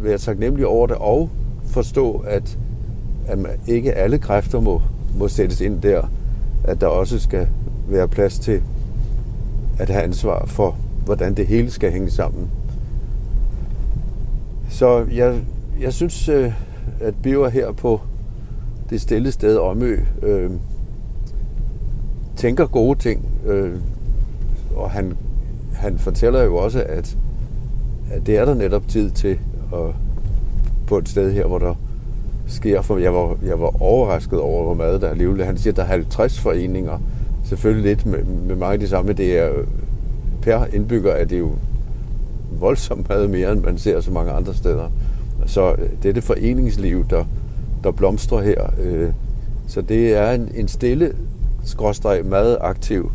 være 0.00 0.18
taknemmelige 0.18 0.66
over 0.66 0.86
det 0.86 0.96
og 0.96 1.30
forstå, 1.64 2.24
at 2.26 2.58
at 3.26 3.38
man, 3.38 3.50
ikke 3.66 3.92
alle 3.92 4.18
kræfter 4.18 4.60
må, 4.60 4.82
må 5.18 5.28
sættes 5.28 5.60
ind 5.60 5.80
der, 5.80 6.02
at 6.64 6.80
der 6.80 6.86
også 6.86 7.18
skal 7.18 7.48
være 7.88 8.08
plads 8.08 8.38
til 8.38 8.62
at 9.78 9.90
have 9.90 10.02
ansvar 10.02 10.46
for, 10.46 10.76
hvordan 11.04 11.34
det 11.34 11.46
hele 11.46 11.70
skal 11.70 11.92
hænge 11.92 12.10
sammen. 12.10 12.50
Så 14.70 15.06
jeg, 15.12 15.40
jeg 15.80 15.92
synes, 15.92 16.28
øh, 16.28 16.52
at 17.00 17.14
Biver 17.22 17.48
her 17.48 17.72
på 17.72 18.00
det 18.90 19.00
stille 19.00 19.32
sted 19.32 19.56
Omø 19.56 19.98
øh, 20.22 20.50
tænker 22.36 22.66
gode 22.66 22.98
ting, 22.98 23.28
øh, 23.46 23.80
og 24.76 24.90
han, 24.90 25.16
han 25.74 25.98
fortæller 25.98 26.42
jo 26.42 26.56
også, 26.56 26.82
at, 26.88 27.18
at 28.10 28.26
det 28.26 28.36
er 28.36 28.44
der 28.44 28.54
netop 28.54 28.88
tid 28.88 29.10
til 29.10 29.38
at, 29.74 29.94
på 30.86 30.98
et 30.98 31.08
sted 31.08 31.32
her, 31.32 31.46
hvor 31.46 31.58
der 31.58 31.74
sker, 32.52 32.82
for 32.82 32.98
jeg 32.98 33.14
var, 33.14 33.36
jeg 33.46 33.60
var 33.60 33.82
overrasket 33.82 34.40
over, 34.40 34.64
hvor 34.64 34.74
meget 34.74 35.00
der 35.00 35.06
er 35.06 35.10
alligevel. 35.10 35.44
Han 35.44 35.58
siger, 35.58 35.72
at 35.72 35.76
der 35.76 35.82
er 35.82 35.86
50 35.86 36.40
foreninger. 36.40 36.98
Selvfølgelig 37.44 37.84
lidt 37.84 38.06
med, 38.06 38.24
med 38.24 38.56
mange 38.56 38.72
af 38.72 38.80
de 38.80 38.88
samme. 38.88 39.12
Det 39.12 39.38
er 39.38 39.50
per 40.42 40.64
indbygger 40.72 41.12
er 41.12 41.24
det 41.24 41.38
jo 41.38 41.50
voldsomt 42.60 43.08
meget 43.08 43.30
mere, 43.30 43.52
end 43.52 43.60
man 43.60 43.78
ser 43.78 44.00
så 44.00 44.10
mange 44.10 44.32
andre 44.32 44.54
steder. 44.54 44.90
Så 45.46 45.72
øh, 45.72 45.88
det 46.02 46.08
er 46.08 46.12
det 46.12 46.24
foreningsliv, 46.24 47.04
der, 47.10 47.24
der 47.84 47.90
blomstrer 47.90 48.42
her. 48.42 48.70
Øh, 48.82 49.10
så 49.68 49.80
det 49.80 50.16
er 50.16 50.30
en, 50.30 50.48
en 50.54 50.68
stille, 50.68 51.12
skråstreg, 51.64 52.24
meget 52.24 52.58
aktiv 52.60 53.12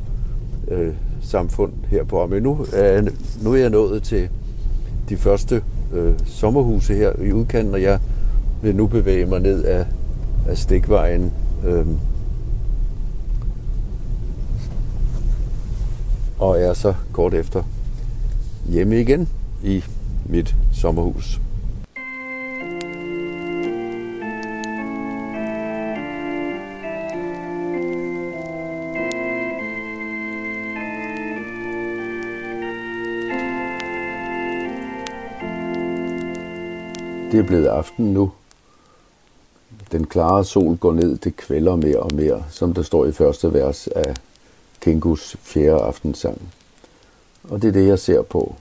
øh, 0.68 0.94
samfund 1.22 1.72
her 1.90 2.04
på 2.04 2.26
Men 2.26 2.44
nu 2.44 2.66
er, 2.74 3.02
nu 3.44 3.54
er 3.54 3.58
jeg 3.58 3.70
nået 3.70 4.04
til 4.04 4.30
de 5.10 5.18
første 5.18 5.62
øh, 5.94 6.14
sommerhuse 6.26 6.94
her 6.94 7.12
i 7.22 7.34
udkanten, 7.34 7.74
og 7.74 7.82
jeg 7.82 8.00
vil 8.62 8.76
nu 8.76 8.88
bevæge 8.88 9.26
mig 9.26 9.40
ned 9.40 9.64
af, 9.64 9.86
af 10.48 10.58
stikvejen. 10.58 11.34
Øhm, 11.66 11.98
og 16.40 16.60
er 16.60 16.74
så 16.74 16.94
kort 17.14 17.34
efter 17.34 17.64
hjemme 18.70 19.02
igen 19.02 19.30
i 19.64 19.84
mit 20.26 20.56
sommerhus. 20.74 21.42
Det 37.32 37.40
er 37.40 37.48
blevet 37.48 37.68
aften 37.68 38.14
nu. 38.14 38.32
Den 39.92 40.08
klare 40.08 40.46
sol 40.46 40.78
går 40.78 40.94
ned, 40.94 41.18
det 41.18 41.36
kvælder 41.36 41.76
mere 41.76 42.00
og 42.00 42.14
mere, 42.14 42.44
som 42.50 42.74
der 42.74 42.82
står 42.82 43.06
i 43.06 43.12
første 43.12 43.54
vers 43.54 43.88
af 43.88 44.14
Kingus 44.82 45.38
fjerde 45.42 45.82
aftensang. 45.82 46.42
Og 47.44 47.62
det 47.62 47.68
er 47.68 47.72
det, 47.72 47.88
jeg 47.88 48.00
ser 48.00 48.22
på. 48.22 48.56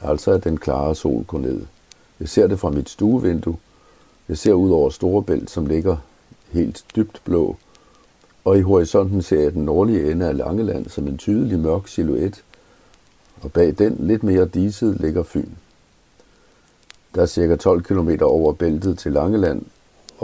Altså 0.00 0.30
at 0.30 0.44
den 0.44 0.56
klare 0.56 0.94
sol 0.94 1.24
går 1.24 1.38
ned. 1.38 1.60
Jeg 2.20 2.28
ser 2.28 2.46
det 2.46 2.60
fra 2.60 2.70
mit 2.70 2.88
stuevindue. 2.88 3.56
Jeg 4.28 4.38
ser 4.38 4.52
ud 4.52 4.70
over 4.70 4.90
Storebælt, 4.90 5.50
som 5.50 5.66
ligger 5.66 5.96
helt 6.52 6.84
dybt 6.96 7.20
blå. 7.24 7.56
Og 8.44 8.58
i 8.58 8.60
horisonten 8.60 9.22
ser 9.22 9.40
jeg 9.40 9.52
den 9.52 9.64
nordlige 9.64 10.10
ende 10.10 10.26
af 10.26 10.36
Langeland 10.36 10.88
som 10.88 11.08
en 11.08 11.18
tydelig 11.18 11.58
mørk 11.58 11.88
silhuet. 11.88 12.44
Og 13.42 13.52
bag 13.52 13.78
den, 13.78 13.96
lidt 13.98 14.22
mere 14.22 14.46
diset, 14.46 15.00
ligger 15.00 15.22
Fyn. 15.22 15.48
Der 17.14 17.22
er 17.22 17.26
cirka 17.26 17.56
12 17.56 17.82
km 17.82 18.10
over 18.20 18.52
bæltet 18.52 18.98
til 18.98 19.12
Langeland, 19.12 19.62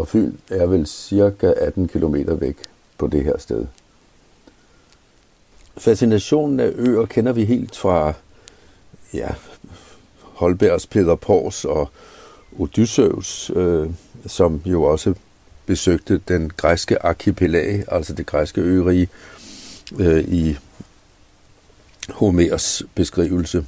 og 0.01 0.09
Fyn 0.09 0.33
er 0.51 0.67
vel 0.67 0.87
cirka 0.87 1.53
18 1.57 1.89
km 1.89 2.17
væk 2.41 2.57
på 2.99 3.07
det 3.07 3.25
her 3.25 3.39
sted. 3.39 3.67
Fascinationen 5.77 6.61
af 6.61 6.73
øer 6.75 7.07
kender 7.07 7.33
vi 7.33 7.45
helt 7.45 7.77
fra 7.77 8.13
ja, 9.15 9.29
Holbergs 10.21 10.87
Peter 10.87 11.15
Pors 11.15 11.65
og 11.65 11.91
Odysseus, 12.59 13.51
øh, 13.57 13.91
som 14.27 14.63
jo 14.67 14.83
også 14.83 15.15
besøgte 15.67 16.21
den 16.29 16.51
græske 16.57 17.05
arkipelag, 17.05 17.85
altså 17.89 18.13
det 18.13 18.27
græske 18.27 18.61
ørige, 18.61 19.09
øh, 19.99 20.25
i 20.25 20.57
Homers 22.09 22.83
beskrivelse, 22.95 23.67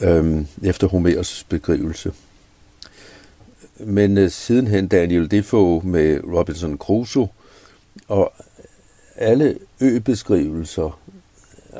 øh, 0.00 0.44
efter 0.62 0.86
Homers 0.86 1.46
beskrivelse. 1.48 2.12
Men 3.78 4.18
øh, 4.18 4.30
sidenhen 4.30 4.88
Daniel 4.88 5.30
Defoe 5.30 5.80
med 5.84 6.20
Robinson 6.24 6.78
Crusoe, 6.78 7.28
og 8.08 8.32
alle 9.16 9.58
øbeskrivelser 9.80 11.00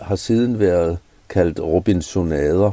har 0.03 0.17
siden 0.17 0.59
været 0.59 0.99
kaldt 1.29 1.61
Robinsonader. 1.61 2.73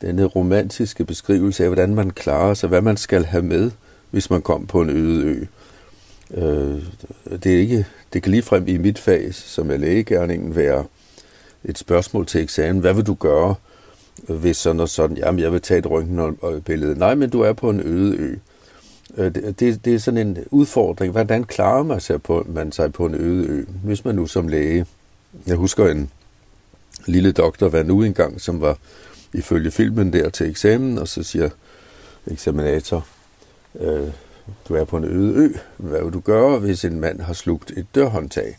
Denne 0.00 0.24
romantiske 0.24 1.04
beskrivelse 1.04 1.62
af, 1.62 1.68
hvordan 1.68 1.94
man 1.94 2.10
klarer 2.10 2.54
sig, 2.54 2.68
hvad 2.68 2.80
man 2.80 2.96
skal 2.96 3.24
have 3.24 3.42
med, 3.42 3.70
hvis 4.10 4.30
man 4.30 4.42
kom 4.42 4.66
på 4.66 4.80
en 4.80 4.90
øde 4.90 5.24
ø. 5.24 5.44
Øh, 6.30 6.82
det, 7.42 7.54
er 7.54 7.58
ikke, 7.58 7.86
det 8.12 8.22
kan 8.22 8.42
frem 8.42 8.68
i 8.68 8.76
mit 8.76 8.98
fag, 8.98 9.34
som 9.34 9.70
er 9.70 9.76
lægegærningen, 9.76 10.56
være 10.56 10.84
et 11.64 11.78
spørgsmål 11.78 12.26
til 12.26 12.40
eksamen. 12.40 12.80
Hvad 12.80 12.94
vil 12.94 13.06
du 13.06 13.14
gøre, 13.14 13.54
hvis 14.22 14.56
sådan 14.56 14.80
og 14.80 14.88
sådan? 14.88 15.16
Jamen, 15.16 15.40
jeg 15.40 15.52
vil 15.52 15.60
tage 15.60 15.78
et 15.78 15.86
røntgenbillede. 15.86 16.98
Nej, 16.98 17.14
men 17.14 17.30
du 17.30 17.40
er 17.40 17.52
på 17.52 17.70
en 17.70 17.80
øde 17.80 18.16
ø. 18.16 18.36
Øh, 19.16 19.34
det, 19.34 19.60
det, 19.60 19.84
det 19.84 19.94
er 19.94 19.98
sådan 19.98 20.26
en 20.26 20.38
udfordring. 20.50 21.12
Hvordan 21.12 21.44
klarer 21.44 21.82
man 21.82 22.00
sig, 22.00 22.22
på, 22.22 22.46
man 22.48 22.72
sig 22.72 22.92
på 22.92 23.06
en 23.06 23.14
øde 23.14 23.46
ø, 23.46 23.64
hvis 23.84 24.04
man 24.04 24.14
nu 24.14 24.26
som 24.26 24.48
læge? 24.48 24.86
Jeg 25.46 25.56
husker 25.56 25.88
en 25.88 26.10
lille 27.06 27.32
doktor 27.32 27.68
var 27.68 27.82
nu 27.82 28.02
engang, 28.02 28.40
som 28.40 28.60
var 28.60 28.78
ifølge 29.32 29.70
filmen 29.70 30.12
der 30.12 30.30
til 30.30 30.50
eksamen, 30.50 30.98
og 30.98 31.08
så 31.08 31.22
siger 31.22 31.50
eksaminator, 32.26 33.06
øh, 33.80 34.08
du 34.68 34.74
er 34.74 34.84
på 34.84 34.96
en 34.96 35.04
øde 35.04 35.34
ø. 35.34 35.48
Hvad 35.76 36.02
vil 36.02 36.12
du 36.12 36.20
gøre, 36.20 36.58
hvis 36.58 36.84
en 36.84 37.00
mand 37.00 37.20
har 37.20 37.32
slugt 37.32 37.70
et 37.76 37.86
dørhåndtag? 37.94 38.56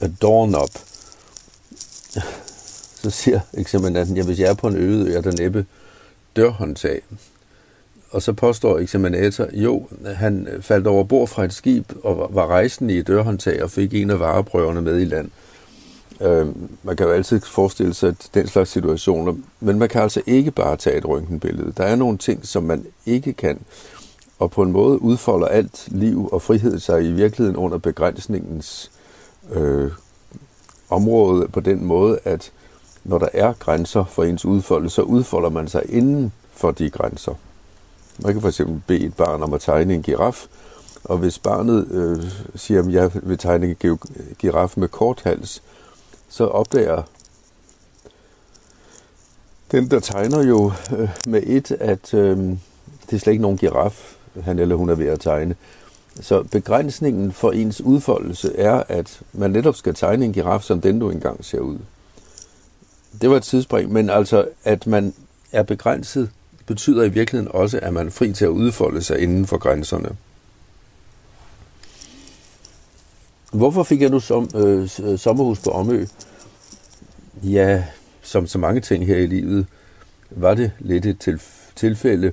A 0.00 0.08
doorknob. 0.22 0.70
Så 3.02 3.10
siger 3.10 3.40
eksaminanten, 3.54 4.16
ja, 4.16 4.24
hvis 4.24 4.40
jeg 4.40 4.50
er 4.50 4.54
på 4.54 4.68
en 4.68 4.76
øde 4.76 5.10
ø, 5.10 5.16
er 5.16 5.20
der 5.20 5.32
næppe 5.38 5.66
dørhåndtag. 6.36 7.02
Og 8.10 8.22
så 8.22 8.32
påstår 8.32 8.78
eksaminator, 8.78 9.46
jo, 9.52 9.86
han 10.04 10.48
faldt 10.60 10.86
over 10.86 11.04
bord 11.04 11.28
fra 11.28 11.44
et 11.44 11.52
skib 11.52 11.92
og 12.04 12.30
var 12.32 12.46
rejsende 12.46 12.94
i 12.94 12.98
et 12.98 13.06
dørhåndtag 13.06 13.62
og 13.62 13.70
fik 13.70 13.94
en 13.94 14.10
af 14.10 14.20
vareprøverne 14.20 14.82
med 14.82 15.00
i 15.00 15.04
land. 15.04 15.30
Øh, 16.20 16.46
man 16.82 16.96
kan 16.96 17.06
jo 17.06 17.12
altid 17.12 17.40
forestille 17.40 17.94
sig 17.94 18.14
den 18.34 18.46
slags 18.46 18.70
situationer, 18.70 19.34
men 19.60 19.78
man 19.78 19.88
kan 19.88 20.02
altså 20.02 20.22
ikke 20.26 20.50
bare 20.50 20.76
tage 20.76 20.96
et 20.96 21.08
røntgenbillede. 21.08 21.72
Der 21.76 21.84
er 21.84 21.96
nogle 21.96 22.18
ting, 22.18 22.46
som 22.46 22.62
man 22.62 22.86
ikke 23.06 23.32
kan, 23.32 23.60
og 24.38 24.50
på 24.50 24.62
en 24.62 24.72
måde 24.72 25.02
udfolder 25.02 25.46
alt 25.46 25.88
liv 25.88 26.28
og 26.32 26.42
frihed 26.42 26.78
sig 26.78 27.04
i 27.04 27.12
virkeligheden 27.12 27.56
under 27.56 27.78
begrænsningens 27.78 28.90
øh, 29.52 29.90
område 30.90 31.48
på 31.48 31.60
den 31.60 31.84
måde, 31.84 32.18
at 32.24 32.52
når 33.04 33.18
der 33.18 33.28
er 33.32 33.52
grænser 33.52 34.04
for 34.04 34.24
ens 34.24 34.44
udfoldelse, 34.44 34.94
så 34.94 35.02
udfolder 35.02 35.48
man 35.48 35.68
sig 35.68 35.82
inden 35.88 36.32
for 36.52 36.70
de 36.70 36.90
grænser. 36.90 37.34
Man 38.18 38.32
kan 38.32 38.40
for 38.40 38.48
eksempel 38.48 38.82
bede 38.86 39.04
et 39.04 39.14
barn 39.14 39.42
om 39.42 39.54
at 39.54 39.60
tegne 39.60 39.94
en 39.94 40.02
giraf, 40.02 40.46
og 41.04 41.18
hvis 41.18 41.38
barnet 41.38 41.88
øh, 41.90 42.24
siger, 42.54 42.80
at 42.82 42.92
jeg 42.92 43.10
vil 43.14 43.38
tegne 43.38 43.66
en 43.66 43.98
giraf 44.38 44.74
med 44.76 44.88
kort 44.88 45.20
hals, 45.24 45.62
så 46.28 46.44
opdager 46.46 47.02
den, 49.70 49.90
der 49.90 50.00
tegner 50.00 50.42
jo 50.42 50.72
øh, 50.98 51.08
med 51.26 51.42
et, 51.46 51.70
at 51.70 52.14
øh, 52.14 52.36
det 53.06 53.16
er 53.16 53.18
slet 53.18 53.32
ikke 53.32 53.42
nogen 53.42 53.58
giraf, 53.58 54.16
han 54.42 54.58
eller 54.58 54.76
hun 54.76 54.90
er 54.90 54.94
ved 54.94 55.06
at 55.06 55.20
tegne. 55.20 55.54
Så 56.20 56.42
begrænsningen 56.42 57.32
for 57.32 57.50
ens 57.52 57.80
udfoldelse 57.80 58.56
er, 58.56 58.82
at 58.88 59.20
man 59.32 59.50
netop 59.50 59.76
skal 59.76 59.94
tegne 59.94 60.24
en 60.24 60.32
giraf, 60.32 60.62
som 60.62 60.80
den 60.80 60.98
du 60.98 61.10
engang 61.10 61.44
ser 61.44 61.60
ud. 61.60 61.78
Det 63.20 63.30
var 63.30 63.36
et 63.36 63.42
tidsspring, 63.42 63.92
men 63.92 64.10
altså, 64.10 64.48
at 64.64 64.86
man 64.86 65.14
er 65.52 65.62
begrænset, 65.62 66.30
betyder 66.66 67.04
i 67.04 67.08
virkeligheden 67.08 67.52
også, 67.54 67.78
at 67.82 67.92
man 67.92 68.06
er 68.06 68.10
fri 68.10 68.32
til 68.32 68.44
at 68.44 68.48
udfolde 68.48 69.02
sig 69.02 69.18
inden 69.18 69.46
for 69.46 69.58
grænserne. 69.58 70.08
Hvorfor 73.52 73.82
fik 73.82 74.02
jeg 74.02 74.10
nu 74.10 74.20
som, 74.20 74.48
øh, 74.54 74.88
øh 75.02 75.18
sommerhus 75.18 75.58
på 75.58 75.70
Omø? 75.70 76.04
Ja, 77.42 77.84
som 78.22 78.46
så 78.46 78.58
mange 78.58 78.80
ting 78.80 79.06
her 79.06 79.16
i 79.16 79.26
livet, 79.26 79.66
var 80.30 80.54
det 80.54 80.72
lidt 80.78 81.06
et 81.06 81.28
tilf- 81.28 81.72
tilfælde. 81.76 82.32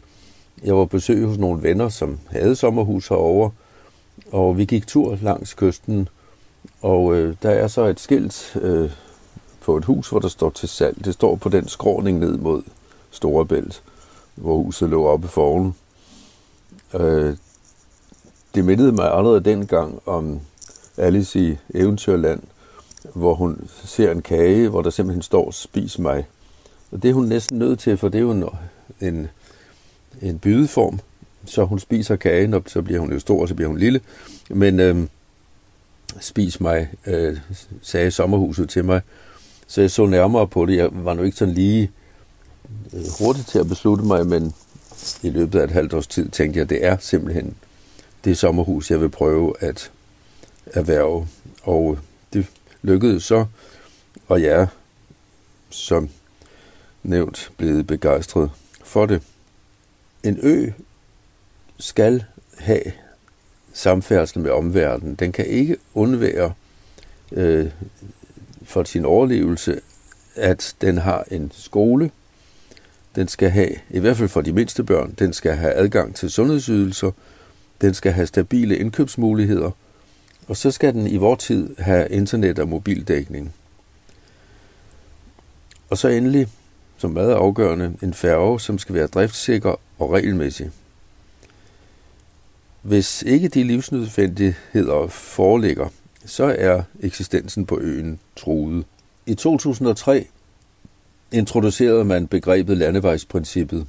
Jeg 0.63 0.75
var 0.75 0.86
på 0.86 0.97
besøg 0.97 1.25
hos 1.25 1.38
nogle 1.38 1.63
venner, 1.63 1.89
som 1.89 2.19
havde 2.30 2.55
sommerhus 2.55 3.07
herover, 3.07 3.49
og 4.32 4.57
vi 4.57 4.65
gik 4.65 4.88
tur 4.88 5.17
langs 5.21 5.53
kysten, 5.53 6.09
og 6.82 7.15
øh, 7.15 7.36
der 7.43 7.49
er 7.49 7.67
så 7.67 7.86
et 7.86 7.99
skilt 7.99 8.57
øh, 8.61 8.91
på 9.68 9.78
et 9.78 9.86
hus, 9.86 10.09
hvor 10.09 10.20
der 10.20 10.28
står 10.28 10.49
til 10.49 10.70
salg. 10.70 11.05
Det 11.05 11.13
står 11.13 11.36
på 11.36 11.49
den 11.49 11.68
skråning 11.68 12.20
ned 12.20 12.38
mod 12.38 12.61
Storebælt, 13.11 13.84
hvor 14.36 14.57
huset 14.57 14.89
lå 14.89 15.05
oppe 15.05 15.28
for 15.28 15.74
Øh, 16.93 17.36
det 18.55 18.65
mindede 18.65 18.91
mig 18.91 19.13
allerede 19.13 19.41
dengang 19.41 19.99
om 20.05 20.39
Alice 20.97 21.39
i 21.39 21.57
Eventyrland, 21.74 22.41
hvor 23.13 23.34
hun 23.34 23.70
ser 23.86 24.11
en 24.11 24.22
kage, 24.22 24.70
hvor 24.70 24.82
der 24.82 24.89
simpelthen 24.89 25.22
står, 25.22 25.51
spis 25.51 25.99
mig. 25.99 26.28
Og 26.91 27.03
det 27.03 27.09
er 27.09 27.13
hun 27.13 27.26
næsten 27.26 27.59
nødt 27.59 27.80
til, 27.80 27.97
for 27.97 28.09
det 28.09 28.18
er 28.18 28.22
jo 28.22 28.32
en, 28.32 28.43
en, 29.01 29.28
en 30.22 30.39
bydeform, 30.39 30.99
så 31.45 31.65
hun 31.65 31.80
spiser 31.80 32.15
kagen, 32.15 32.53
og 32.53 32.63
så 32.68 32.82
bliver 32.82 32.99
hun 32.99 33.13
jo 33.13 33.20
stor, 33.20 33.41
og 33.41 33.47
så 33.47 33.55
bliver 33.55 33.70
hun 33.70 33.78
lille. 33.78 34.01
Men 34.49 34.80
øh, 34.80 35.07
spis 36.20 36.59
mig, 36.59 36.89
øh, 37.07 37.38
sagde 37.82 38.11
sommerhuset 38.11 38.70
til 38.70 38.86
mig. 38.86 39.01
Så 39.68 39.82
jeg 39.82 39.91
så 39.91 40.05
nærmere 40.05 40.47
på 40.47 40.65
det. 40.65 40.78
Jeg 40.78 40.89
var 40.91 41.13
nu 41.13 41.24
ikke 41.24 41.38
sådan 41.38 41.53
lige 41.53 41.91
øh, 42.93 43.01
hurtigt 43.20 43.47
til 43.47 43.59
at 43.59 43.68
beslutte 43.68 44.05
mig, 44.05 44.28
men 44.28 44.53
i 45.22 45.30
løbet 45.30 45.59
af 45.59 45.63
et 45.63 45.72
halvt 45.72 45.93
års 45.93 46.07
tid 46.07 46.30
tænkte 46.30 46.57
jeg, 46.57 46.63
at 46.63 46.70
det 46.70 46.86
er 46.86 46.97
simpelthen 46.99 47.55
det 48.24 48.38
sommerhus, 48.38 48.91
jeg 48.91 49.01
vil 49.01 49.09
prøve 49.09 49.53
at 49.59 49.91
erhverve. 50.65 51.28
Og 51.63 51.99
det 52.34 52.45
lykkedes 52.82 53.24
så, 53.24 53.45
og 54.28 54.41
jeg 54.41 54.51
er 54.51 54.68
som 55.70 56.09
nævnt 57.03 57.51
blevet 57.57 57.88
begejstret 57.88 58.51
for 58.84 59.05
det. 59.05 59.22
En 60.24 60.39
ø 60.41 60.70
skal 61.78 62.24
have 62.57 62.91
samfærdsel 63.74 64.39
med 64.39 64.51
omverdenen. 64.51 65.15
Den 65.15 65.32
kan 65.32 65.45
ikke 65.45 65.78
undvære 65.93 66.53
øh, 67.32 67.72
for 68.68 68.84
sin 68.84 69.05
overlevelse, 69.05 69.80
at 70.36 70.76
den 70.82 70.97
har 70.97 71.24
en 71.32 71.51
skole, 71.53 72.11
den 73.15 73.28
skal 73.28 73.49
have, 73.49 73.70
i 73.89 73.99
hvert 73.99 74.18
fald 74.18 74.30
for 74.30 74.41
de 74.41 74.53
mindste 74.53 74.84
børn, 74.84 75.15
den 75.20 75.34
skal 75.34 75.55
have 75.55 75.74
adgang 75.74 76.15
til 76.15 76.32
sundhedsydelser, 76.32 77.11
den 77.82 77.93
skal 77.93 78.11
have 78.11 78.28
stabile 78.28 78.78
indkøbsmuligheder, 78.78 79.72
og 80.47 80.57
så 80.57 80.72
skal 80.72 80.93
den 80.93 81.07
i 81.07 81.18
vor 81.18 81.36
tid 81.36 81.76
have 81.78 82.09
internet 82.09 82.59
og 82.59 82.68
mobildækning. 82.68 83.53
Og 85.89 85.97
så 85.97 86.07
endelig, 86.07 86.47
som 86.97 87.11
meget 87.11 87.34
afgørende, 87.34 87.93
en 88.01 88.13
færge, 88.13 88.59
som 88.59 88.78
skal 88.78 88.95
være 88.95 89.07
driftsikker 89.07 89.76
og 89.99 90.11
regelmæssig. 90.11 90.72
Hvis 92.82 93.22
ikke 93.22 93.47
de 93.47 93.63
livsnødvendigheder 93.63 95.07
foreligger, 95.07 95.89
så 96.28 96.55
er 96.57 96.82
eksistensen 96.99 97.65
på 97.65 97.80
øen 97.80 98.19
truet. 98.36 98.86
I 99.25 99.34
2003 99.34 100.28
introducerede 101.32 102.05
man 102.05 102.28
begrebet 102.28 102.78
landevejsprincippet, 102.78 103.88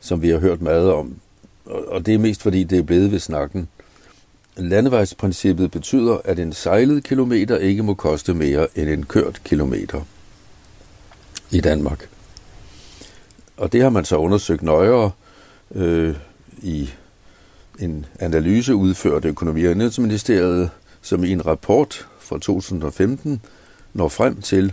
som 0.00 0.22
vi 0.22 0.28
har 0.28 0.38
hørt 0.38 0.62
meget 0.62 0.92
om, 0.92 1.16
og 1.64 2.06
det 2.06 2.14
er 2.14 2.18
mest 2.18 2.42
fordi 2.42 2.64
det 2.64 2.78
er 2.78 2.82
blevet 2.82 3.12
ved 3.12 3.18
snakken. 3.18 3.68
Landevejsprincippet 4.56 5.70
betyder, 5.70 6.18
at 6.24 6.38
en 6.38 6.52
sejlet 6.52 7.04
kilometer 7.04 7.56
ikke 7.56 7.82
må 7.82 7.94
koste 7.94 8.34
mere 8.34 8.66
end 8.74 8.88
en 8.88 9.06
kørt 9.06 9.40
kilometer 9.44 10.00
i 11.50 11.60
Danmark. 11.60 12.08
Og 13.56 13.72
det 13.72 13.82
har 13.82 13.90
man 13.90 14.04
så 14.04 14.16
undersøgt 14.16 14.62
nøjere 14.62 15.10
øh, 15.74 16.16
i 16.62 16.90
en 17.78 18.06
analyse 18.18 18.74
udført 18.74 19.24
af 19.24 19.28
Økonomi- 19.28 19.64
og 19.64 19.70
Indrigsministeriet, 19.70 20.70
som 21.02 21.24
i 21.24 21.32
en 21.32 21.46
rapport 21.46 22.08
fra 22.20 22.38
2015 22.38 23.42
når 23.92 24.08
frem 24.08 24.40
til, 24.40 24.72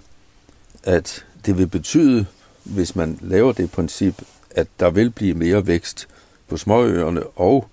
at 0.84 1.26
det 1.46 1.58
vil 1.58 1.68
betyde, 1.68 2.26
hvis 2.64 2.96
man 2.96 3.20
laver 3.22 3.52
det 3.52 3.72
princip, 3.72 4.22
at 4.52 4.68
der 4.80 4.90
vil 4.90 5.10
blive 5.10 5.34
mere 5.34 5.68
vækst 5.68 6.08
på 6.48 6.58
småøerne, 6.58 7.24
og 7.24 7.68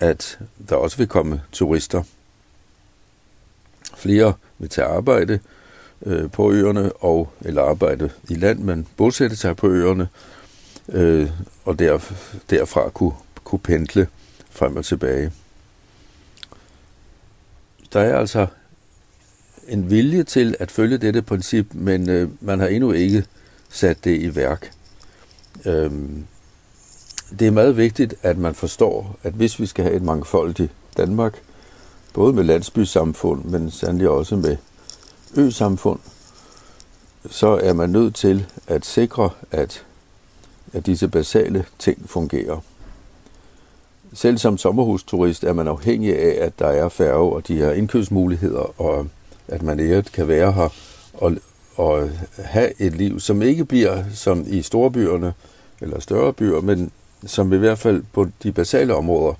at 0.00 0.38
der 0.68 0.76
også 0.76 0.96
vil 0.96 1.06
komme 1.06 1.42
turister. 1.52 2.02
Flere 3.96 4.34
vil 4.58 4.68
tage 4.68 4.86
arbejde 4.86 5.40
øh, 6.06 6.30
på 6.30 6.52
øerne, 6.52 6.92
og, 6.92 7.32
eller 7.40 7.62
arbejde 7.62 8.10
i 8.28 8.34
land, 8.34 8.58
men 8.58 8.86
bosætte 8.96 9.36
sig 9.36 9.56
på 9.56 9.68
øerne, 9.68 10.08
øh, 10.88 11.30
og 11.64 11.78
der, 11.78 11.98
derfra 12.50 12.90
kunne, 12.90 13.14
kunne 13.44 13.58
pendle 13.58 14.08
frem 14.50 14.76
og 14.76 14.84
tilbage. 14.84 15.32
Der 17.96 18.02
er 18.02 18.18
altså 18.18 18.46
en 19.68 19.90
vilje 19.90 20.24
til 20.24 20.56
at 20.60 20.70
følge 20.70 20.98
dette 20.98 21.22
princip, 21.22 21.66
men 21.74 22.10
øh, 22.10 22.30
man 22.40 22.60
har 22.60 22.66
endnu 22.66 22.92
ikke 22.92 23.24
sat 23.70 24.04
det 24.04 24.20
i 24.20 24.36
værk. 24.36 24.72
Øhm, 25.64 26.26
det 27.38 27.46
er 27.46 27.50
meget 27.50 27.76
vigtigt, 27.76 28.14
at 28.22 28.38
man 28.38 28.54
forstår, 28.54 29.18
at 29.22 29.32
hvis 29.32 29.60
vi 29.60 29.66
skal 29.66 29.84
have 29.84 29.96
et 29.96 30.02
mangfoldigt 30.02 30.72
Danmark, 30.96 31.42
både 32.14 32.32
med 32.32 32.44
landsbysamfund, 32.44 33.44
men 33.44 33.70
sandelig 33.70 34.08
også 34.08 34.36
med 34.36 34.56
ø-samfund, 35.36 36.00
så 37.30 37.48
er 37.62 37.72
man 37.72 37.90
nødt 37.90 38.14
til 38.14 38.46
at 38.66 38.86
sikre, 38.86 39.30
at, 39.50 39.84
at 40.72 40.86
disse 40.86 41.08
basale 41.08 41.64
ting 41.78 42.10
fungerer. 42.10 42.60
Selv 44.16 44.38
som 44.38 44.58
sommerhusturist 44.58 45.44
er 45.44 45.52
man 45.52 45.68
afhængig 45.68 46.18
af, 46.18 46.44
at 46.44 46.58
der 46.58 46.66
er 46.66 46.88
færge 46.88 47.32
og 47.32 47.48
de 47.48 47.56
her 47.56 47.72
indkøbsmuligheder, 47.72 48.80
og 48.80 49.06
at 49.48 49.62
man 49.62 49.80
ikke 49.80 50.02
kan 50.02 50.28
være 50.28 50.52
her 50.52 50.68
og, 51.14 51.36
og 51.76 52.10
have 52.38 52.80
et 52.80 52.96
liv, 52.96 53.20
som 53.20 53.42
ikke 53.42 53.64
bliver 53.64 54.04
som 54.14 54.44
i 54.48 54.62
storbyerne 54.62 55.34
eller 55.80 56.00
større 56.00 56.32
byer, 56.32 56.60
men 56.60 56.90
som 57.26 57.52
i 57.52 57.56
hvert 57.56 57.78
fald 57.78 58.02
på 58.12 58.28
de 58.42 58.52
basale 58.52 58.94
områder 58.94 59.34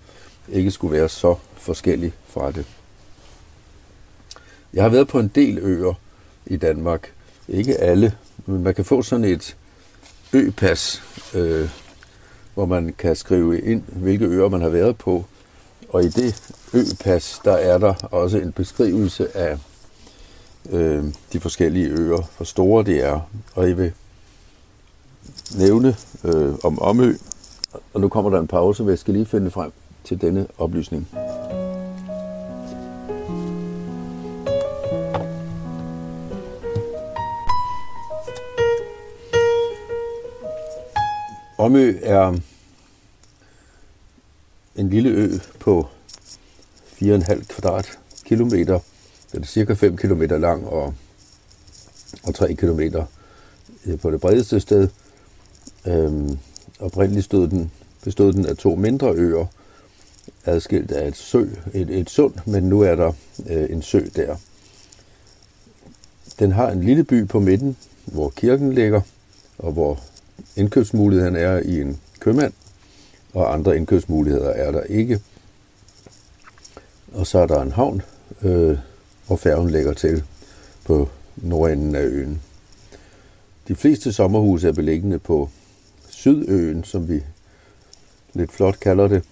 ikke 0.49 0.71
skulle 0.71 0.99
være 0.99 1.09
så 1.09 1.35
forskellig 1.55 2.13
fra 2.29 2.51
det. 2.51 2.65
Jeg 4.75 4.83
har 4.83 4.91
været 4.91 5.09
på 5.09 5.19
en 5.19 5.31
del 5.35 5.59
øer 5.59 5.95
i 6.47 6.57
Danmark. 6.57 7.13
Ikke 7.49 7.77
alle, 7.77 8.13
men 8.47 8.63
man 8.63 8.75
kan 8.75 8.85
få 8.85 9.03
sådan 9.03 9.25
et 9.25 9.57
ø 10.33 10.51
øh, 11.35 11.69
hvor 12.57 12.67
man 12.67 12.95
kan 12.99 13.17
skrive 13.17 13.61
ind, 13.61 13.83
hvilke 13.83 14.25
øer 14.25 14.49
man 14.49 14.61
har 14.61 14.69
været 14.69 14.97
på. 14.97 15.25
Og 15.89 16.05
i 16.05 16.09
det 16.09 16.53
ø-pas, 16.75 17.41
der 17.45 17.53
er 17.53 17.79
der 17.79 17.95
også 18.11 18.39
en 18.39 18.53
beskrivelse 18.53 19.37
af 19.37 19.59
øh, 20.71 21.05
de 21.33 21.41
forskellige 21.41 21.89
øer, 21.89 22.23
hvor 22.37 22.45
store 22.45 22.85
de 22.85 23.01
er. 23.01 23.21
Og 23.55 23.69
jeg 23.69 23.79
vil 23.79 23.93
nævne 25.59 25.97
øh, 26.25 26.55
om 26.65 26.83
Omø, 26.83 27.15
og 27.95 28.01
nu 28.01 28.09
kommer 28.09 28.31
der 28.31 28.41
en 28.41 28.47
pause, 28.47 28.83
hvor 28.83 28.93
jeg 28.93 28.99
skal 28.99 29.15
lige 29.15 29.27
finde 29.27 29.51
frem 29.51 29.73
til 30.05 30.21
denne 30.21 30.47
oplysning. 30.59 31.09
Omø 41.59 41.99
er 42.03 42.39
en 44.77 44.91
lille 44.91 45.11
ø 45.11 45.39
på 45.61 45.89
4,5 47.03 47.45
kvadratkilometer. 47.45 48.79
Den 49.33 49.43
er 49.43 49.47
cirka 49.47 49.73
5 49.73 49.97
km 49.97 50.23
lang 50.23 50.67
og, 50.67 50.95
og 52.23 52.35
3 52.35 52.55
km 52.55 52.81
øh, 53.87 53.99
på 54.01 54.11
det 54.11 54.21
bredeste 54.21 54.61
sted. 54.61 54.89
Øhm, 55.87 56.39
oprindeligt 56.81 57.25
stod 57.25 57.49
den, 57.49 57.71
bestod 58.05 58.33
den 58.33 58.47
af 58.47 58.57
to 58.57 58.75
mindre 58.75 59.13
øer, 59.15 59.47
adskilt 60.45 60.93
af 60.93 61.09
et, 61.09 61.17
sø, 61.17 61.47
et, 61.75 61.91
et 61.91 62.11
sund, 62.11 62.35
men 62.47 62.63
nu 62.63 62.81
er 62.81 62.95
der 62.95 63.13
øh, 63.47 63.71
en 63.71 63.83
sø 63.83 64.01
der. 64.17 64.37
Den 66.39 66.53
har 66.53 66.71
en 66.71 66.83
lille 66.83 67.05
by 67.05 67.29
på 67.29 67.41
midten, 67.41 67.77
hvor 68.05 68.29
kirken 68.29 68.73
ligger, 68.73 69.01
og 69.59 69.73
hvor 69.73 70.01
indkøbsmulighederne 70.57 71.39
er 71.39 71.59
i 71.59 71.81
en 71.81 72.01
købmand, 72.21 72.53
og 73.35 73.55
andre 73.55 73.77
indkøbsmuligheder 73.77 74.51
er 74.51 74.73
der 74.73 74.83
ikke. 74.83 75.21
Og 77.13 77.27
så 77.27 77.39
er 77.39 77.47
der 77.47 77.63
en 77.63 77.73
havn, 77.73 78.03
øh, 78.43 78.79
hvor 79.27 79.37
færgen 79.37 79.71
lægger 79.71 79.93
til 79.93 80.25
på 80.85 81.09
nordenden 81.37 81.95
af 81.95 82.03
øen. 82.03 82.41
De 83.69 83.75
fleste 83.75 84.13
sommerhuse 84.13 84.69
er 84.69 84.73
beliggende 84.73 85.19
på 85.19 85.51
Sydøen, 86.09 86.85
som 86.85 87.09
vi 87.09 87.23
lidt 88.35 88.53
flot 88.53 88.81
kalder 88.81 89.09
det. 89.09 89.23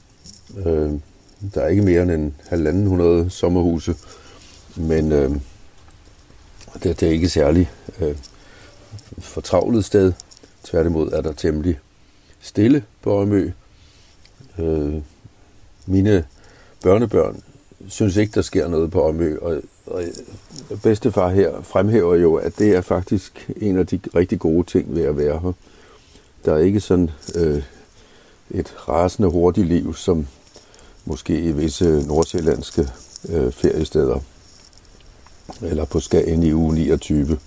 Øh, 0.57 0.93
der 1.55 1.61
er 1.61 1.69
ikke 1.69 1.83
mere 1.83 2.03
end 2.03 2.11
en 2.11 2.35
halvanden 2.49 2.87
hundrede 2.87 3.31
sommerhuse, 3.31 3.95
men 4.77 5.13
øh, 5.13 5.31
det, 6.83 7.01
det 7.01 7.03
er 7.03 7.13
ikke 7.13 7.29
særlig 7.29 7.71
øh, 8.01 8.17
fortravlet 9.19 9.85
sted. 9.85 10.13
Tværtimod 10.65 11.13
er 11.13 11.21
der 11.21 11.33
temmelig 11.33 11.79
stille 12.41 12.85
på 13.03 13.23
Ømø. 13.23 13.51
Øh, 14.59 14.95
mine 15.87 16.25
børnebørn 16.83 17.43
synes 17.89 18.17
ikke, 18.17 18.33
der 18.35 18.43
sker 18.43 18.69
noget 18.69 18.91
på 18.91 19.09
Ømø, 19.09 19.39
og, 19.41 19.63
og 19.87 20.03
bedstefar 20.83 21.29
her 21.29 21.63
fremhæver 21.63 22.15
jo, 22.15 22.35
at 22.35 22.59
det 22.59 22.75
er 22.75 22.81
faktisk 22.81 23.51
en 23.57 23.79
af 23.79 23.87
de 23.87 24.01
rigtig 24.15 24.39
gode 24.39 24.67
ting 24.67 24.95
ved 24.95 25.03
at 25.03 25.17
være 25.17 25.39
her. 25.39 25.53
Der 26.45 26.55
er 26.55 26.59
ikke 26.59 26.81
sådan 26.81 27.11
øh, 27.35 27.63
et 28.51 28.89
rasende 28.89 29.31
hurtigt 29.31 29.67
liv, 29.67 29.95
som 29.95 30.27
måske 31.05 31.41
i 31.41 31.53
visse 31.53 32.07
nordsjællandske 32.07 32.89
øh, 33.29 33.53
feriesteder, 33.53 34.21
eller 35.63 35.85
på 35.85 36.01
Skagen 36.01 36.43
i 36.43 36.53
uge 36.53 36.75
29. 36.75 37.39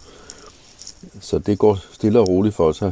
Så 1.21 1.39
det 1.39 1.59
går 1.59 1.79
stille 1.91 2.19
og 2.19 2.27
roligt 2.27 2.55
for 2.55 2.71
sig. 2.71 2.91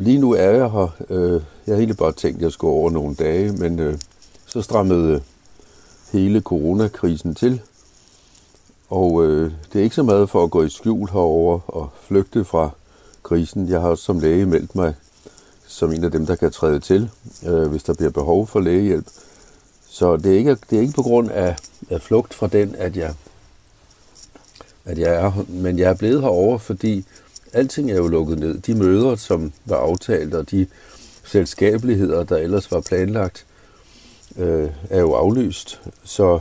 Lige 0.00 0.18
nu 0.18 0.32
er 0.32 0.50
jeg 0.50 0.70
her. 0.70 0.96
Øh, 1.10 1.32
jeg 1.32 1.40
havde 1.66 1.78
egentlig 1.78 1.96
bare 1.96 2.12
tænkt, 2.12 2.36
at 2.36 2.42
jeg 2.42 2.52
skulle 2.52 2.72
over 2.72 2.90
nogle 2.90 3.14
dage, 3.14 3.52
men 3.52 3.78
øh, 3.78 3.98
så 4.46 4.62
strammede 4.62 5.14
øh, 5.14 5.20
hele 6.12 6.40
coronakrisen 6.40 7.34
til. 7.34 7.60
Og 8.88 9.24
øh, 9.24 9.52
det 9.72 9.78
er 9.78 9.82
ikke 9.82 9.94
så 9.94 10.02
meget 10.02 10.30
for 10.30 10.44
at 10.44 10.50
gå 10.50 10.62
i 10.62 10.68
skjul 10.68 11.08
herover 11.08 11.60
og 11.66 11.90
flygte 12.02 12.44
fra 12.44 12.70
krisen. 13.22 13.68
Jeg 13.68 13.80
har 13.80 13.94
som 13.94 14.20
læge 14.20 14.46
meldt 14.46 14.74
mig 14.74 14.94
som 15.66 15.92
en 15.92 16.04
af 16.04 16.10
dem, 16.10 16.26
der 16.26 16.36
kan 16.36 16.50
træde 16.50 16.80
til, 16.80 17.10
øh, 17.46 17.66
hvis 17.66 17.82
der 17.82 17.94
bliver 17.94 18.10
behov 18.10 18.46
for 18.46 18.60
lægehjælp. 18.60 19.06
Så 19.88 20.16
det 20.16 20.32
er 20.32 20.38
ikke, 20.38 20.56
det 20.70 20.78
er 20.78 20.82
ikke 20.82 20.94
på 20.94 21.02
grund 21.02 21.30
af, 21.30 21.56
af 21.90 22.02
flugt 22.02 22.34
fra 22.34 22.46
den, 22.46 22.74
at 22.74 22.96
jeg, 22.96 23.14
at 24.84 24.98
jeg 24.98 25.14
er 25.14 25.32
men 25.48 25.78
jeg 25.78 25.90
er 25.90 25.94
blevet 25.94 26.20
herover, 26.20 26.58
fordi 26.58 27.04
alting 27.52 27.90
er 27.90 27.96
jo 27.96 28.08
lukket 28.08 28.38
ned. 28.38 28.58
De 28.58 28.74
møder, 28.74 29.16
som 29.16 29.52
var 29.64 29.76
aftalt, 29.76 30.34
og 30.34 30.50
de 30.50 30.66
selskabeligheder, 31.24 32.24
der 32.24 32.36
ellers 32.36 32.72
var 32.72 32.80
planlagt, 32.80 33.46
øh, 34.36 34.70
er 34.90 35.00
jo 35.00 35.12
aflyst. 35.12 35.80
Så 36.04 36.40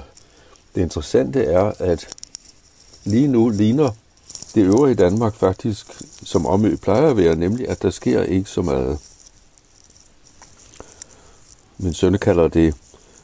det 0.76 0.82
interessante 0.82 1.44
er, 1.44 1.74
at 1.80 2.08
lige 3.04 3.28
nu 3.28 3.50
ligner 3.50 3.92
det 4.56 4.64
øvrige 4.64 4.96
Danmark 4.96 5.36
faktisk, 5.36 5.88
som 6.24 6.46
Omø 6.46 6.76
plejer 6.76 7.10
at 7.10 7.18
være, 7.18 7.36
nemlig 7.36 7.70
at 7.70 7.82
der 7.82 7.90
sker 7.90 8.24
ikke 8.24 8.50
så 8.50 8.62
meget. 8.62 9.00
Min 11.78 11.94
søn 11.94 12.18
kalder 12.18 12.48
det, 12.48 12.76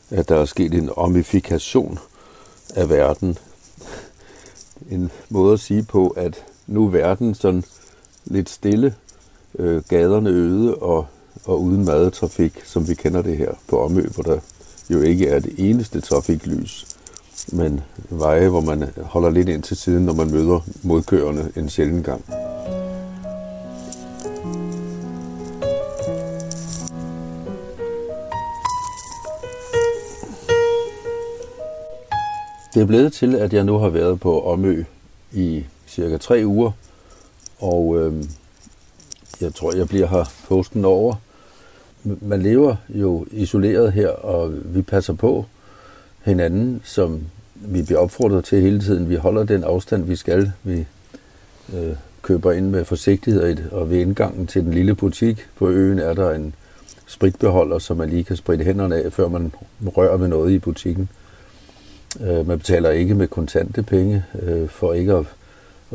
at 0.09 0.29
der 0.29 0.36
er 0.36 0.45
sket 0.45 0.73
en 0.73 0.89
omifikation 0.95 1.99
af 2.75 2.89
verden. 2.89 3.38
En 4.89 5.11
måde 5.29 5.53
at 5.53 5.59
sige 5.59 5.83
på, 5.83 6.07
at 6.07 6.43
nu 6.67 6.86
er 6.86 6.89
verden 6.89 7.36
sådan 7.36 7.63
lidt 8.26 8.49
stille, 8.49 8.95
øh, 9.59 9.82
gaderne 9.89 10.30
øde 10.30 10.76
og, 10.76 11.07
og 11.45 11.61
uden 11.61 11.86
madetrafik, 11.86 12.61
som 12.65 12.88
vi 12.88 12.93
kender 12.93 13.21
det 13.21 13.38
her 13.38 13.51
på 13.67 13.82
Omø, 13.86 14.01
hvor 14.01 14.23
der 14.23 14.39
jo 14.89 15.01
ikke 15.01 15.28
er 15.28 15.39
det 15.39 15.53
eneste 15.57 16.01
trafiklys, 16.01 16.88
men 17.51 17.82
veje, 18.09 18.49
hvor 18.49 18.61
man 18.61 18.89
holder 18.97 19.30
lidt 19.30 19.49
ind 19.49 19.63
til 19.63 19.78
siden, 19.78 20.05
når 20.05 20.13
man 20.13 20.32
møder 20.32 20.59
modkørende 20.84 21.51
en 21.55 21.69
sjælden 21.69 22.03
gang. 22.03 22.26
Det 32.73 32.82
er 32.82 32.86
blevet 32.86 33.13
til, 33.13 33.36
at 33.36 33.53
jeg 33.53 33.63
nu 33.63 33.78
har 33.78 33.89
været 33.89 34.19
på 34.19 34.41
Omø 34.41 34.84
i 35.34 35.63
cirka 35.88 36.17
tre 36.17 36.41
uger, 36.45 36.71
og 37.59 37.97
øh, 37.99 38.23
jeg 39.41 39.53
tror, 39.53 39.75
jeg 39.75 39.87
bliver 39.87 40.07
her 40.07 40.33
posten 40.47 40.85
over. 40.85 41.15
Man 42.03 42.41
lever 42.41 42.75
jo 42.89 43.25
isoleret 43.31 43.93
her, 43.93 44.09
og 44.09 44.53
vi 44.75 44.81
passer 44.81 45.13
på 45.13 45.45
hinanden, 46.23 46.81
som 46.83 47.21
vi 47.55 47.81
bliver 47.81 47.99
opfordret 47.99 48.45
til 48.45 48.61
hele 48.61 48.79
tiden. 48.81 49.09
Vi 49.09 49.15
holder 49.15 49.43
den 49.43 49.63
afstand, 49.63 50.03
vi 50.03 50.15
skal. 50.15 50.51
Vi 50.63 50.85
øh, 51.73 51.95
køber 52.21 52.51
ind 52.51 52.69
med 52.69 52.85
forsigtighed, 52.85 53.71
og 53.71 53.89
ved 53.89 53.97
indgangen 53.97 54.47
til 54.47 54.63
den 54.63 54.73
lille 54.73 54.95
butik 54.95 55.47
på 55.55 55.69
øen 55.69 55.99
er 55.99 56.13
der 56.13 56.31
en 56.31 56.55
spritbeholder, 57.07 57.79
som 57.79 57.97
man 57.97 58.09
lige 58.09 58.23
kan 58.23 58.35
spritte 58.35 58.65
hænderne 58.65 58.95
af, 58.95 59.13
før 59.13 59.27
man 59.27 59.51
rører 59.85 60.17
ved 60.17 60.27
noget 60.27 60.51
i 60.51 60.59
butikken. 60.59 61.09
Øh, 62.21 62.47
man 62.47 62.57
betaler 62.57 62.89
ikke 62.89 63.15
med 63.15 63.27
kontante 63.27 63.83
penge, 63.83 64.23
øh, 64.41 64.69
for 64.69 64.93
ikke 64.93 65.13
at, 65.13 65.25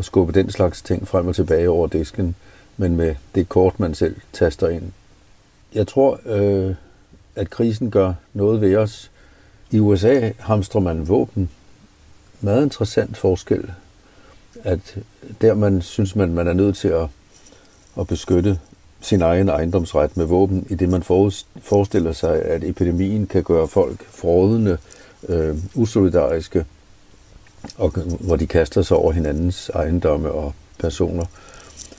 at 0.01 0.05
skubbe 0.05 0.32
den 0.32 0.51
slags 0.51 0.82
ting 0.82 1.09
frem 1.09 1.26
og 1.26 1.34
tilbage 1.34 1.70
over 1.70 1.86
disken, 1.86 2.34
men 2.76 2.96
med 2.96 3.14
det 3.34 3.48
kort, 3.48 3.80
man 3.80 3.94
selv 3.94 4.16
taster 4.32 4.68
ind. 4.68 4.92
Jeg 5.74 5.86
tror, 5.86 6.20
øh, 6.26 6.74
at 7.36 7.51
krisen 7.51 7.90
gør 7.90 8.12
noget 8.34 8.61
ved 8.61 8.76
os. 8.76 9.11
I 9.70 9.78
USA 9.78 10.32
hamstrer 10.38 10.80
man 10.80 11.09
våben. 11.09 11.51
Meget 12.40 12.62
interessant 12.62 13.16
forskel, 13.16 13.70
at 14.62 14.98
der 15.40 15.55
man 15.55 15.82
synes, 15.82 16.16
man, 16.16 16.32
man 16.32 16.48
er 16.48 16.53
nødt 16.53 16.76
til 16.76 16.88
at, 16.88 17.09
at 18.01 18.07
beskytte 18.07 18.59
sin 19.01 19.22
egen 19.22 19.48
ejendomsret 19.48 20.16
med 20.16 20.24
våben, 20.24 20.66
i 20.70 20.74
det 20.74 20.88
man 20.88 21.03
forestiller 21.62 22.12
sig, 22.12 22.42
at 22.42 22.64
epidemien 22.64 23.26
kan 23.26 23.42
gøre 23.42 23.68
folk 23.68 24.05
frådende, 24.11 24.78
øh, 25.28 25.57
usolidariske, 25.74 26.64
og 27.78 27.90
hvor 28.20 28.36
de 28.36 28.46
kaster 28.46 28.82
sig 28.82 28.96
over 28.96 29.12
hinandens 29.12 29.68
ejendomme 29.68 30.32
og 30.32 30.54
personer, 30.78 31.24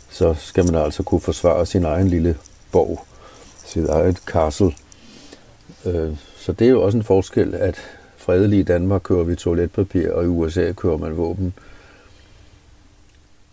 så 0.10 0.34
skal 0.34 0.66
man 0.66 0.76
altså 0.76 1.04
kunne 1.04 1.22
forsvare 1.22 1.66
sin 1.66 1.86
egen 1.86 2.08
lille 2.08 2.38
borg, 2.72 3.06
sit 3.66 3.86
eget 3.86 4.18
castle. 4.18 4.72
Øh, 5.86 6.18
så 6.38 6.52
det 6.52 6.68
er 6.68 6.72
jo 6.72 6.84
også 6.84 6.98
en 6.98 7.04
forskel, 7.04 7.56
at 7.56 7.78
fredelige 8.18 8.60
i 8.60 8.64
Danmark 8.64 9.02
kører 9.02 9.24
vi 9.24 9.36
toiletpapir, 9.36 10.12
og 10.12 10.24
i 10.24 10.28
USA 10.28 10.72
kører 10.72 10.98
man 10.98 11.18
våben. 11.18 11.54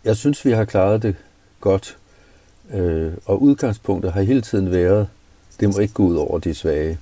Jeg 0.04 0.16
synes, 0.16 0.44
vi 0.44 0.50
har 0.50 0.64
klaret 0.64 1.02
det 1.02 1.16
godt, 1.60 1.96
øh, 2.74 3.12
og 3.24 3.42
udgangspunktet 3.42 4.12
har 4.12 4.22
hele 4.22 4.40
tiden 4.40 4.70
været, 4.70 5.08
det 5.60 5.68
må 5.68 5.78
ikke 5.78 5.94
gå 5.94 6.02
ud 6.02 6.16
over 6.16 6.38
de 6.38 6.54
svage. 6.54 6.98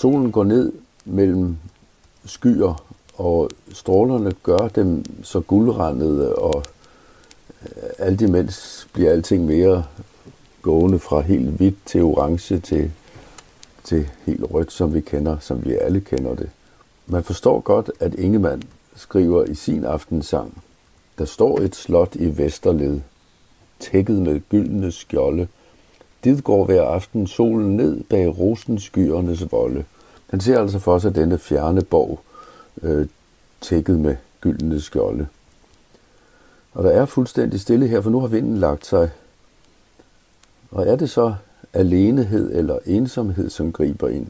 Solen 0.00 0.32
går 0.32 0.44
ned 0.44 0.72
mellem 1.04 1.56
skyer, 2.24 2.84
og 3.14 3.50
strålerne 3.72 4.32
gør 4.42 4.68
dem 4.68 5.04
så 5.22 5.40
guldrandede, 5.40 6.36
og 6.36 6.64
øh, 7.62 7.90
alt 7.98 8.20
imens 8.20 8.88
bliver 8.92 9.10
alting 9.10 9.44
mere 9.44 9.84
gående 10.62 10.98
fra 10.98 11.20
helt 11.20 11.48
hvidt 11.48 11.86
til 11.86 12.02
orange 12.02 12.60
til, 12.60 12.92
til 13.84 14.08
helt 14.26 14.44
rødt, 14.50 14.72
som 14.72 14.94
vi 14.94 15.00
kender, 15.00 15.38
som 15.38 15.64
vi 15.64 15.74
alle 15.74 16.00
kender 16.00 16.34
det. 16.34 16.50
Man 17.06 17.24
forstår 17.24 17.60
godt, 17.60 17.90
at 18.00 18.14
Ingemann 18.14 18.62
skriver 18.96 19.44
i 19.44 19.54
sin 19.54 19.84
aftensang, 19.84 20.62
der 21.18 21.24
står 21.24 21.58
et 21.58 21.76
slot 21.76 22.14
i 22.14 22.38
Vesterled, 22.38 23.00
tækket 23.80 24.22
med 24.22 24.40
gyldne 24.48 24.92
skjolde, 24.92 25.48
dit 26.24 26.44
går 26.44 26.64
hver 26.64 26.82
aften 26.82 27.26
solen 27.26 27.76
ned 27.76 28.04
bag 28.04 28.38
rosenskyernes 28.38 29.52
volde. 29.52 29.84
Han 30.30 30.40
ser 30.40 30.60
altså 30.60 30.78
for 30.78 30.98
sig 30.98 31.14
denne 31.14 31.38
fjerne 31.38 31.82
borg, 31.82 32.20
øh, 32.82 33.06
tækket 33.60 33.98
med 33.98 34.16
gyldne 34.40 34.80
skjolde. 34.80 35.26
Og 36.72 36.84
der 36.84 36.90
er 36.90 37.04
fuldstændig 37.04 37.60
stille 37.60 37.86
her, 37.86 38.00
for 38.00 38.10
nu 38.10 38.20
har 38.20 38.26
vinden 38.26 38.58
lagt 38.58 38.86
sig. 38.86 39.10
Og 40.70 40.86
er 40.86 40.96
det 40.96 41.10
så 41.10 41.34
alenehed 41.72 42.54
eller 42.54 42.78
ensomhed, 42.86 43.50
som 43.50 43.72
griber 43.72 44.08
ind? 44.08 44.26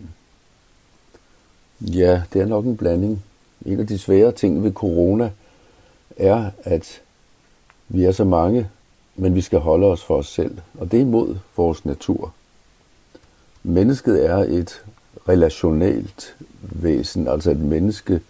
Ja, 1.81 2.23
det 2.33 2.41
er 2.41 2.47
nok 2.47 2.65
en 2.65 2.77
blanding. 2.77 3.25
En 3.67 3.81
af 3.81 3.87
de 3.87 3.99
svære 3.99 4.33
ting 4.33 4.65
ved 4.65 4.73
corona 4.73 5.31
er, 6.17 6.51
at 6.63 7.01
vi 7.89 8.05
er 8.05 8.13
så 8.13 8.25
mange, 8.25 8.69
men 9.17 9.35
vi 9.35 9.41
skal 9.41 9.59
holde 9.59 9.87
os 9.87 10.05
for 10.05 10.17
os 10.17 10.29
selv, 10.29 10.59
og 10.79 10.91
det 10.91 10.97
er 10.97 11.01
imod 11.01 11.37
vores 11.57 11.85
natur. 11.85 12.33
Mennesket 13.63 14.27
er 14.27 14.37
et 14.37 14.85
relationelt 15.29 16.37
væsen, 16.61 17.29
altså 17.29 17.51
et 17.51 17.61
menneske 17.61 18.21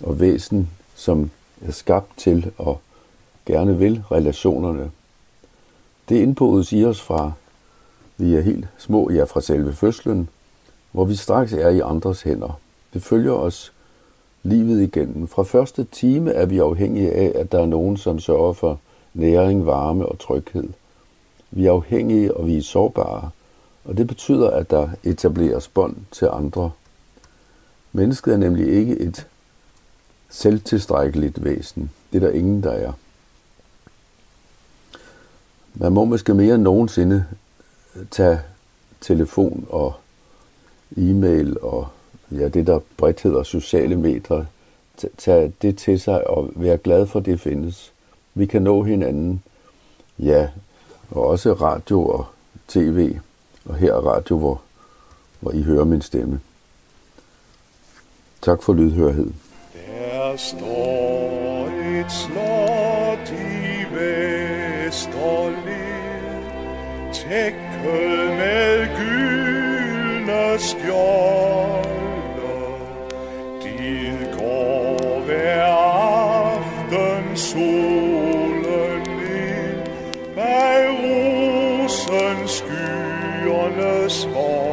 og 0.00 0.20
væsen, 0.20 0.70
som 0.94 1.30
er 1.66 1.72
skabt 1.72 2.16
til 2.16 2.52
og 2.58 2.80
gerne 3.46 3.78
vil 3.78 4.02
relationerne. 4.12 4.90
Det 6.08 6.16
indbodes 6.16 6.72
i 6.72 6.84
os 6.84 7.00
fra, 7.00 7.32
vi 8.16 8.34
er 8.34 8.40
helt 8.40 8.68
små, 8.78 9.10
ja 9.10 9.24
fra 9.24 9.40
selve 9.40 9.72
fødslen, 9.72 10.28
hvor 10.92 11.04
vi 11.04 11.16
straks 11.16 11.52
er 11.52 11.68
i 11.68 11.80
andres 11.80 12.22
hænder. 12.22 12.60
Det 12.92 13.02
følger 13.02 13.32
os 13.32 13.72
livet 14.42 14.82
igennem. 14.82 15.28
Fra 15.28 15.42
første 15.42 15.84
time 15.84 16.32
er 16.32 16.46
vi 16.46 16.58
afhængige 16.58 17.12
af, 17.12 17.32
at 17.34 17.52
der 17.52 17.60
er 17.60 17.66
nogen, 17.66 17.96
som 17.96 18.18
sørger 18.18 18.52
for 18.52 18.78
næring, 19.14 19.66
varme 19.66 20.06
og 20.06 20.18
tryghed. 20.18 20.68
Vi 21.50 21.66
er 21.66 21.72
afhængige, 21.72 22.36
og 22.36 22.46
vi 22.46 22.58
er 22.58 22.62
sårbare, 22.62 23.30
og 23.84 23.96
det 23.96 24.06
betyder, 24.06 24.50
at 24.50 24.70
der 24.70 24.88
etableres 25.04 25.68
bånd 25.68 25.96
til 26.10 26.28
andre. 26.32 26.70
Mennesket 27.92 28.34
er 28.34 28.38
nemlig 28.38 28.68
ikke 28.68 28.98
et 28.98 29.26
selvtilstrækkeligt 30.28 31.44
væsen. 31.44 31.90
Det 32.12 32.22
er 32.22 32.26
der 32.26 32.34
ingen, 32.34 32.62
der 32.62 32.72
er. 32.72 32.92
Man 35.74 35.92
må 35.92 36.04
måske 36.04 36.34
mere 36.34 36.54
end 36.54 36.62
nogensinde 36.62 37.24
tage 38.10 38.40
telefon 39.00 39.66
og 39.70 39.94
e-mail 40.96 41.60
og 41.60 41.88
ja, 42.30 42.48
det, 42.48 42.66
der 42.66 42.80
bredt 42.96 43.22
hedder 43.22 43.42
sociale 43.42 43.96
medier, 43.96 44.44
tage 45.18 45.52
det 45.62 45.78
til 45.78 46.00
sig 46.00 46.30
og 46.30 46.50
være 46.56 46.78
glad 46.78 47.06
for, 47.06 47.18
at 47.18 47.26
det 47.26 47.40
findes. 47.40 47.92
Vi 48.38 48.46
kan 48.46 48.62
nå 48.62 48.82
hinanden, 48.82 49.42
ja, 50.18 50.48
og 51.10 51.26
også 51.26 51.52
radio 51.52 52.06
og 52.06 52.26
tv, 52.68 53.16
og 53.64 53.74
her 53.74 53.92
er 53.92 54.00
radio, 54.00 54.38
hvor, 54.38 54.60
hvor 55.40 55.50
I 55.52 55.62
hører 55.62 55.84
min 55.84 56.02
stemme. 56.02 56.40
Tak 58.42 58.62
for 58.62 58.72
lydhørhed. 58.72 59.30
Der 59.74 60.36
står 60.36 61.68
et 62.00 62.12
slot 62.12 63.30
i 63.30 63.84
Vesterled, 63.94 65.14
tækket 67.12 68.36
med 68.38 68.86
gyldne 68.98 70.58
skjolde. 70.58 71.88
Dit 73.62 74.38
går 74.38 75.24
hver 75.24 75.64
aften 75.64 77.36
sol. 77.36 78.07
small. 84.08 84.67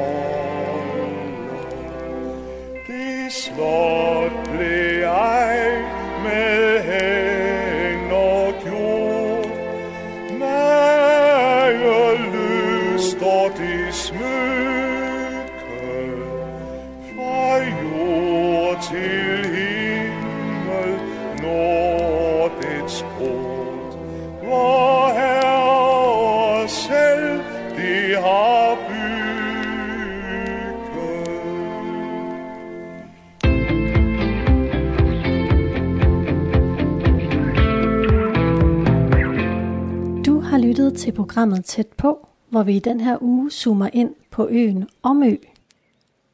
Til 41.05 41.11
programmet 41.11 41.65
Tæt 41.65 41.87
på, 41.87 42.27
hvor 42.49 42.63
vi 42.63 42.75
i 42.75 42.79
den 42.79 43.01
her 43.01 43.17
uge 43.21 43.51
zoomer 43.51 43.89
ind 43.93 44.15
på 44.31 44.47
øen 44.49 44.87
Omø. 45.03 45.35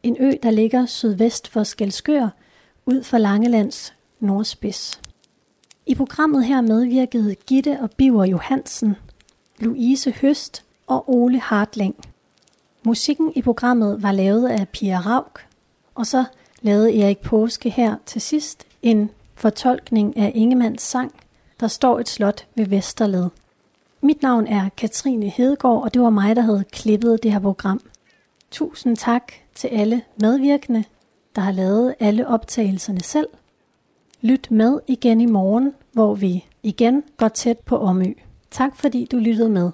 En 0.04 0.18
ø, 0.20 0.34
der 0.44 0.52
ligger 0.52 0.86
sydvest 0.86 1.48
for 1.48 1.64
Skelskør, 1.64 2.30
ud 2.86 3.04
for 3.04 3.18
Langelands 3.18 3.94
nordspids. 4.20 5.02
I 5.86 5.96
programmet 5.96 6.46
her 6.46 6.62
medvirkede 6.62 7.36
Gitte 7.36 7.80
og 7.82 7.92
Biver 7.92 8.26
Johansen, 8.26 8.96
Louise 9.60 10.12
Høst 10.12 10.64
og 10.88 11.10
Ole 11.10 11.40
Hartling. 11.40 11.96
Musikken 12.84 13.32
i 13.36 13.42
programmet 13.42 14.04
var 14.04 14.12
lavet 14.12 14.50
af 14.50 14.70
Pia 14.70 15.00
Rauk, 15.00 15.42
og 15.96 16.08
så 16.08 16.26
lavede 16.62 17.02
Erik 17.02 17.20
Påske 17.20 17.70
her 17.70 17.96
til 18.06 18.22
sidst 18.22 18.66
en 18.82 19.10
fortolkning 19.36 20.18
af 20.18 20.32
Ingemanns 20.36 20.82
sang, 20.82 21.12
der 21.60 21.68
står 21.68 22.00
et 22.00 22.10
slot 22.10 22.48
ved 22.56 22.66
Vesterled. 22.66 23.30
Mit 24.04 24.22
navn 24.22 24.48
er 24.48 24.70
Katrine 24.78 25.30
Hedegaard, 25.30 25.84
og 25.84 25.94
det 25.94 26.02
var 26.02 26.10
mig, 26.10 26.36
der 26.36 26.42
havde 26.42 26.64
klippet 26.72 27.24
det 27.24 27.32
her 27.32 27.40
program. 27.40 27.82
Tusind 28.52 28.98
tak 28.98 29.32
til 29.56 29.68
alle 29.68 30.02
medvirkende, 30.22 30.84
der 31.36 31.42
har 31.42 31.52
lavet 31.52 31.96
alle 32.00 32.28
optagelserne 32.28 33.02
selv. 33.02 33.28
Lyt 34.22 34.52
med 34.52 34.80
igen 34.88 35.22
i 35.22 35.26
morgen, 35.26 35.74
hvor 35.92 36.16
vi 36.16 36.46
igen 36.64 37.04
går 37.18 37.28
tæt 37.28 37.60
på 37.60 37.78
Omø. 37.78 38.14
Tak 38.52 38.76
fordi 38.76 39.06
du 39.12 39.18
lyttede 39.18 39.50
med. 39.50 39.72